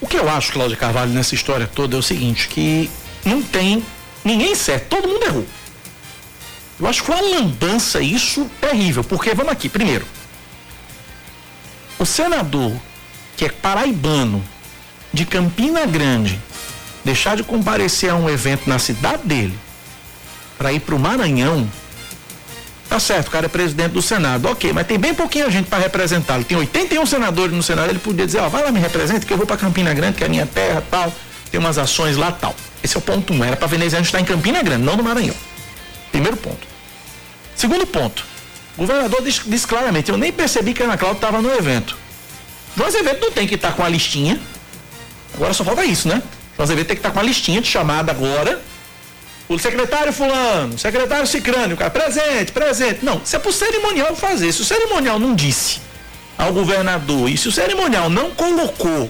[0.11, 2.91] que eu acho, Cláudia Carvalho, nessa história toda é o seguinte, que
[3.23, 3.81] não tem
[4.25, 5.47] ninguém certo, todo mundo errou.
[6.77, 10.05] Eu acho que foi uma lambança isso terrível, porque vamos aqui, primeiro,
[11.97, 12.73] o senador
[13.37, 14.43] que é paraibano
[15.13, 16.37] de Campina Grande
[17.05, 19.57] deixar de comparecer a um evento na cidade dele
[20.57, 21.71] para ir para o Maranhão,
[22.91, 25.81] tá certo, o cara é presidente do Senado, ok, mas tem bem pouquinha gente para
[25.81, 26.43] representá-lo.
[26.43, 29.37] Tem 81 senadores no Senado, ele podia dizer, ó, vai lá me representa que eu
[29.37, 31.13] vou para Campina Grande, que é a minha terra, tal.
[31.49, 32.53] tem umas ações lá tal.
[32.83, 33.45] Esse é o ponto um.
[33.45, 35.35] Era para veneziano estar em Campina Grande, não no Maranhão.
[36.11, 36.67] Primeiro ponto.
[37.55, 38.25] Segundo ponto.
[38.75, 41.95] O governador disse, disse claramente, eu nem percebi que a Ana Cláudia estava no evento.
[42.75, 44.37] João Azevedo não tem que estar com a listinha.
[45.33, 46.21] Agora só falta isso, né?
[46.57, 48.59] João Azevedo tem que estar com a listinha de chamada agora.
[49.51, 53.03] O secretário fulano, secretário cicrânio, cara, presente, presente.
[53.03, 54.49] Não, isso é pro cerimonial fazer.
[54.53, 55.81] Se o cerimonial não disse
[56.37, 59.09] ao governador e se o cerimonial não colocou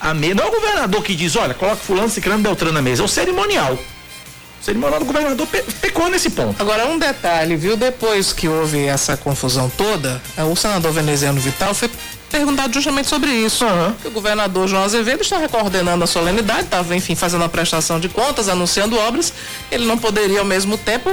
[0.00, 3.02] a mesa, não é o governador que diz, olha, coloca fulano, cicrano, beltrano na mesa,
[3.02, 3.74] é o cerimonial.
[3.74, 6.60] O cerimonial do governador pe pecou nesse ponto.
[6.60, 7.76] Agora, um detalhe, viu?
[7.76, 11.88] Depois que houve essa confusão toda, eh, o senador veneziano Vital foi
[12.28, 13.64] perguntado justamente sobre isso.
[13.64, 13.94] Uhum.
[14.04, 18.48] O governador João Azevedo estava coordenando a solenidade, estava, enfim, fazendo a prestação de contas,
[18.48, 19.32] anunciando obras.
[19.70, 21.10] Ele não poderia, ao mesmo tempo,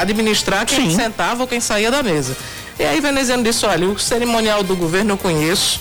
[0.00, 0.96] administrar quem Sim.
[0.96, 2.36] sentava ou quem saía da mesa.
[2.78, 5.80] E aí Veneziano disse, olha, o cerimonial do governo eu conheço,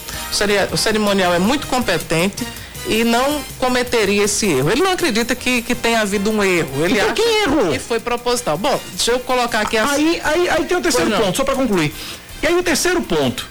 [0.71, 2.45] o cerimonial é muito competente
[2.87, 4.69] e não cometeria esse erro.
[4.69, 6.83] Ele não acredita que, que tenha havido um erro.
[6.83, 7.71] Ele então, acha que erro?
[7.71, 8.57] que foi proposital.
[8.57, 10.09] Bom, deixa eu colocar aqui assim.
[10.09, 11.93] Aí, aí, aí tem o terceiro ponto, só para concluir.
[12.41, 13.47] E aí o terceiro ponto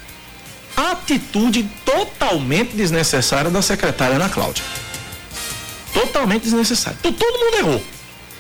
[0.79, 4.63] atitude totalmente desnecessária da secretária Ana Cláudia.
[5.93, 6.99] Totalmente desnecessária.
[7.03, 7.85] Todo mundo errou.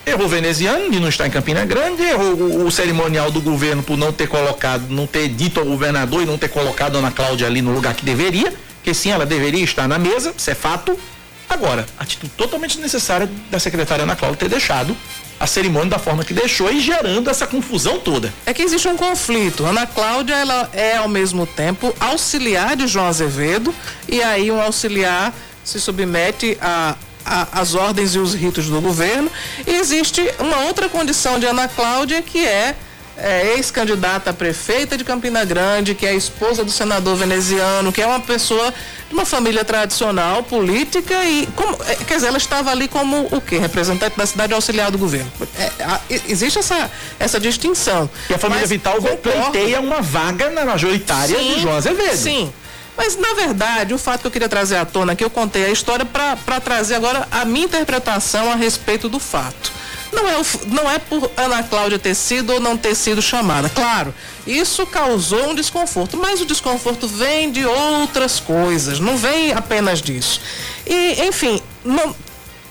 [0.06, 3.82] Errou o veneziano de não estar em Campina Grande, errou o, o, cerimonial do governo
[3.82, 7.10] por não ter colocado, não ter dito ao governador e não ter colocado a Ana
[7.10, 10.54] Cláudia ali no lugar que deveria, que sim, ela deveria estar na mesa, isso é
[10.54, 10.98] fato.
[11.48, 14.96] Agora, atitude totalmente desnecessária da secretária Ana Cláudia ter deixado
[15.40, 18.32] a cerimônia da forma que deixou e gerando essa confusão toda.
[18.44, 19.64] É que existe um conflito.
[19.64, 23.74] Ana Cláudia, ela é ao mesmo tempo auxiliar de João Azevedo
[24.08, 25.32] e aí um auxiliar
[25.64, 29.30] se submete a, as ordens e os ritos do governo.
[29.66, 32.74] E existe uma outra condição de Ana Cláudia que é
[33.18, 38.06] é, ex-candidata a prefeita de Campina Grande, que é esposa do senador veneziano, que é
[38.06, 38.72] uma pessoa
[39.08, 43.40] de uma família tradicional, política e, como, é, quer dizer, ela estava ali como o
[43.40, 43.58] quê?
[43.58, 45.30] Representante da cidade auxiliar do governo.
[45.58, 48.08] É, a, existe essa, essa distinção.
[48.30, 52.16] E a família Mas, Vital pleiteia uma vaga na majoritária sim, de João Azevedo.
[52.16, 52.52] Sim.
[52.96, 55.70] Mas, na verdade, o fato que eu queria trazer à tona, que eu contei a
[55.70, 59.77] história para trazer agora a minha interpretação a respeito do fato.
[60.12, 63.68] Não é, não é por Ana Cláudia ter sido ou não ter sido chamada.
[63.68, 64.14] Claro,
[64.46, 70.40] isso causou um desconforto, mas o desconforto vem de outras coisas, não vem apenas disso.
[70.86, 72.14] E, enfim, não,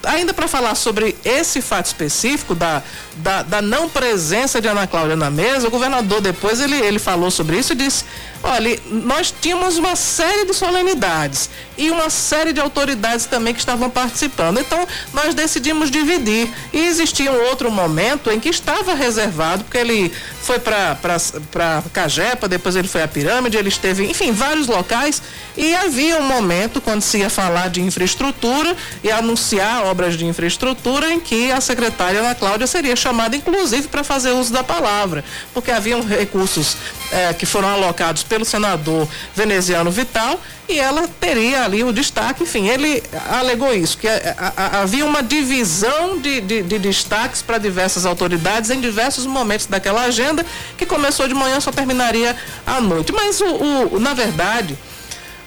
[0.03, 2.81] ainda para falar sobre esse fato específico da,
[3.17, 7.29] da, da, não presença de Ana Cláudia na mesa, o governador depois ele, ele falou
[7.29, 8.05] sobre isso e disse:
[8.43, 13.89] olha, nós tínhamos uma série de solenidades e uma série de autoridades também que estavam
[13.89, 14.59] participando.
[14.59, 16.49] Então, nós decidimos dividir.
[16.73, 20.11] E existia um outro momento em que estava reservado, porque ele
[20.41, 25.21] foi para Cajepa, depois ele foi à Pirâmide, ele esteve, enfim, vários locais,
[25.55, 31.11] e havia um momento quando se ia falar de infraestrutura e anunciar obras de infraestrutura
[31.11, 35.23] em que a secretária Ana Cláudia seria chamada, inclusive, para fazer uso da palavra,
[35.53, 36.77] porque haviam recursos
[37.11, 42.67] eh, que foram alocados pelo senador veneziano Vital e ela teria ali o destaque, enfim,
[42.67, 48.05] ele alegou isso, que a, a, havia uma divisão de, de, de destaques para diversas
[48.05, 50.45] autoridades em diversos momentos daquela agenda,
[50.77, 53.13] que começou de manhã só terminaria à noite.
[53.13, 54.77] Mas, o, o na verdade,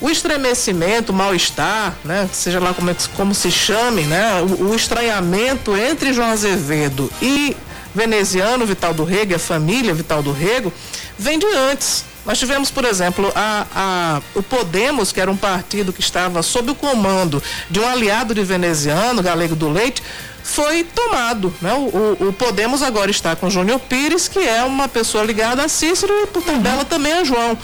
[0.01, 5.77] o estremecimento, o mal-estar, né, seja lá como, como se chame, né, o, o estranhamento
[5.77, 7.55] entre João Azevedo e
[7.95, 10.73] veneziano Vital do Rego, a família Vital do Rego,
[11.19, 12.05] vem de antes.
[12.31, 16.71] Nós tivemos, por exemplo, a, a, o Podemos, que era um partido que estava sob
[16.71, 20.01] o comando de um aliado de veneziano, Galego do Leite,
[20.45, 21.53] foi tomado.
[21.61, 21.75] Né?
[21.75, 26.13] O, o, Podemos agora está com Júnior Pires, que é uma pessoa ligada a Cícero
[26.23, 26.85] e por tabela uhum.
[26.85, 27.59] também a João.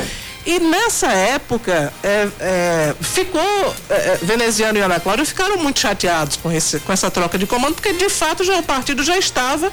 [0.45, 3.41] E nessa época, é, é, ficou.
[3.89, 7.47] É, é, Veneziano e Ana Cláudia ficaram muito chateados com, esse, com essa troca de
[7.47, 9.71] comando, porque de fato já, o partido já estava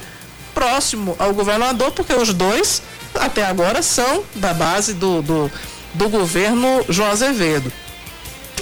[0.54, 2.84] próximo ao governador, porque os dois
[3.20, 5.52] até agora são da base do, do,
[5.94, 7.72] do governo João Azevedo.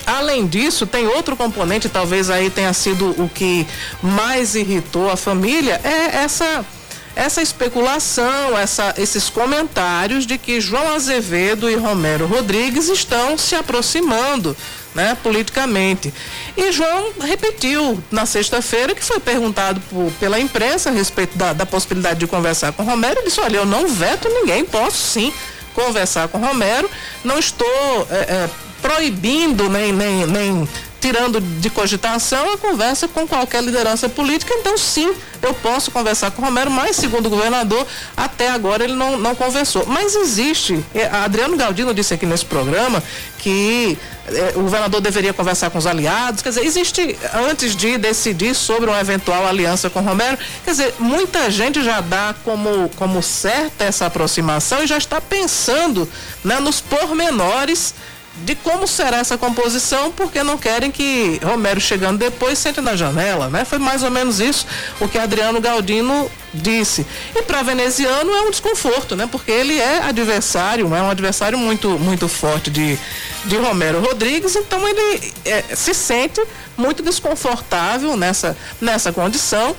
[0.06, 3.68] Além disso, tem outro componente, talvez aí tenha sido o que
[4.02, 6.66] mais irritou a família, é essa
[7.14, 14.56] essa especulação, essa, esses comentários de que João Azevedo e Romero Rodrigues estão se aproximando
[14.94, 16.14] né, politicamente.
[16.56, 21.66] E João repetiu na sexta-feira que foi perguntado por, pela imprensa a respeito da, da
[21.66, 23.20] possibilidade de conversar com Romero.
[23.20, 25.34] Ele disse: Olha, eu não veto ninguém, posso sim
[25.74, 26.90] conversar com Romero.
[27.24, 28.50] Não estou é, é,
[28.82, 30.68] proibindo nem, nem, nem
[31.02, 34.54] tirando de cogitação a conversa com qualquer liderança política.
[34.54, 37.86] Então, sim, eu posso conversar com o Romero, mas, segundo o governador,
[38.16, 39.84] até agora ele não, não conversou.
[39.88, 43.02] Mas existe, eh, Adriano Galdino disse aqui nesse programa
[43.40, 43.98] que
[44.28, 46.44] eh, o governador deveria conversar com os aliados.
[46.44, 47.18] Quer dizer, existe,
[47.50, 52.00] antes de decidir sobre uma eventual aliança com o Romero, quer dizer, muita gente já
[52.00, 56.08] dá como, como certa essa aproximação e já está pensando
[56.44, 57.96] né, nos pormenores
[58.44, 63.50] de como será essa composição, porque não querem que Romero chegando depois sente na janela,
[63.50, 63.66] né?
[63.66, 64.66] Foi mais ou menos isso
[65.00, 67.06] o que Adriano Galdino disse.
[67.36, 69.28] E para veneziano é um desconforto, né?
[69.32, 72.98] Porque ele é adversário, é um adversário muito muito forte de,
[73.46, 76.42] de Romero Rodrigues, então ele é, se sente
[76.76, 79.76] muito desconfortável nessa nessa condição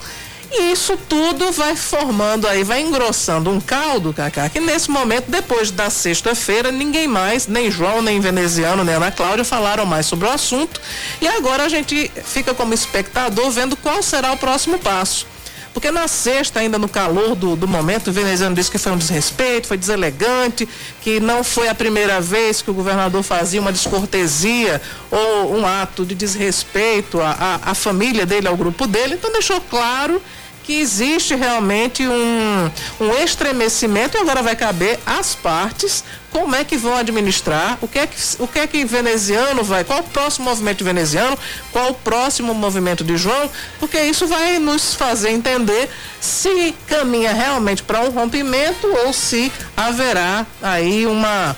[0.54, 5.70] e isso tudo vai formando aí, vai engrossando um caldo, Cacá, que nesse momento, depois
[5.70, 10.30] da sexta-feira, ninguém mais, nem João, nem Veneziano, nem Ana Cláudia falaram mais sobre o
[10.30, 10.80] assunto.
[11.20, 15.26] E agora a gente fica como espectador vendo qual será o próximo passo.
[15.72, 18.98] Porque na sexta, ainda no calor do, do momento, o veneziano disse que foi um
[18.98, 20.68] desrespeito, foi deselegante,
[21.00, 26.04] que não foi a primeira vez que o governador fazia uma descortesia ou um ato
[26.04, 27.30] de desrespeito à,
[27.64, 29.14] à, à família dele, ao grupo dele.
[29.14, 30.20] Então deixou claro
[30.62, 36.78] que existe realmente um, um estremecimento e agora vai caber às partes como é que
[36.78, 40.48] vão administrar, o que é que, o que é que veneziano vai, qual o próximo
[40.48, 41.38] movimento veneziano,
[41.70, 45.90] qual o próximo movimento de João, porque isso vai nos fazer entender
[46.20, 51.54] se caminha realmente para um rompimento ou se haverá aí uma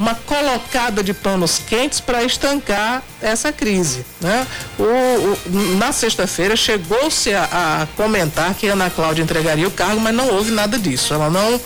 [0.00, 4.06] uma colocada de panos quentes para estancar essa crise.
[4.18, 4.46] Né?
[4.78, 10.14] O, o na sexta-feira chegou-se a, a, comentar que Ana Cláudia entregaria o cargo, mas
[10.14, 11.12] não houve nada disso.
[11.12, 11.60] Ela não,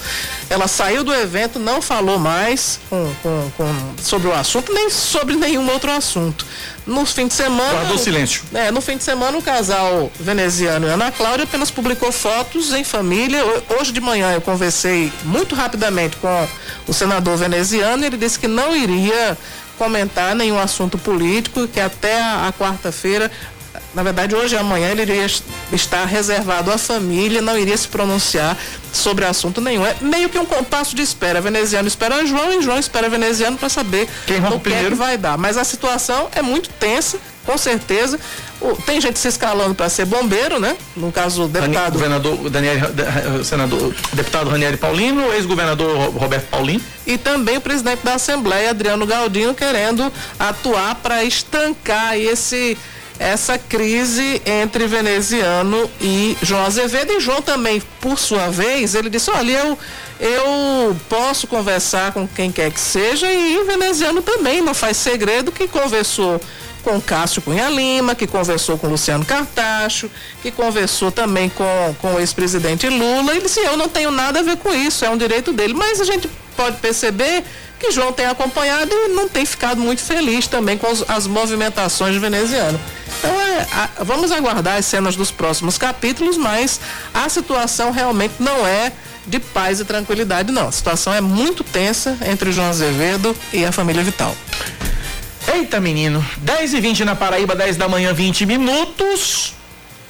[0.51, 5.34] ela saiu do evento, não falou mais com, com, com, sobre o assunto, nem sobre
[5.36, 6.47] nenhum outro assunto.
[6.86, 7.72] No fim de semana.
[7.72, 8.42] Guardou silêncio.
[8.53, 12.84] É, no fim de semana, o casal veneziano e Ana Cláudia apenas publicou fotos em
[12.84, 13.42] família.
[13.78, 16.49] Hoje de manhã eu conversei muito rapidamente com
[16.86, 18.05] o senador veneziano.
[18.05, 19.36] Ele disse que não iria
[19.78, 23.30] comentar nenhum assunto político, que até a, a quarta-feira
[23.95, 25.26] na verdade, hoje e amanhã ele iria
[25.72, 28.57] estar reservado à família, não iria se pronunciar
[28.92, 29.86] sobre assunto nenhum.
[29.86, 31.40] É meio que um compasso de espera.
[31.40, 35.16] Veneziano espera João e João espera veneziano para saber Quem o que, é que vai
[35.16, 35.38] dar.
[35.38, 38.18] Mas a situação é muito tensa, com certeza.
[38.86, 40.76] Tem gente se escalando para ser bombeiro, né?
[40.97, 41.92] No caso, o deputado.
[41.92, 42.90] Governador Daniel,
[43.45, 46.80] senador, deputado Ranieri Paulino, ex-governador Roberto Paulino.
[47.07, 52.78] E também o presidente da Assembleia, Adriano Galdino, querendo atuar para estancar esse
[53.19, 57.12] essa crise entre veneziano e João Azevedo.
[57.12, 59.79] E João também, por sua vez, ele disse: olha, eu,
[60.21, 65.53] eu posso conversar com quem quer que seja, e o veneziano também, não faz segredo
[65.53, 66.41] que conversou
[66.83, 70.11] com Cássio Cunha Lima, que conversou com Luciano Cartacho,
[70.43, 73.33] que conversou também com, com o ex-presidente Lula.
[73.33, 75.73] Ele disse: eu não tenho nada a ver com isso, é um direito dele.
[75.73, 77.43] Mas a gente pode perceber
[77.79, 82.17] que João tem acompanhado e não tem ficado muito feliz também com as, as movimentações
[82.17, 82.79] veneziano.
[83.25, 86.79] Então, é, a, vamos aguardar as cenas dos próximos capítulos, mas
[87.14, 88.93] a situação realmente não é
[89.27, 90.68] de paz e tranquilidade, não.
[90.68, 94.37] A situação é muito tensa entre João Azevedo e a família Vital.
[95.51, 96.25] Eita, menino.
[96.39, 99.55] 10 e 20 na Paraíba, 10 da manhã, 20 minutos.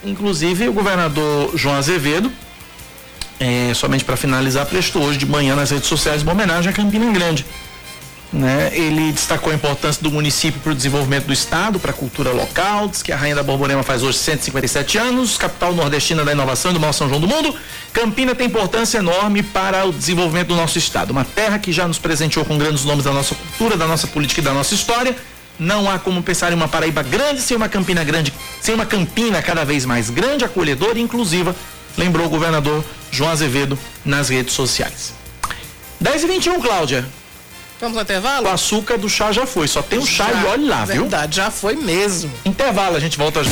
[0.03, 2.33] Inclusive, o governador João Azevedo,
[3.39, 7.11] é, somente para finalizar, prestou hoje de manhã nas redes sociais uma homenagem a Campina
[7.12, 7.47] Grande.
[8.35, 8.72] Né?
[8.72, 12.89] Ele destacou a importância do município para o desenvolvimento do estado, para a cultura local,
[12.89, 16.74] diz que a Rainha da Borborema faz hoje 157 anos, capital nordestina da inovação e
[16.74, 17.55] do maior São João do mundo.
[17.93, 21.97] Campina tem importância enorme para o desenvolvimento do nosso estado, uma terra que já nos
[21.97, 25.14] presenteou com grandes nomes da nossa cultura, da nossa política e da nossa história.
[25.57, 29.41] Não há como pensar em uma Paraíba grande sem uma Campina grande, sem uma Campina
[29.43, 31.55] cada vez mais grande, acolhedora e inclusiva,
[31.97, 35.14] lembrou o governador João Azevedo nas redes sociais.
[36.01, 37.07] 10 e 21, Cláudia.
[37.85, 38.47] Vamos ao intervalo?
[38.47, 41.03] O açúcar do chá já foi, só tem o chá Já, e olhe lá, viu?
[41.03, 42.32] Verdade, já foi mesmo.
[42.43, 43.51] Intervalo, a gente volta já.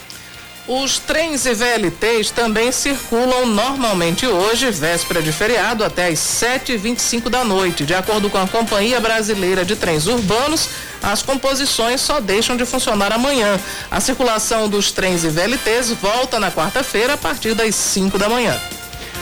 [0.67, 7.45] Os trens e VLTs também circulam normalmente hoje, véspera de feriado, até às 7h25 da
[7.45, 7.85] noite.
[7.85, 10.67] De acordo com a Companhia Brasileira de Trens Urbanos,
[11.01, 13.57] as composições só deixam de funcionar amanhã.
[13.89, 18.59] A circulação dos trens e VLTs volta na quarta-feira a partir das 5 da manhã.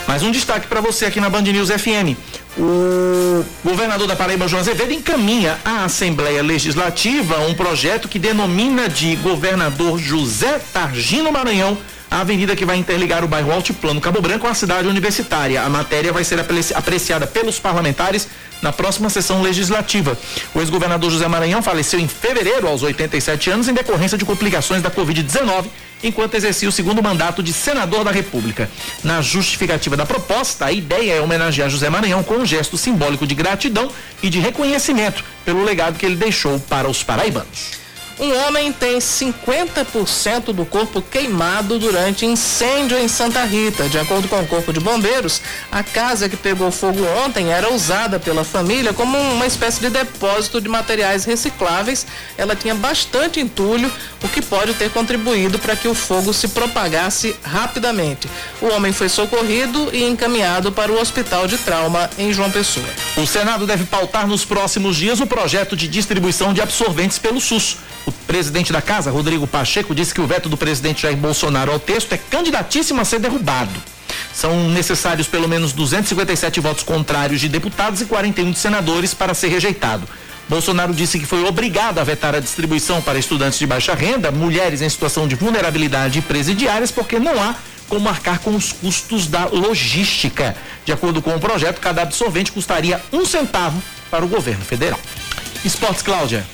[0.08, 2.18] Mais um destaque para você aqui na Band News FM.
[2.58, 9.18] O governador da Paraíba, João Azevedo, encaminha à Assembleia Legislativa um projeto que denomina de
[9.18, 11.78] governador José Targino Maranhão
[12.10, 15.62] a avenida que vai interligar o bairro Altiplano Cabo Branco à cidade universitária.
[15.62, 18.28] A matéria vai ser apreciada pelos parlamentares
[18.62, 20.18] na próxima sessão legislativa.
[20.54, 24.90] O ex-governador José Maranhão faleceu em fevereiro, aos 87 anos, em decorrência de complicações da
[24.90, 25.66] Covid-19
[26.04, 28.70] enquanto exercia o segundo mandato de senador da República.
[29.04, 33.34] Na justificativa da proposta, a ideia é homenagear José Maranhão com um gesto simbólico de
[33.34, 33.90] gratidão
[34.22, 37.85] e de reconhecimento pelo legado que ele deixou para os paraibanos.
[38.18, 43.90] Um homem tem 50% do corpo queimado durante incêndio em Santa Rita.
[43.90, 48.18] De acordo com o Corpo de Bombeiros, a casa que pegou fogo ontem era usada
[48.18, 52.08] pela família como uma espécie de depósito de materiais recicláveis.
[52.38, 53.92] Ela tinha bastante entulho,
[54.24, 58.30] o que pode ter contribuído para que o fogo se propagasse rapidamente.
[58.62, 62.88] O homem foi socorrido e encaminhado para o Hospital de Trauma em João Pessoa.
[63.18, 67.78] O Senado deve pautar nos próximos dias o projeto de distribuição de absorventes pelo SUS.
[68.06, 71.80] O presidente da casa, Rodrigo Pacheco, disse que o veto do presidente Jair Bolsonaro ao
[71.80, 73.72] texto é candidatíssimo a ser derrubado.
[74.34, 79.48] São necessários pelo menos 257 votos contrários de deputados e 41 de senadores para ser
[79.48, 80.08] rejeitado.
[80.48, 84.82] Bolsonaro disse que foi obrigado a vetar a distribuição para estudantes de baixa renda, mulheres
[84.82, 87.56] em situação de vulnerabilidade e presidiárias, porque não há
[87.90, 90.56] como marcar com os custos da logística.
[90.84, 93.82] De acordo com o projeto, cada absorvente custaria um centavo
[94.12, 95.00] para o governo federal.
[95.64, 96.46] Esportes, Cláudia.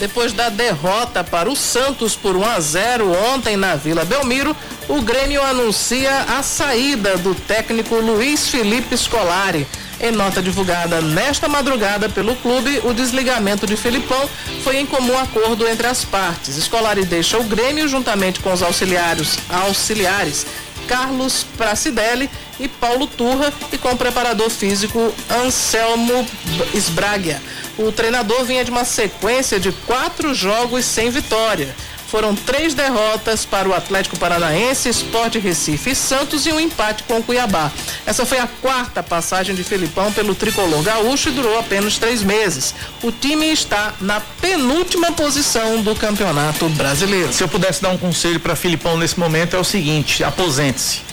[0.00, 4.56] Depois da derrota para o Santos por 1 a 0 ontem na Vila Belmiro,
[4.88, 9.66] o Grêmio anuncia a saída do técnico Luiz Felipe Scolari.
[10.00, 14.26] Em nota divulgada nesta madrugada pelo clube, o desligamento de Felipão
[14.64, 16.54] foi em comum acordo entre as partes.
[16.56, 20.46] Scolari deixa o Grêmio juntamente com os auxiliares, auxiliares
[20.90, 22.28] Carlos Pracidelli
[22.58, 26.26] e Paulo Turra e com o preparador físico Anselmo
[26.74, 27.40] Sbragia.
[27.80, 31.74] O treinador vinha de uma sequência de quatro jogos sem vitória.
[32.08, 37.18] Foram três derrotas para o Atlético Paranaense, Esporte Recife e Santos e um empate com
[37.18, 37.72] o Cuiabá.
[38.04, 42.74] Essa foi a quarta passagem de Felipão pelo tricolor gaúcho e durou apenas três meses.
[43.02, 47.32] O time está na penúltima posição do Campeonato Brasileiro.
[47.32, 51.09] Se eu pudesse dar um conselho para Filipão nesse momento é o seguinte: aposente-se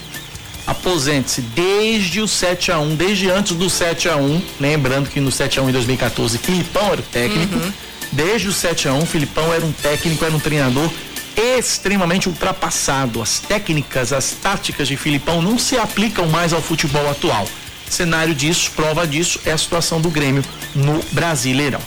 [0.68, 5.32] aposente-se desde o 7 a 1 desde antes do 7 a 1 lembrando que no
[5.32, 7.55] 7 a 1 em 2014 Filipão era o técnico.
[7.55, 7.74] Uhum.
[8.11, 10.91] Desde o 7 a 1 Filipão era um técnico, era um treinador
[11.36, 13.22] extremamente ultrapassado.
[13.22, 17.47] As técnicas, as táticas de Filipão não se aplicam mais ao futebol atual.
[17.89, 20.43] Cenário disso, prova disso, é a situação do Grêmio
[20.76, 21.80] no Brasileirão.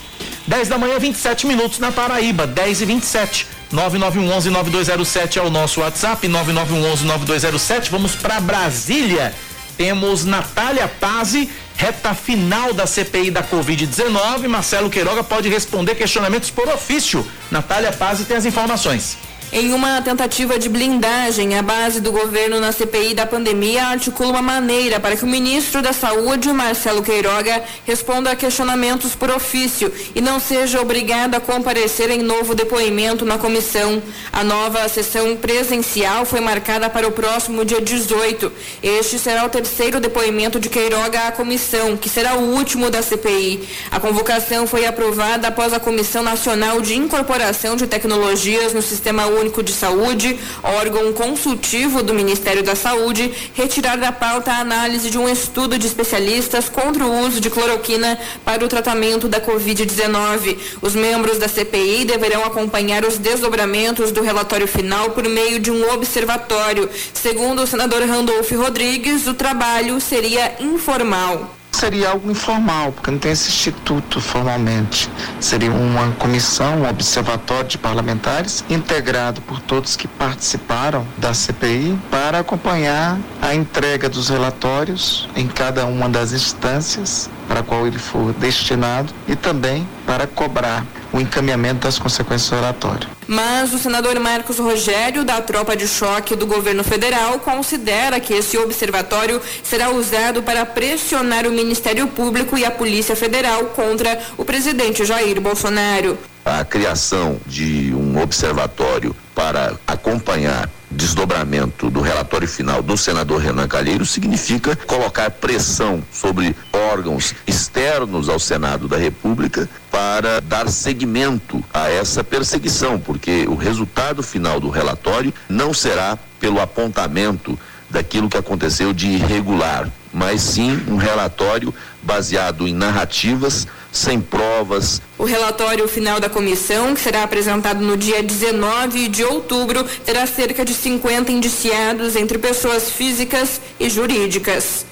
[0.46, 3.46] 10 da manhã, 27 minutos na Paraíba, 10 e 27.
[3.72, 7.88] 9911-9207 é o nosso WhatsApp, 9911-9207.
[7.90, 9.32] Vamos para Brasília.
[9.76, 14.48] Temos Natália Pazzi, reta final da CPI da Covid-19.
[14.48, 17.26] Marcelo Queiroga pode responder questionamentos por ofício.
[17.50, 19.16] Natália Pazzi tem as informações.
[19.52, 24.40] Em uma tentativa de blindagem, a base do governo na CPI da pandemia articula uma
[24.40, 30.20] maneira para que o ministro da Saúde, Marcelo Queiroga, responda a questionamentos por ofício e
[30.20, 34.00] não seja obrigado a comparecer em novo depoimento na comissão.
[34.32, 38.52] A nova sessão presencial foi marcada para o próximo dia 18.
[38.80, 43.68] Este será o terceiro depoimento de Queiroga à comissão, que será o último da CPI.
[43.90, 49.62] A convocação foi aprovada após a Comissão Nacional de Incorporação de Tecnologias no Sistema Único
[49.62, 55.28] de Saúde, órgão consultivo do Ministério da Saúde, retirar da pauta a análise de um
[55.28, 60.58] estudo de especialistas contra o uso de cloroquina para o tratamento da Covid-19.
[60.82, 65.90] Os membros da CPI deverão acompanhar os desdobramentos do relatório final por meio de um
[65.92, 66.88] observatório.
[67.14, 73.32] Segundo o senador Randolph Rodrigues, o trabalho seria informal seria algo informal, porque não tem
[73.32, 75.10] esse instituto formalmente.
[75.40, 82.40] Seria uma comissão, um observatório de parlamentares, integrado por todos que participaram da CPI, para
[82.40, 88.32] acompanhar a entrega dos relatórios em cada uma das instâncias para a qual ele for
[88.34, 93.08] destinado e também para cobrar o encaminhamento das consequências do relatório.
[93.26, 98.56] Mas o senador Marcos Rogério, da tropa de choque do governo federal, considera que esse
[98.56, 105.04] observatório será usado para pressionar o Ministério Público e a Polícia Federal contra o presidente
[105.04, 106.16] Jair Bolsonaro.
[106.44, 114.10] A criação de um observatório para acompanhar desdobramento do relatório final do senador Renan Calheiros
[114.10, 122.24] significa colocar pressão sobre órgãos externos ao Senado da República para dar seguimento a essa
[122.24, 129.08] perseguição, porque o resultado final do relatório não será pelo apontamento daquilo que aconteceu de
[129.08, 135.02] irregular, mas sim um relatório baseado em narrativas sem provas.
[135.18, 140.64] O relatório final da comissão, que será apresentado no dia 19 de outubro, terá cerca
[140.64, 144.89] de 50 indiciados entre pessoas físicas e jurídicas.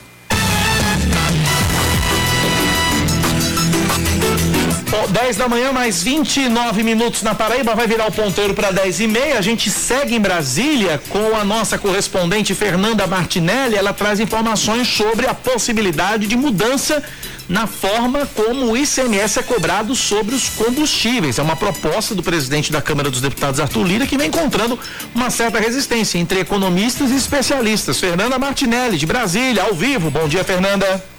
[4.89, 9.07] 10 da manhã, mais 29 minutos na Paraíba, vai virar o ponteiro para 10 e
[9.07, 9.39] meia.
[9.39, 13.77] A gente segue em Brasília com a nossa correspondente Fernanda Martinelli.
[13.77, 17.03] Ela traz informações sobre a possibilidade de mudança
[17.47, 21.39] na forma como o ICMS é cobrado sobre os combustíveis.
[21.39, 24.79] É uma proposta do presidente da Câmara dos Deputados, Arthur Lira, que vem encontrando
[25.15, 28.01] uma certa resistência entre economistas e especialistas.
[28.01, 30.11] Fernanda Martinelli, de Brasília, ao vivo.
[30.11, 31.18] Bom dia, Fernanda.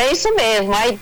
[0.00, 0.74] É isso mesmo.
[0.74, 1.00] A ideia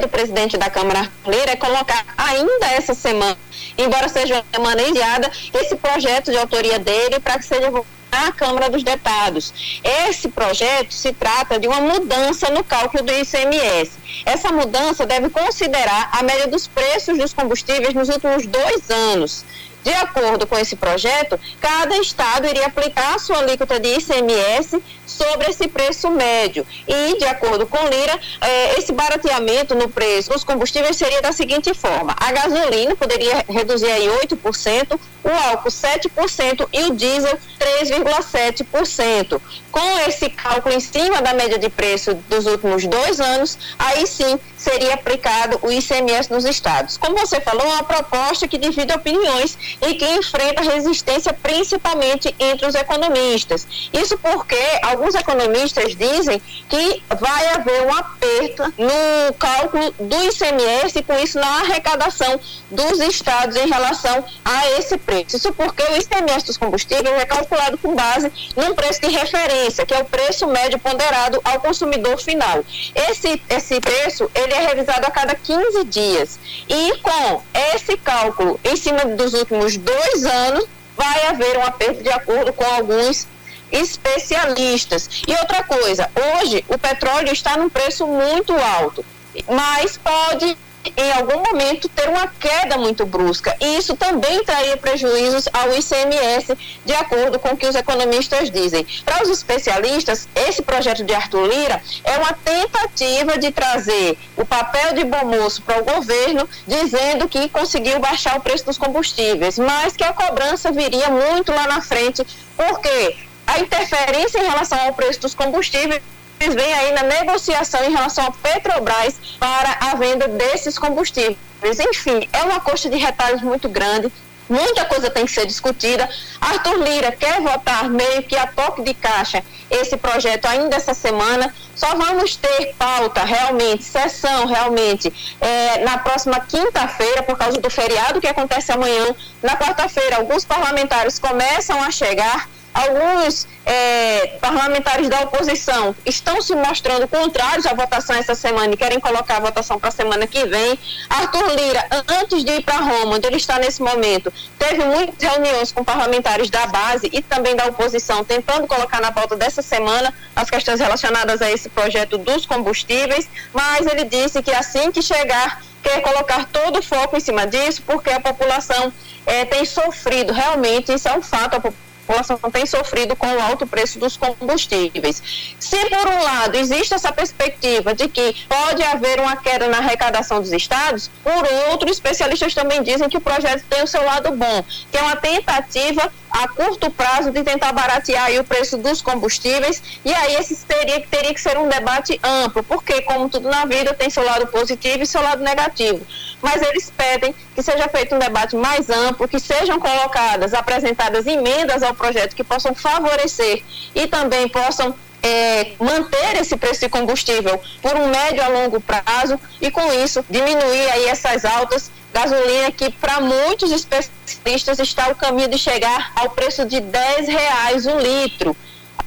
[0.00, 3.38] do presidente da Câmara Lira é colocar ainda essa semana,
[3.78, 7.70] embora seja uma semana enviada, esse projeto de autoria dele para que seja
[8.10, 9.80] à Câmara dos Deputados.
[10.08, 13.92] Esse projeto se trata de uma mudança no cálculo do ICMS.
[14.26, 19.44] Essa mudança deve considerar a média dos preços dos combustíveis nos últimos dois anos.
[19.82, 25.50] De acordo com esse projeto, cada estado iria aplicar a sua alíquota de ICMS sobre
[25.50, 26.66] esse preço médio.
[26.86, 31.72] E, de acordo com Lira, eh, esse barateamento no preço dos combustíveis seria da seguinte
[31.74, 39.40] forma: a gasolina poderia reduzir aí 8%, o álcool 7% e o diesel 3,7%.
[39.70, 44.38] Com esse cálculo em cima da média de preço dos últimos dois anos, aí sim
[44.56, 46.96] seria aplicado o ICMS nos estados.
[46.96, 52.66] Como você falou, é uma proposta que divide opiniões e que enfrenta resistência principalmente entre
[52.66, 53.66] os economistas.
[53.92, 61.02] Isso porque alguns economistas dizem que vai haver um aperto no cálculo do ICMS e
[61.02, 62.40] com isso na arrecadação
[62.70, 65.36] dos estados em relação a esse preço.
[65.36, 69.94] Isso porque o ICMS dos combustíveis é calculado com base num preço de referência, que
[69.94, 72.64] é o preço médio ponderado ao consumidor final.
[72.94, 76.38] Esse, esse preço ele é revisado a cada 15 dias.
[76.68, 77.42] E com
[77.74, 80.64] esse cálculo em cima dos últimos dois anos,
[80.96, 83.26] vai haver um aperto de acordo com alguns
[83.72, 85.08] especialistas.
[85.26, 89.04] E outra coisa, hoje o petróleo está num preço muito alto,
[89.48, 90.56] mas pode
[90.96, 93.56] em algum momento ter uma queda muito brusca.
[93.60, 98.86] E isso também traria prejuízos ao ICMS, de acordo com o que os economistas dizem.
[99.04, 104.94] Para os especialistas, esse projeto de Arthur Lira é uma tentativa de trazer o papel
[104.94, 109.96] de bom moço para o governo, dizendo que conseguiu baixar o preço dos combustíveis, mas
[109.96, 112.26] que a cobrança viria muito lá na frente,
[112.56, 113.16] porque
[113.46, 116.00] a interferência em relação ao preço dos combustíveis
[116.48, 121.36] vem aí na negociação em relação ao Petrobras para a venda desses combustíveis.
[121.62, 124.10] Enfim, é uma coxa de retalhos muito grande.
[124.48, 126.08] Muita coisa tem que ser discutida.
[126.40, 131.54] Arthur Lira quer votar meio que a toque de caixa esse projeto ainda essa semana.
[131.76, 138.20] Só vamos ter pauta realmente, sessão realmente, é, na próxima quinta-feira, por causa do feriado
[138.20, 139.14] que acontece amanhã.
[139.40, 147.06] Na quarta-feira, alguns parlamentares começam a chegar alguns é, parlamentares da oposição estão se mostrando
[147.06, 150.78] contrários à votação essa semana e querem colocar a votação para a semana que vem.
[151.08, 155.72] Arthur Lira, antes de ir para Roma, onde ele está nesse momento, teve muitas reuniões
[155.72, 160.48] com parlamentares da base e também da oposição, tentando colocar na pauta dessa semana as
[160.48, 166.00] questões relacionadas a esse projeto dos combustíveis, mas ele disse que assim que chegar, quer
[166.00, 168.92] colocar todo o foco em cima disso, porque a população
[169.26, 173.40] é, tem sofrido, realmente, isso é um fato, a população população tem sofrido com o
[173.40, 175.22] alto preço dos combustíveis.
[175.58, 180.40] Se, por um lado, existe essa perspectiva de que pode haver uma queda na arrecadação
[180.40, 184.64] dos estados, por outro, especialistas também dizem que o projeto tem o seu lado bom,
[184.90, 190.12] que é uma tentativa a curto prazo de tentar baratear o preço dos combustíveis e
[190.12, 194.08] aí esse teria, teria que ser um debate amplo, porque como tudo na vida tem
[194.08, 196.06] seu lado positivo e seu lado negativo.
[196.40, 201.82] Mas eles pedem que seja feito um debate mais amplo, que sejam colocadas, apresentadas emendas
[201.82, 203.62] ao projeto que possam favorecer
[203.94, 209.38] e também possam é, manter esse preço de combustível por um médio a longo prazo
[209.60, 215.48] e com isso diminuir aí essas altas gasolina que para muitos especialistas está o caminho
[215.48, 218.56] de chegar ao preço de 10 reais o litro.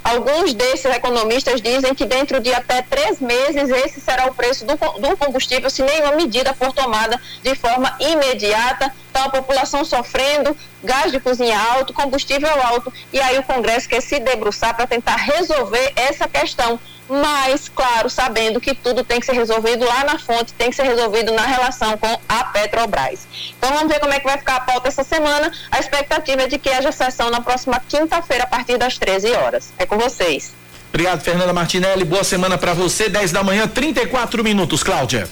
[0.04, 4.76] Alguns desses economistas dizem que dentro de até três meses esse será o preço do,
[4.76, 8.94] do combustível se nenhuma medida for tomada de forma imediata.
[9.14, 14.02] Então a população sofrendo, gás de cozinha alto, combustível alto e aí o Congresso quer
[14.02, 19.34] se debruçar para tentar resolver essa questão mas, claro, sabendo que tudo tem que ser
[19.34, 23.28] resolvido lá na fonte, tem que ser resolvido na relação com a Petrobras.
[23.58, 25.52] Então vamos ver como é que vai ficar a pauta essa semana.
[25.70, 29.74] A expectativa é de que haja sessão na próxima quinta-feira, a partir das 13 horas.
[29.78, 30.54] É com vocês.
[30.90, 32.06] Obrigado, Fernanda Martinelli.
[32.06, 33.10] Boa semana para você.
[33.10, 35.28] 10 da manhã, 34 minutos, Cláudia.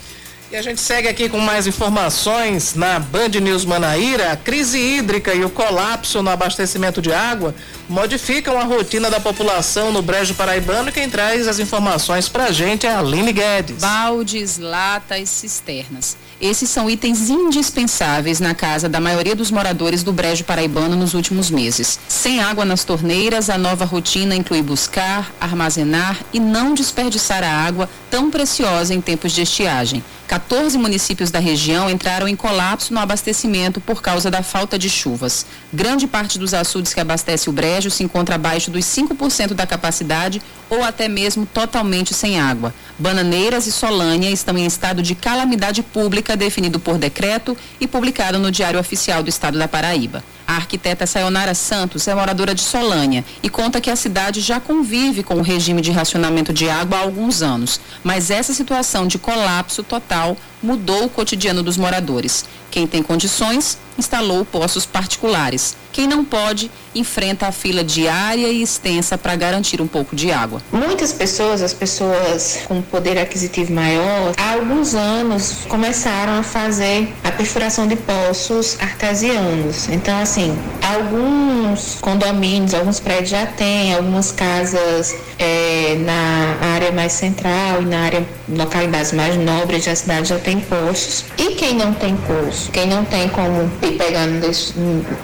[0.52, 4.34] E a gente segue aqui com mais informações na Band News Manaíra.
[4.34, 7.56] A crise hídrica e o colapso no abastecimento de água
[7.88, 10.92] modificam a rotina da população no Brejo Paraibano.
[10.92, 13.78] Quem traz as informações para a gente é a Aline Guedes.
[13.78, 16.18] Baldes, latas, cisternas.
[16.42, 21.50] Esses são itens indispensáveis na casa da maioria dos moradores do Brejo Paraibano nos últimos
[21.50, 21.98] meses.
[22.10, 27.90] Sem água nas torneiras, a nova rotina inclui buscar, armazenar e não desperdiçar a água
[28.10, 30.04] tão preciosa em tempos de estiagem.
[30.32, 35.46] 14 municípios da região entraram em colapso no abastecimento por causa da falta de chuvas.
[35.74, 40.42] Grande parte dos açudes que abastece o Brejo se encontra abaixo dos 5% da capacidade
[40.70, 42.74] ou até mesmo totalmente sem água.
[43.02, 48.52] Bananeiras e Solânia estão em estado de calamidade pública definido por decreto e publicado no
[48.52, 50.24] Diário Oficial do Estado da Paraíba.
[50.48, 55.24] A arquiteta Sayonara Santos é moradora de Solânia e conta que a cidade já convive
[55.24, 59.82] com o regime de racionamento de água há alguns anos, mas essa situação de colapso
[59.82, 62.46] total mudou o cotidiano dos moradores.
[62.72, 65.76] Quem tem condições instalou poços particulares.
[65.92, 70.62] Quem não pode, enfrenta a fila diária e extensa para garantir um pouco de água.
[70.72, 77.32] Muitas pessoas, as pessoas com poder aquisitivo maior, há alguns anos começaram a fazer a
[77.32, 79.90] perfuração de poços artesianos.
[79.90, 87.82] Então, assim, alguns condomínios, alguns prédios já têm, algumas casas é, na área mais central
[87.82, 91.26] e na área localidades mais nobres da cidade já tem poços.
[91.38, 94.74] E quem não tem poço, quem não tem como ir pegando desse,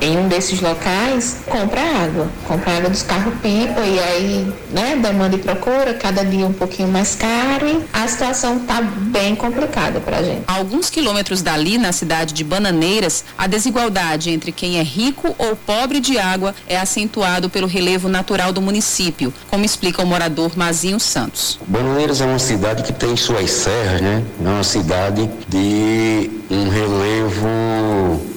[0.01, 2.27] em um desses locais, compra água.
[2.45, 7.15] Compra água dos carros-pipa e aí, né, demanda e procura, cada dia um pouquinho mais
[7.15, 10.43] caro e a situação tá bem complicada pra gente.
[10.47, 15.55] A alguns quilômetros dali, na cidade de Bananeiras, a desigualdade entre quem é rico ou
[15.55, 20.99] pobre de água é acentuado pelo relevo natural do município, como explica o morador Mazinho
[20.99, 21.59] Santos.
[21.67, 24.23] Bananeiras é uma cidade que tem suas serras, né?
[24.43, 27.26] É uma cidade de um relevo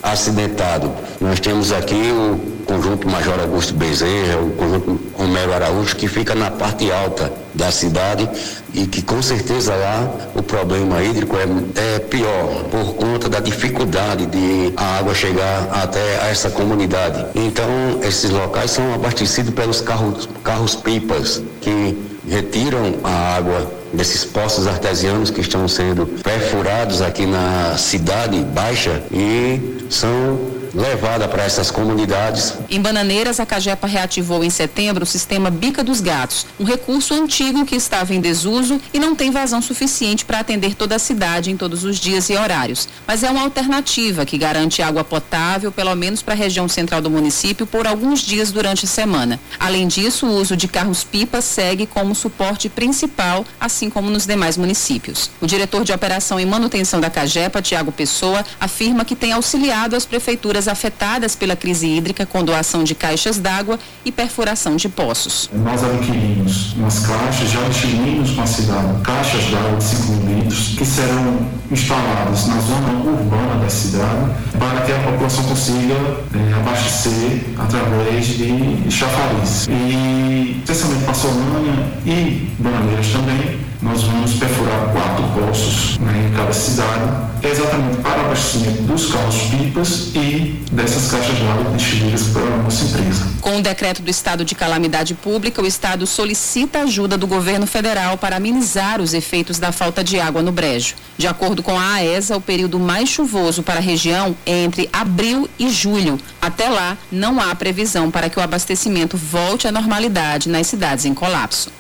[0.03, 0.93] acidentado.
[1.21, 6.51] Nós temos aqui o conjunto Major Augusto Bezerra, o conjunto Romero Araújo, que fica na
[6.51, 8.29] parte alta da cidade
[8.73, 14.27] e que com certeza lá o problema hídrico é, é pior por conta da dificuldade
[14.27, 17.27] de a água chegar até essa comunidade.
[17.35, 17.69] Então,
[18.03, 21.99] esses locais são abastecidos pelos carros, carros pipas que
[22.29, 29.87] retiram a água desses poços artesianos que estão sendo perfurados aqui na cidade baixa e
[29.91, 32.55] são levada para essas comunidades.
[32.71, 37.65] Em Bananeiras, a Cagepa reativou em setembro o sistema Bica dos Gatos, um recurso antigo
[37.65, 41.57] que estava em desuso e não tem vazão suficiente para atender toda a cidade em
[41.57, 42.89] todos os dias e horários.
[43.07, 47.11] Mas é uma alternativa que garante água potável, pelo menos para a região central do
[47.11, 49.41] município, por alguns dias durante a semana.
[49.59, 55.31] Além disso, o uso de carros-pipa segue como suporte principal, assim como nos demais municípios.
[55.41, 60.05] O diretor de operação e manutenção da Cagepa, Tiago Pessoa, afirma que tem auxiliado as
[60.05, 65.51] prefeituras afetadas pela crise hídrica com doação de caixas d'água e perfuração de poços.
[65.53, 70.85] Nós adquirimos umas caixas, já adquirimos com a cidade caixas d'água de 5 litros que
[70.85, 71.39] serão
[71.71, 78.91] instaladas na zona urbana da cidade para que a população consiga é, abastecer através de
[78.91, 79.69] chafariz.
[79.69, 86.53] E especialmente para Solânia e Bananeiras também, nós vamos perfurar quatro poços né, em cada
[86.53, 93.27] cidade, exatamente para abastecimento dos carros-pipas e dessas caixas de água distribuídas pela nossa empresa.
[93.41, 98.19] Com o decreto do estado de calamidade pública, o estado solicita ajuda do governo federal
[98.19, 100.95] para amenizar os efeitos da falta de água no brejo.
[101.17, 105.49] De acordo com a AESA, o período mais chuvoso para a região é entre abril
[105.59, 106.19] e julho.
[106.41, 111.15] Até lá, não há previsão para que o abastecimento volte à normalidade nas cidades em
[111.15, 111.80] colapso.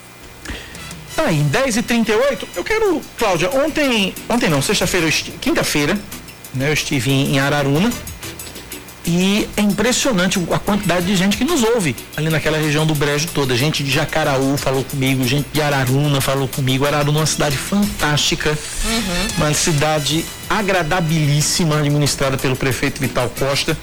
[1.20, 5.06] Tá aí, 10 e 38 Eu quero, Cláudia, ontem, ontem não, sexta-feira,
[5.38, 5.94] quinta-feira,
[6.55, 7.92] né, eu estive em, em Araruna
[9.05, 13.28] E é impressionante a quantidade de gente que nos ouve ali naquela região do Brejo
[13.34, 13.55] toda.
[13.55, 16.86] Gente de Jacaraú falou comigo, gente de Araruna falou comigo.
[16.86, 19.28] Araruna é uma cidade fantástica, uhum.
[19.36, 23.76] uma cidade agradabilíssima, administrada pelo prefeito Vital Costa.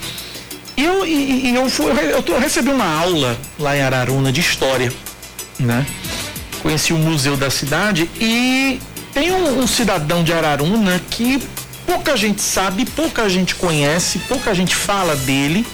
[0.76, 4.41] E eu, e, e eu, fui, eu, eu recebi uma aula lá em Araruna de
[4.41, 4.91] história,
[5.59, 5.85] né?
[6.61, 8.79] Conheci o museu da cidade e
[9.13, 11.41] tem um, um cidadão de Araruna que
[11.85, 15.65] pouca gente sabe, pouca gente conhece, pouca gente fala dele.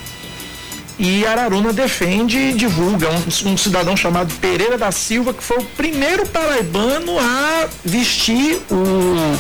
[0.99, 5.63] E Araruna defende e divulga um, um, cidadão chamado Pereira da Silva, que foi o
[5.63, 9.35] primeiro paraibano a vestir o,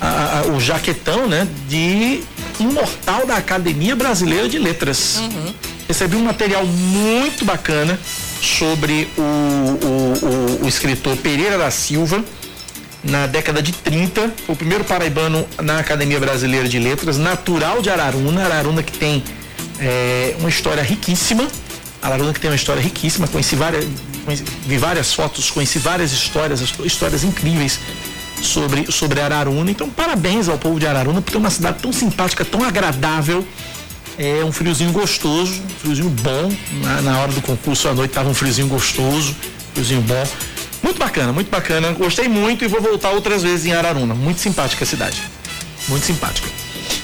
[0.00, 2.22] a, a, o jaquetão né, de
[2.58, 5.18] imortal da Academia Brasileira de Letras.
[5.18, 5.54] Uhum.
[5.86, 7.98] Recebi um material muito bacana
[8.40, 12.24] sobre o, o, o, o escritor Pereira da Silva
[13.02, 18.44] na década de 30, o primeiro paraibano na Academia Brasileira de Letras, natural de Araruna,
[18.44, 19.22] Araruna que tem
[19.78, 21.46] é, uma história riquíssima,
[22.02, 23.86] Araruna que tem uma história riquíssima, conheci várias,
[24.24, 27.78] conheci, vi várias fotos, conheci várias histórias, histórias incríveis
[28.42, 29.70] sobre, sobre Araruna.
[29.70, 33.46] Então, parabéns ao povo de Araruna por ter uma cidade tão simpática, tão agradável.
[34.18, 36.52] É um friozinho gostoso, um friozinho bom.
[36.82, 39.34] Na, na hora do concurso à noite estava um friozinho gostoso,
[39.72, 40.26] friozinho bom.
[40.82, 41.92] Muito bacana, muito bacana.
[41.92, 44.14] Gostei muito e vou voltar outras vezes em Araruna.
[44.14, 45.22] Muito simpática a cidade.
[45.88, 46.48] Muito simpática.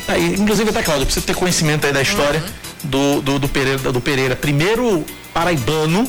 [0.06, 2.90] Aí, inclusive até Cláudio, precisa ter conhecimento aí da história uhum.
[2.90, 6.08] do, do, do, Pereira, do Pereira, primeiro paraibano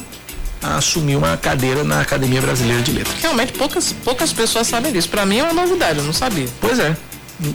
[0.62, 3.16] a assumir uma cadeira na Academia Brasileira de Letras.
[3.22, 5.10] Realmente poucas, poucas pessoas sabem disso.
[5.10, 6.48] Para mim é uma novidade, eu não sabia.
[6.60, 6.96] Pois é.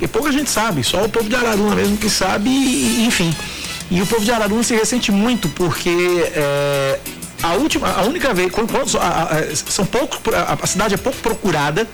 [0.00, 3.34] E pouca gente sabe, só o povo de Araruna mesmo que sabe, e, enfim.
[3.90, 5.90] E o povo de Araruna se ressente muito porque
[6.34, 7.00] é,
[7.42, 10.96] a última, a única vez, quando, quando a, a, são poucos, a, a, cidade é
[10.96, 11.86] pouco procurada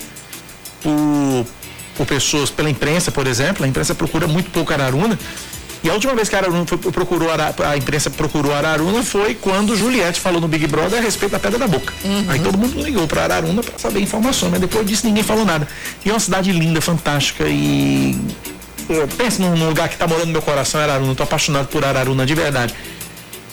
[0.83, 1.47] por,
[1.97, 5.19] por pessoas, pela imprensa, por exemplo, a imprensa procura muito pouco Araruna.
[5.85, 9.77] E a última vez que a Araruna foi, procurou a imprensa procurou Araruna foi quando
[9.77, 11.93] Juliette falou no Big Brother a respeito da Pedra da Boca.
[12.03, 12.25] Uhum.
[12.29, 15.69] Aí todo mundo ligou para Araruna para saber informações, mas depois disso ninguém falou nada.
[16.05, 18.19] E é uma cidade linda, fantástica e
[19.17, 21.13] pense num lugar que está morando no meu coração, Araruna.
[21.13, 22.75] Estou apaixonado por Araruna de verdade.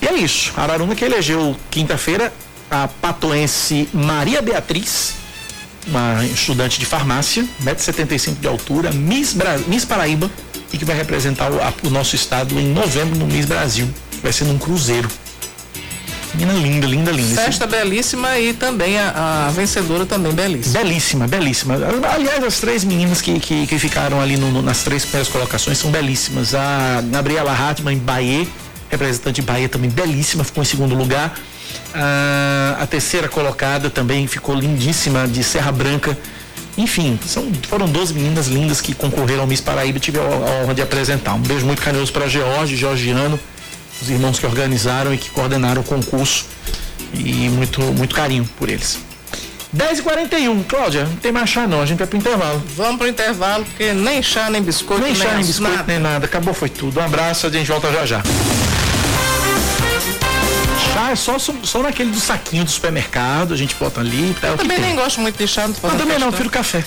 [0.03, 0.51] E é isso.
[0.57, 2.33] Araruna que elegeu quinta-feira
[2.69, 5.13] a patoense Maria Beatriz,
[5.87, 10.29] uma estudante de farmácia, 1,75m de altura, Miss, Bra Miss Paraíba,
[10.73, 13.87] e que vai representar o, o, nosso estado em novembro no Miss Brasil.
[14.21, 15.07] Vai ser num cruzeiro.
[16.33, 17.41] Menina linda, linda, linda.
[17.41, 20.79] Festa belíssima e também a, a, vencedora também belíssima.
[20.79, 21.75] Belíssima, belíssima.
[22.11, 25.77] Aliás, as três meninas que, que, que ficaram ali no, no, nas três primeiras colocações
[25.77, 26.55] são belíssimas.
[26.55, 28.47] A Gabriela Hartmann, Bahia,
[28.93, 31.33] representante de Bahia também belíssima, ficou em segundo lugar.
[31.93, 36.17] Ah, a terceira colocada também ficou lindíssima, de Serra Branca.
[36.77, 40.63] Enfim, são, foram 12 meninas lindas que concorreram ao Miss Paraíba e tive a, a
[40.63, 41.33] honra de apresentar.
[41.33, 43.39] Um beijo muito carinhoso para George, Georgiano,
[44.01, 46.45] os irmãos que organizaram e que coordenaram o concurso.
[47.13, 48.97] E muito, muito carinho por eles.
[49.75, 52.61] 10h41, Cláudia, não tem mais chá não, a gente vai pro intervalo.
[52.75, 55.83] Vamos pro intervalo, porque nem chá, nem biscoito, nem, nem chá, nem biscoito, nada.
[55.87, 56.25] nem nada.
[56.25, 56.99] Acabou, foi tudo.
[56.99, 58.23] Um abraço, a gente volta já já.
[60.93, 64.35] Chá é só, só naquele do saquinho do supermercado, a gente bota ali.
[64.39, 65.67] Tá, eu também nem gosto muito de chá.
[65.67, 66.83] Não também não, prefiro café.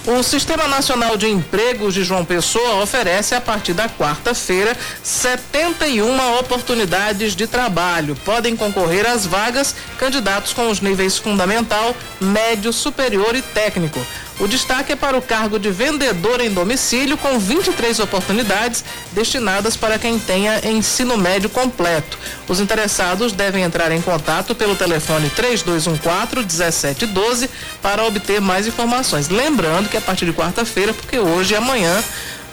[0.08, 4.74] O Sistema Nacional de Empregos de João Pessoa oferece a partir da quarta-feira
[5.04, 8.16] 71 oportunidades de trabalho.
[8.24, 14.00] Podem concorrer às vagas candidatos com os níveis fundamental, médio, superior e técnico.
[14.40, 19.98] O destaque é para o cargo de vendedor em domicílio, com 23 oportunidades destinadas para
[19.98, 22.20] quem tenha ensino médio completo.
[22.48, 27.50] Os interessados devem entrar em contato pelo telefone 3214-1712
[27.82, 29.28] para obter mais informações.
[29.28, 32.04] Lembrando que a partir de quarta-feira, porque hoje e amanhã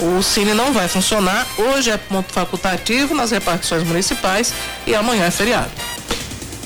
[0.01, 1.47] o Cine não vai funcionar.
[1.59, 4.55] Hoje é ponto facultativo nas repartições municipais
[4.87, 5.71] e amanhã é feriado.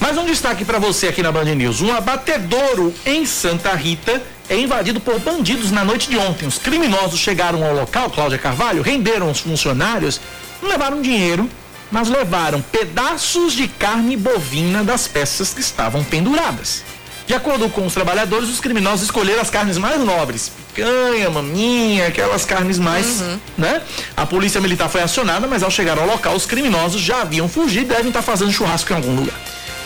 [0.00, 1.80] Mais um destaque para você aqui na Band News.
[1.80, 6.46] Um abatedouro em Santa Rita é invadido por bandidos na noite de ontem.
[6.46, 10.20] Os criminosos chegaram ao local, Cláudia Carvalho, renderam os funcionários,
[10.62, 11.48] não levaram dinheiro,
[11.90, 16.82] mas levaram pedaços de carne bovina das peças que estavam penduradas.
[17.26, 22.46] De acordo com os trabalhadores, os criminosos escolheram as carnes mais nobres, picanha, maminha, aquelas
[22.46, 23.38] carnes mais, uhum.
[23.58, 23.82] né?
[24.16, 27.84] A polícia militar foi acionada, mas ao chegar ao local, os criminosos já haviam fugido
[27.84, 29.38] e devem estar fazendo churrasco em algum lugar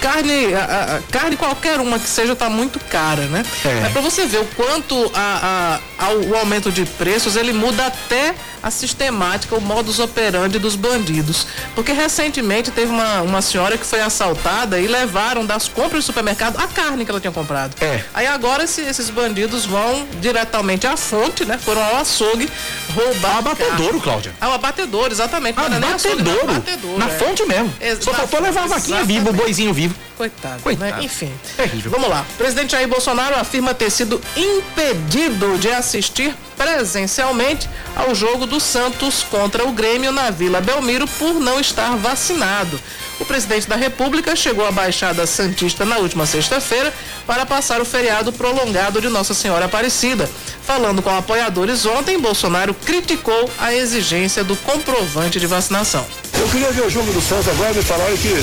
[0.02, 3.44] carne, a, a, carne qualquer uma que seja tá muito cara, né?
[3.64, 7.86] É, é para você ver o quanto a, a, o aumento de preços ele muda
[7.86, 11.46] até a sistemática, o modus operandi dos bandidos.
[11.74, 16.58] Porque recentemente teve uma, uma senhora que foi assaltada e levaram das compras do supermercado
[16.58, 17.74] a carne que ela tinha comprado.
[17.80, 18.04] É.
[18.12, 21.58] Aí agora esse, esses bandidos vão diretamente à fonte, né?
[21.58, 22.48] Foram ao açougue
[22.94, 23.38] roubar.
[23.38, 24.32] Abatedouro, Cláudia.
[24.40, 25.58] Ao abatedouro, exatamente.
[25.58, 26.50] Abatedouro.
[26.50, 26.98] Abatedouro.
[26.98, 27.18] Na é.
[27.18, 27.72] fonte mesmo.
[27.80, 29.91] Ex Só faltou levar a vaquinha viva, o boizinho vivo.
[30.16, 30.62] Coitado.
[30.62, 30.97] Coitado.
[30.97, 31.05] Né?
[31.05, 31.32] Enfim.
[31.56, 31.90] Terrível.
[31.90, 32.24] Vamos lá.
[32.35, 39.24] O presidente Jair Bolsonaro afirma ter sido impedido de assistir presencialmente ao jogo do Santos
[39.24, 42.78] contra o Grêmio na Vila Belmiro por não estar vacinado.
[43.19, 46.93] O presidente da República chegou à Baixada Santista na última sexta-feira
[47.27, 50.28] para passar o feriado prolongado de Nossa Senhora Aparecida.
[50.64, 56.05] Falando com apoiadores ontem, Bolsonaro criticou a exigência do comprovante de vacinação.
[56.39, 58.35] Eu queria ver o jogo do Santos agora, me falaram que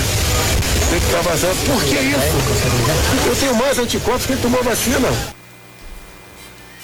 [0.89, 1.57] tem que estar vacinado.
[1.65, 3.27] Por que isso?
[3.27, 5.38] Eu tenho mais anticorpos que tomou vacina.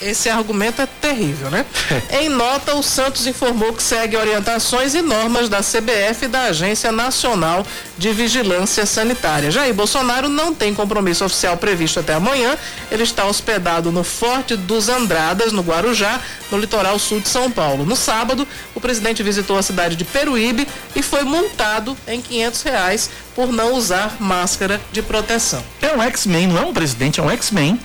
[0.02, 1.66] Esse argumento é terrível, né?
[2.12, 6.92] em nota, o Santos informou que segue orientações e normas da CBF e da Agência
[6.92, 7.66] Nacional
[7.98, 9.50] de Vigilância Sanitária.
[9.50, 12.58] Jair Bolsonaro não tem compromisso oficial previsto até amanhã.
[12.92, 16.20] Ele está hospedado no Forte dos Andradas, no Guarujá,
[16.52, 17.86] no litoral sul de São Paulo.
[17.86, 23.10] No sábado, o presidente visitou a cidade de Peruíbe e foi multado em 500 reais
[23.34, 25.64] por não usar máscara de proteção.
[25.82, 27.80] É um X-Men, não é um presidente, é um X-Men.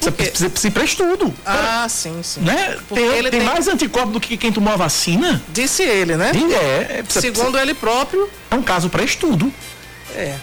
[0.00, 0.10] Você
[0.48, 1.34] precisa para estudo.
[1.44, 2.40] Ah, sim, sim.
[2.40, 2.76] Né?
[2.92, 5.42] Tem, tem, tem, mais anticorpo do que quem tomou a vacina?
[5.48, 6.30] Disse ele, né?
[6.52, 7.00] É.
[7.00, 8.30] é Segundo precisa, ele próprio.
[8.50, 9.52] É um caso para estudo.
[10.14, 10.36] É.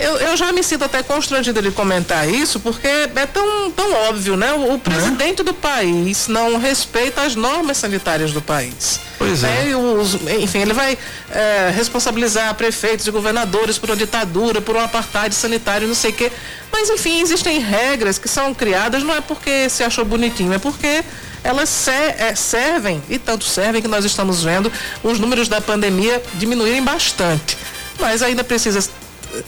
[0.00, 4.34] Eu, eu já me sinto até constrangido de comentar isso, porque é tão, tão óbvio,
[4.34, 4.50] né?
[4.54, 8.98] O, o presidente do país não respeita as normas sanitárias do país.
[9.18, 9.70] Pois é.
[9.70, 10.96] é os, enfim, ele vai
[11.30, 16.14] é, responsabilizar prefeitos e governadores por uma ditadura, por um apartheid sanitário, não sei o
[16.14, 16.32] quê.
[16.72, 21.04] Mas, enfim, existem regras que são criadas, não é porque se achou bonitinho, é porque
[21.44, 24.72] elas é, servem, e tanto servem que nós estamos vendo
[25.02, 27.58] os números da pandemia diminuírem bastante.
[27.98, 28.80] Mas ainda precisa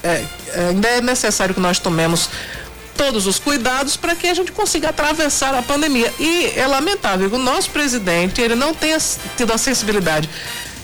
[0.02, 0.24] é,
[0.68, 2.28] ainda é necessário que nós tomemos
[2.96, 6.12] todos os cuidados para que a gente consiga atravessar a pandemia.
[6.18, 8.98] E é lamentável que o nosso presidente ele não tenha
[9.36, 10.28] tido a sensibilidade,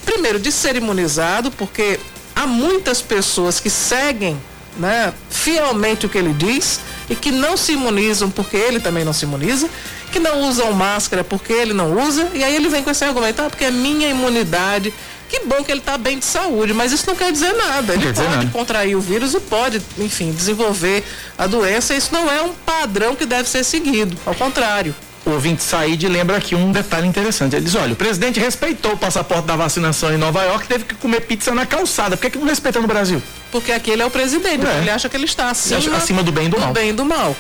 [0.05, 2.01] primeiro, de ser imunizado, porque
[2.35, 4.41] há muitas pessoas que seguem
[4.79, 6.81] né, fielmente o que ele diz
[7.11, 9.69] e que não se imunizam porque ele também não se imuniza,
[10.13, 13.43] que não usam máscara porque ele não usa, e aí ele vem com esse argumento,
[13.43, 14.95] ah, porque é minha imunidade
[15.29, 17.95] que bom que ele está bem de saúde, mas isso não quer dizer nada.
[17.95, 18.51] Ele pode nada.
[18.51, 21.05] contrair o vírus e pode, enfim, desenvolver
[21.37, 21.95] a doença.
[21.95, 24.17] Isso não é um padrão que deve ser seguido.
[24.25, 24.95] Ao contrário.
[25.27, 27.55] O ouvinte Said lembra aqui um detalhe interessante.
[27.55, 30.95] Ele diz: olha, o presidente respeitou o passaporte da vacinação em Nova York teve que
[30.95, 32.17] comer pizza na calçada.
[32.17, 33.23] Por que, que não respeita no Brasil?
[33.53, 34.79] Porque aqui ele é o presidente, é.
[34.79, 36.73] ele acha que ele está acima, acima do bem e do, do mal.
[36.73, 37.37] bem e do mal.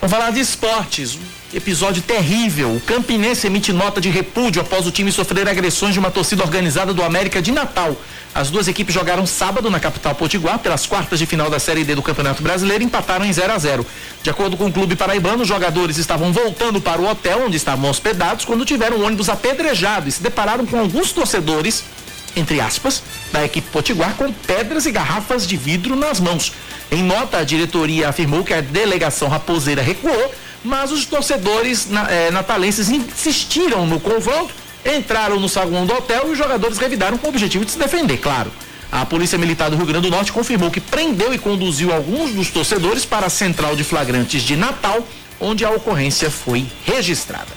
[0.00, 1.18] Vamos falar de esportes
[1.54, 2.74] episódio terrível.
[2.74, 6.92] O Campinense emite nota de repúdio após o time sofrer agressões de uma torcida organizada
[6.92, 7.96] do América de Natal.
[8.34, 11.94] As duas equipes jogaram sábado na capital Potiguar pelas quartas de final da Série D
[11.94, 13.86] do Campeonato Brasileiro e empataram em 0 a 0.
[14.22, 17.88] De acordo com o clube paraibano, os jogadores estavam voltando para o hotel onde estavam
[17.88, 21.84] hospedados quando tiveram um ônibus apedrejado e se depararam com alguns torcedores
[22.36, 23.00] entre aspas,
[23.32, 26.52] da equipe Potiguar com pedras e garrafas de vidro nas mãos.
[26.90, 30.34] Em nota, a diretoria afirmou que a delegação raposeira recuou
[30.64, 34.52] mas os torcedores é, natalenses insistiram no confronto,
[34.84, 38.16] entraram no saguão do hotel e os jogadores revidaram com o objetivo de se defender,
[38.16, 38.50] claro.
[38.90, 42.50] A Polícia Militar do Rio Grande do Norte confirmou que prendeu e conduziu alguns dos
[42.50, 45.06] torcedores para a central de flagrantes de Natal,
[45.40, 47.48] onde a ocorrência foi registrada.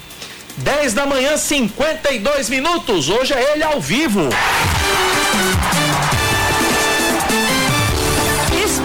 [0.57, 3.09] 10 da manhã, 52 minutos.
[3.09, 4.27] Hoje é ele ao vivo.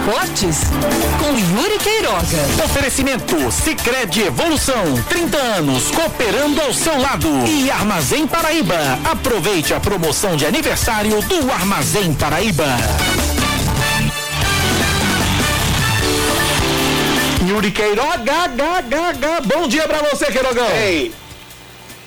[0.03, 0.57] Esportes?
[1.19, 2.65] Com Yuri Queiroga.
[2.65, 7.29] Oferecimento Sicredi Evolução, 30 anos cooperando ao seu lado.
[7.47, 8.99] E Armazém Paraíba.
[9.09, 12.65] Aproveite a promoção de aniversário do Armazém Paraíba.
[17.47, 19.41] Yuri Queiroga, ga, ga, ga.
[19.41, 20.67] bom dia pra você, Queirogão.
[20.71, 21.13] Ei,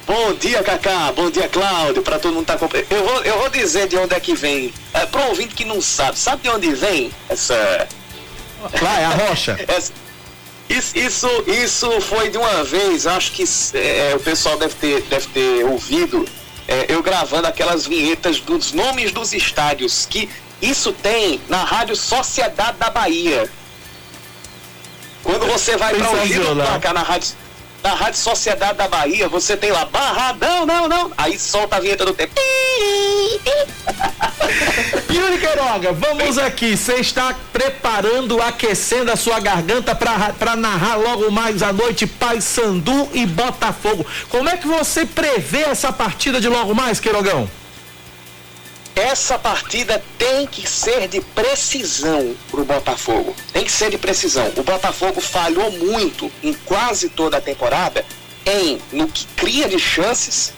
[0.07, 2.87] bom dia, Cacá, bom dia, Cláudio, pra todo mundo tá acompanhando.
[2.91, 4.73] Eu vou, eu vou dizer de onde é que vem.
[4.95, 7.89] É, pro ouvinte que não sabe, sabe de onde vem essa...
[8.81, 9.57] Lá, é a rocha.
[9.69, 9.93] essa...
[10.69, 15.29] Isso, isso, isso foi de uma vez, acho que é, o pessoal deve ter, deve
[15.29, 16.27] ter ouvido
[16.69, 20.29] é, eu gravando aquelas vinhetas dos nomes dos estádios, que
[20.61, 23.49] isso tem na Rádio Sociedade da Bahia.
[25.23, 27.31] Quando você vai para ouvir o placar na rádio,
[27.87, 31.13] na rádio Sociedade da Bahia, você tem lá Barradão, não, não.
[31.17, 32.35] Aí solta a vinheta do tempo.
[35.09, 36.77] Yuri Queiroga, vamos aqui.
[36.77, 43.25] Você está preparando, aquecendo a sua garganta para narrar logo mais à noite Paysandu e
[43.25, 44.05] Botafogo.
[44.31, 47.49] Como é que você prevê essa partida de logo mais, Queirogão?
[48.97, 53.37] Essa partida tem que ser de precisão para o Botafogo.
[53.53, 54.51] Tem que ser de precisão.
[54.57, 58.03] O Botafogo falhou muito em quase toda a temporada
[58.47, 60.55] em no que cria de chances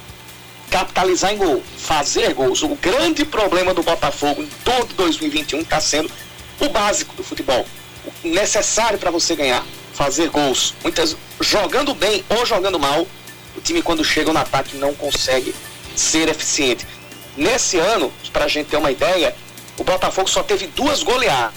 [0.71, 2.63] capitalizar em gol, fazer gols.
[2.63, 6.09] O grande problema do Botafogo em todo 2021 está sendo
[6.61, 7.67] o básico do futebol,
[8.05, 10.75] o necessário para você ganhar, fazer gols.
[10.83, 13.05] Muitas jogando bem ou jogando mal,
[13.57, 15.53] o time quando chega no ataque não consegue
[15.97, 16.87] ser eficiente.
[17.39, 19.35] Nesse ano, para a gente ter uma ideia,
[19.79, 21.53] o Botafogo só teve duas goleadas.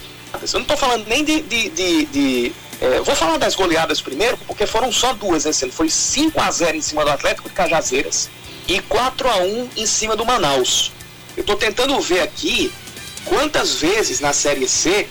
[0.54, 1.42] Eu não estou falando nem de.
[1.42, 5.74] de, de, de é, vou falar das goleadas primeiro, porque foram só duas esse ano.
[5.74, 8.30] Foi 5 a 0 em cima do Atlético de Cajazeiras
[8.68, 10.92] e 4 a 1 em cima do Manaus.
[11.36, 12.72] Eu estou tentando ver aqui
[13.26, 15.08] quantas vezes na Série C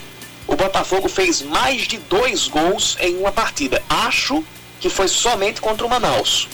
[0.47, 3.82] o Botafogo fez mais de dois gols em uma partida.
[3.88, 4.44] Acho
[4.78, 6.48] que foi somente contra o Manaus,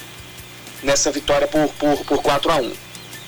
[0.83, 2.86] nessa vitória por, por, por 4 a 1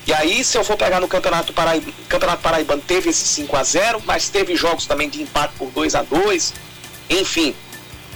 [0.09, 3.63] e aí, se eu for pegar no Campeonato Paraíba, Campeonato Paraibano, teve esse 5 a
[3.63, 6.55] 0 mas teve jogos também de empate por 2 a 2
[7.11, 7.55] enfim.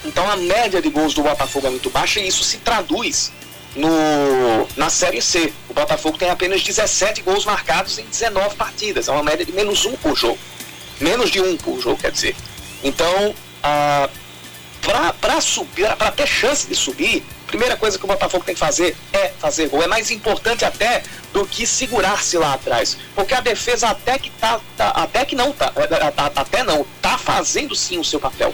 [0.03, 3.31] Então a média de gols do Botafogo é muito baixa e isso se traduz
[3.75, 5.53] no, na Série C.
[5.69, 9.85] O Botafogo tem apenas 17 gols marcados em 19 partidas, é uma média de menos
[9.85, 10.39] um por jogo.
[10.99, 12.35] Menos de um por jogo, quer dizer.
[12.83, 14.09] Então, ah,
[15.21, 18.95] para subir, para ter chance de subir, primeira coisa que o Botafogo tem que fazer
[19.13, 19.81] é fazer gol.
[19.81, 22.97] É mais importante até do que segurar-se lá atrás.
[23.15, 26.85] Porque a defesa até que tá, tá até que não tá, é, é, até não,
[27.01, 28.53] tá fazendo sim o seu papel.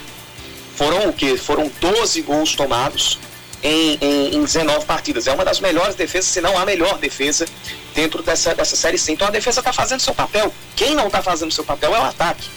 [0.75, 1.35] Foram o que?
[1.35, 3.19] Foram 12 gols tomados
[3.63, 5.27] em, em, em 19 partidas.
[5.27, 7.45] É uma das melhores defesas, se não a melhor defesa
[7.95, 9.13] dentro dessa, dessa série C.
[9.13, 10.53] Então a defesa está fazendo seu papel.
[10.75, 12.47] Quem não está fazendo seu papel é o ataque.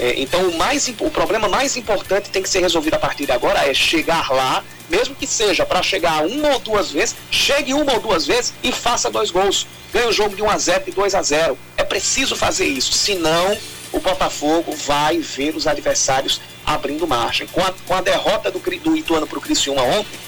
[0.00, 3.32] É, então o, mais, o problema mais importante tem que ser resolvido a partir de
[3.32, 7.92] agora é chegar lá, mesmo que seja para chegar uma ou duas vezes, chegue uma
[7.92, 9.66] ou duas vezes e faça dois gols.
[9.92, 12.94] Ganhe o jogo de 1 a 0 de 2 a 0 É preciso fazer isso,
[12.94, 13.58] senão
[13.92, 17.46] o Botafogo vai ver os adversários abrindo marcha.
[17.52, 20.18] Com a, com a derrota do, do Ituano para o Criciúma ontem,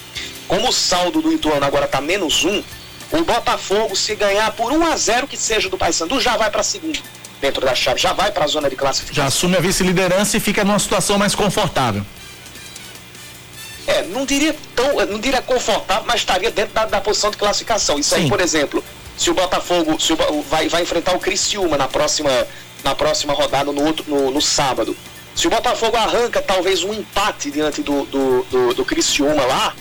[0.47, 2.63] como o saldo do Ituano agora está menos um,
[3.11, 6.61] o Botafogo, se ganhar por 1 a 0 que seja do Paysandu, já vai para
[6.61, 6.99] a segunda
[7.43, 9.23] dentro da chave, já vai para a zona de classificação.
[9.23, 12.07] Já assume a vice-liderança e fica numa situação mais confortável.
[13.85, 17.99] É, não diria tão, não diria confortável, mas estaria dentro da, da posição de classificação.
[17.99, 18.23] Isso Sim.
[18.23, 18.83] aí, por exemplo,
[19.19, 22.31] se o Botafogo se o, vai, vai enfrentar o Criciúma na próxima,
[22.85, 24.97] na próxima rodada, no, outro, no, no sábado.
[25.35, 29.75] Se o Botafogo arranca talvez um empate diante do, do, do, do Criciúma lá,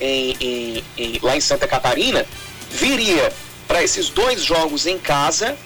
[0.00, 2.24] em, em, em, lá em Santa Catarina,
[2.70, 3.32] viria
[3.66, 5.56] para esses dois jogos em casa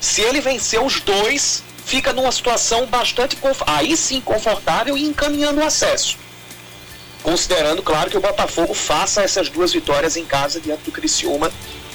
[0.00, 3.36] se ele vencer os dois, fica numa situação bastante,
[3.66, 6.18] aí sim, confortável e encaminhando o acesso.
[7.22, 11.50] Considerando, claro, que o Botafogo faça essas duas vitórias em casa diante do Criciúma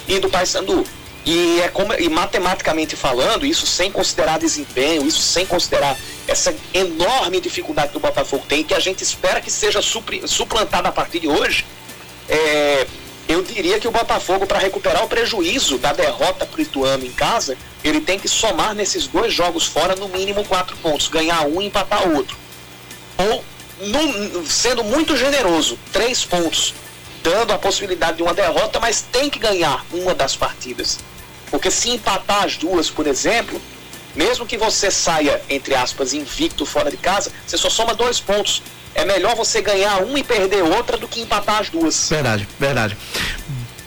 [0.07, 0.85] e do Paysandu.
[1.25, 5.95] E, é como, e matematicamente falando, isso sem considerar desempenho, isso sem considerar
[6.27, 10.91] essa enorme dificuldade que o Botafogo tem, que a gente espera que seja suplantada a
[10.91, 11.65] partir de hoje,
[12.27, 12.87] é,
[13.27, 17.11] eu diria que o Botafogo, para recuperar o prejuízo da derrota para o Ituano em
[17.11, 21.61] casa, ele tem que somar nesses dois jogos fora no mínimo quatro pontos, ganhar um
[21.61, 22.37] e empatar outro.
[23.17, 23.43] Ou,
[24.45, 26.73] sendo muito generoso, três pontos,
[27.23, 30.99] dando a possibilidade de uma derrota, mas tem que ganhar uma das partidas.
[31.49, 33.61] Porque se empatar as duas, por exemplo,
[34.15, 38.61] mesmo que você saia, entre aspas, invicto fora de casa, você só soma dois pontos
[38.95, 42.09] é melhor você ganhar uma e perder outra do que empatar as duas.
[42.09, 42.97] Verdade, verdade.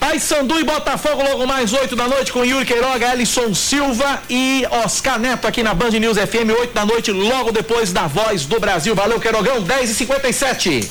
[0.04, 5.18] Paysandu e Botafogo logo mais 8 da noite com Yuri Queiroga, Ellison Silva e Oscar
[5.18, 8.94] Neto aqui na Band News FM, 8 da noite, logo depois da Voz do Brasil.
[8.94, 10.90] Valeu, Queirogão, 10 e 57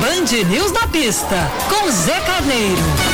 [0.00, 3.13] Band News na pista, com Zé Carneiro.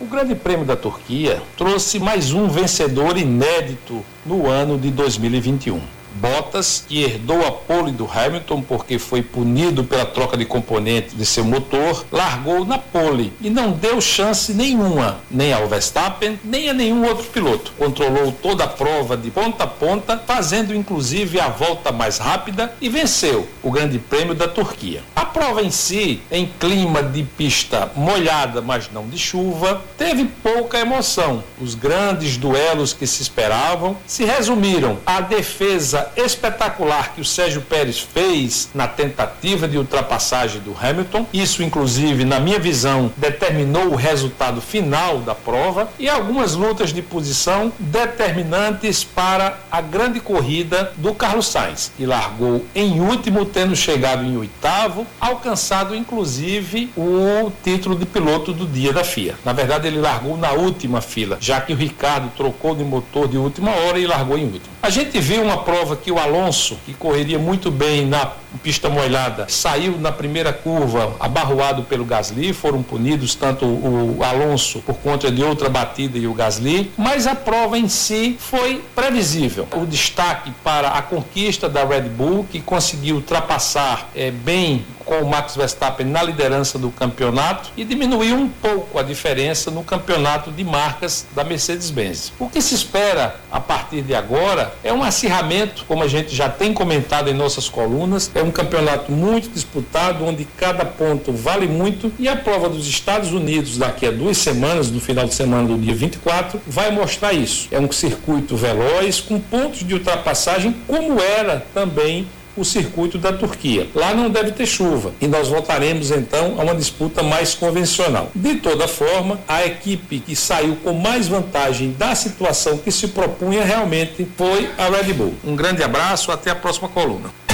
[0.00, 5.78] O Grande Prêmio da Turquia trouxe mais um vencedor inédito no ano de 2021.
[6.14, 11.24] Bottas, que herdou a pole do Hamilton porque foi punido pela troca de componentes de
[11.24, 16.74] seu motor, largou na pole e não deu chance nenhuma, nem ao Verstappen, nem a
[16.74, 17.72] nenhum outro piloto.
[17.78, 22.88] Controlou toda a prova de ponta a ponta, fazendo inclusive a volta mais rápida e
[22.88, 25.02] venceu o Grande Prêmio da Turquia.
[25.14, 30.78] A prova em si, em clima de pista molhada, mas não de chuva, teve pouca
[30.78, 31.42] emoção.
[31.60, 37.98] Os grandes duelos que se esperavam se resumiram à defesa espetacular que o Sérgio Pérez
[37.98, 41.26] fez na tentativa de ultrapassagem do Hamilton.
[41.32, 47.02] Isso, inclusive, na minha visão, determinou o resultado final da prova e algumas lutas de
[47.02, 54.24] posição determinantes para a grande corrida do Carlos Sainz, que largou em último, tendo chegado
[54.24, 59.34] em oitavo, alcançado inclusive o título de piloto do dia da FIA.
[59.44, 63.36] Na verdade, ele largou na última fila, já que o Ricardo trocou de motor de
[63.36, 64.70] última hora e largou em último.
[64.82, 69.46] A gente viu uma prova que o Alonso, que correria muito bem na pista molhada,
[69.48, 75.42] saiu na primeira curva abarroado pelo Gasly, foram punidos tanto o Alonso por conta de
[75.42, 79.66] outra batida e o Gasly, mas a prova em si foi previsível.
[79.74, 85.28] O destaque para a conquista da Red Bull, que conseguiu ultrapassar é, bem com o
[85.28, 90.62] Max Verstappen na liderança do campeonato e diminuiu um pouco a diferença no campeonato de
[90.62, 92.32] marcas da Mercedes-Benz.
[92.38, 96.48] O que se espera a partir de agora é um acirramento, como a gente já
[96.48, 102.10] tem comentado em nossas colunas, é um campeonato muito disputado, onde cada ponto vale muito
[102.18, 105.76] e a prova dos Estados Unidos daqui a duas semanas, no final de semana do
[105.76, 107.68] dia 24, vai mostrar isso.
[107.70, 112.26] É um circuito veloz com pontos de ultrapassagem, como era também
[112.56, 113.88] o circuito da Turquia.
[113.94, 118.30] Lá não deve ter chuva e nós voltaremos então a uma disputa mais convencional.
[118.34, 123.64] De toda forma, a equipe que saiu com mais vantagem da situação que se propunha
[123.64, 125.34] realmente foi a Red Bull.
[125.44, 127.49] Um grande abraço, até a próxima coluna.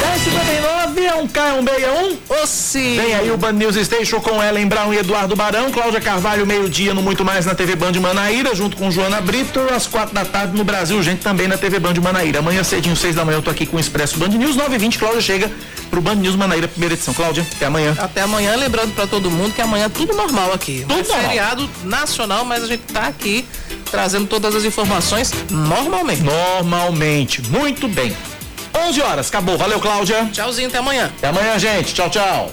[0.00, 2.46] 1059 é um é um é um?
[2.46, 2.96] Sim.
[2.96, 6.94] Vem aí o Band News Station com Ellen Brown e Eduardo Barão, Cláudia Carvalho, meio-dia
[6.94, 10.56] no Muito Mais na TV Band Manaíra, junto com Joana Brito, às quatro da tarde
[10.56, 12.38] no Brasil, gente também na TV Band Manaíra.
[12.38, 15.20] Amanhã cedinho, seis da manhã, eu tô aqui com o Expresso Band News, 9h20, Cláudia
[15.20, 15.50] chega
[15.90, 17.12] pro Band News Manaíra, primeira edição.
[17.12, 17.94] Cláudia, até amanhã.
[17.98, 20.84] Até amanhã, lembrando para todo mundo que amanhã é tudo normal aqui.
[20.88, 23.44] Tudo é feriado nacional, mas a gente tá aqui
[23.90, 26.22] trazendo todas as informações normalmente.
[26.22, 27.42] Normalmente.
[27.50, 28.14] Muito bem.
[28.88, 29.56] 11 horas, acabou.
[29.58, 30.28] Valeu, Cláudia.
[30.32, 31.10] Tchauzinho, até amanhã.
[31.18, 31.94] Até amanhã, gente.
[31.94, 32.52] Tchau, tchau.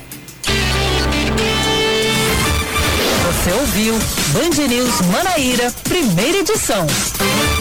[3.26, 3.94] Você ouviu
[4.34, 6.86] Band News Manaíra, primeira edição.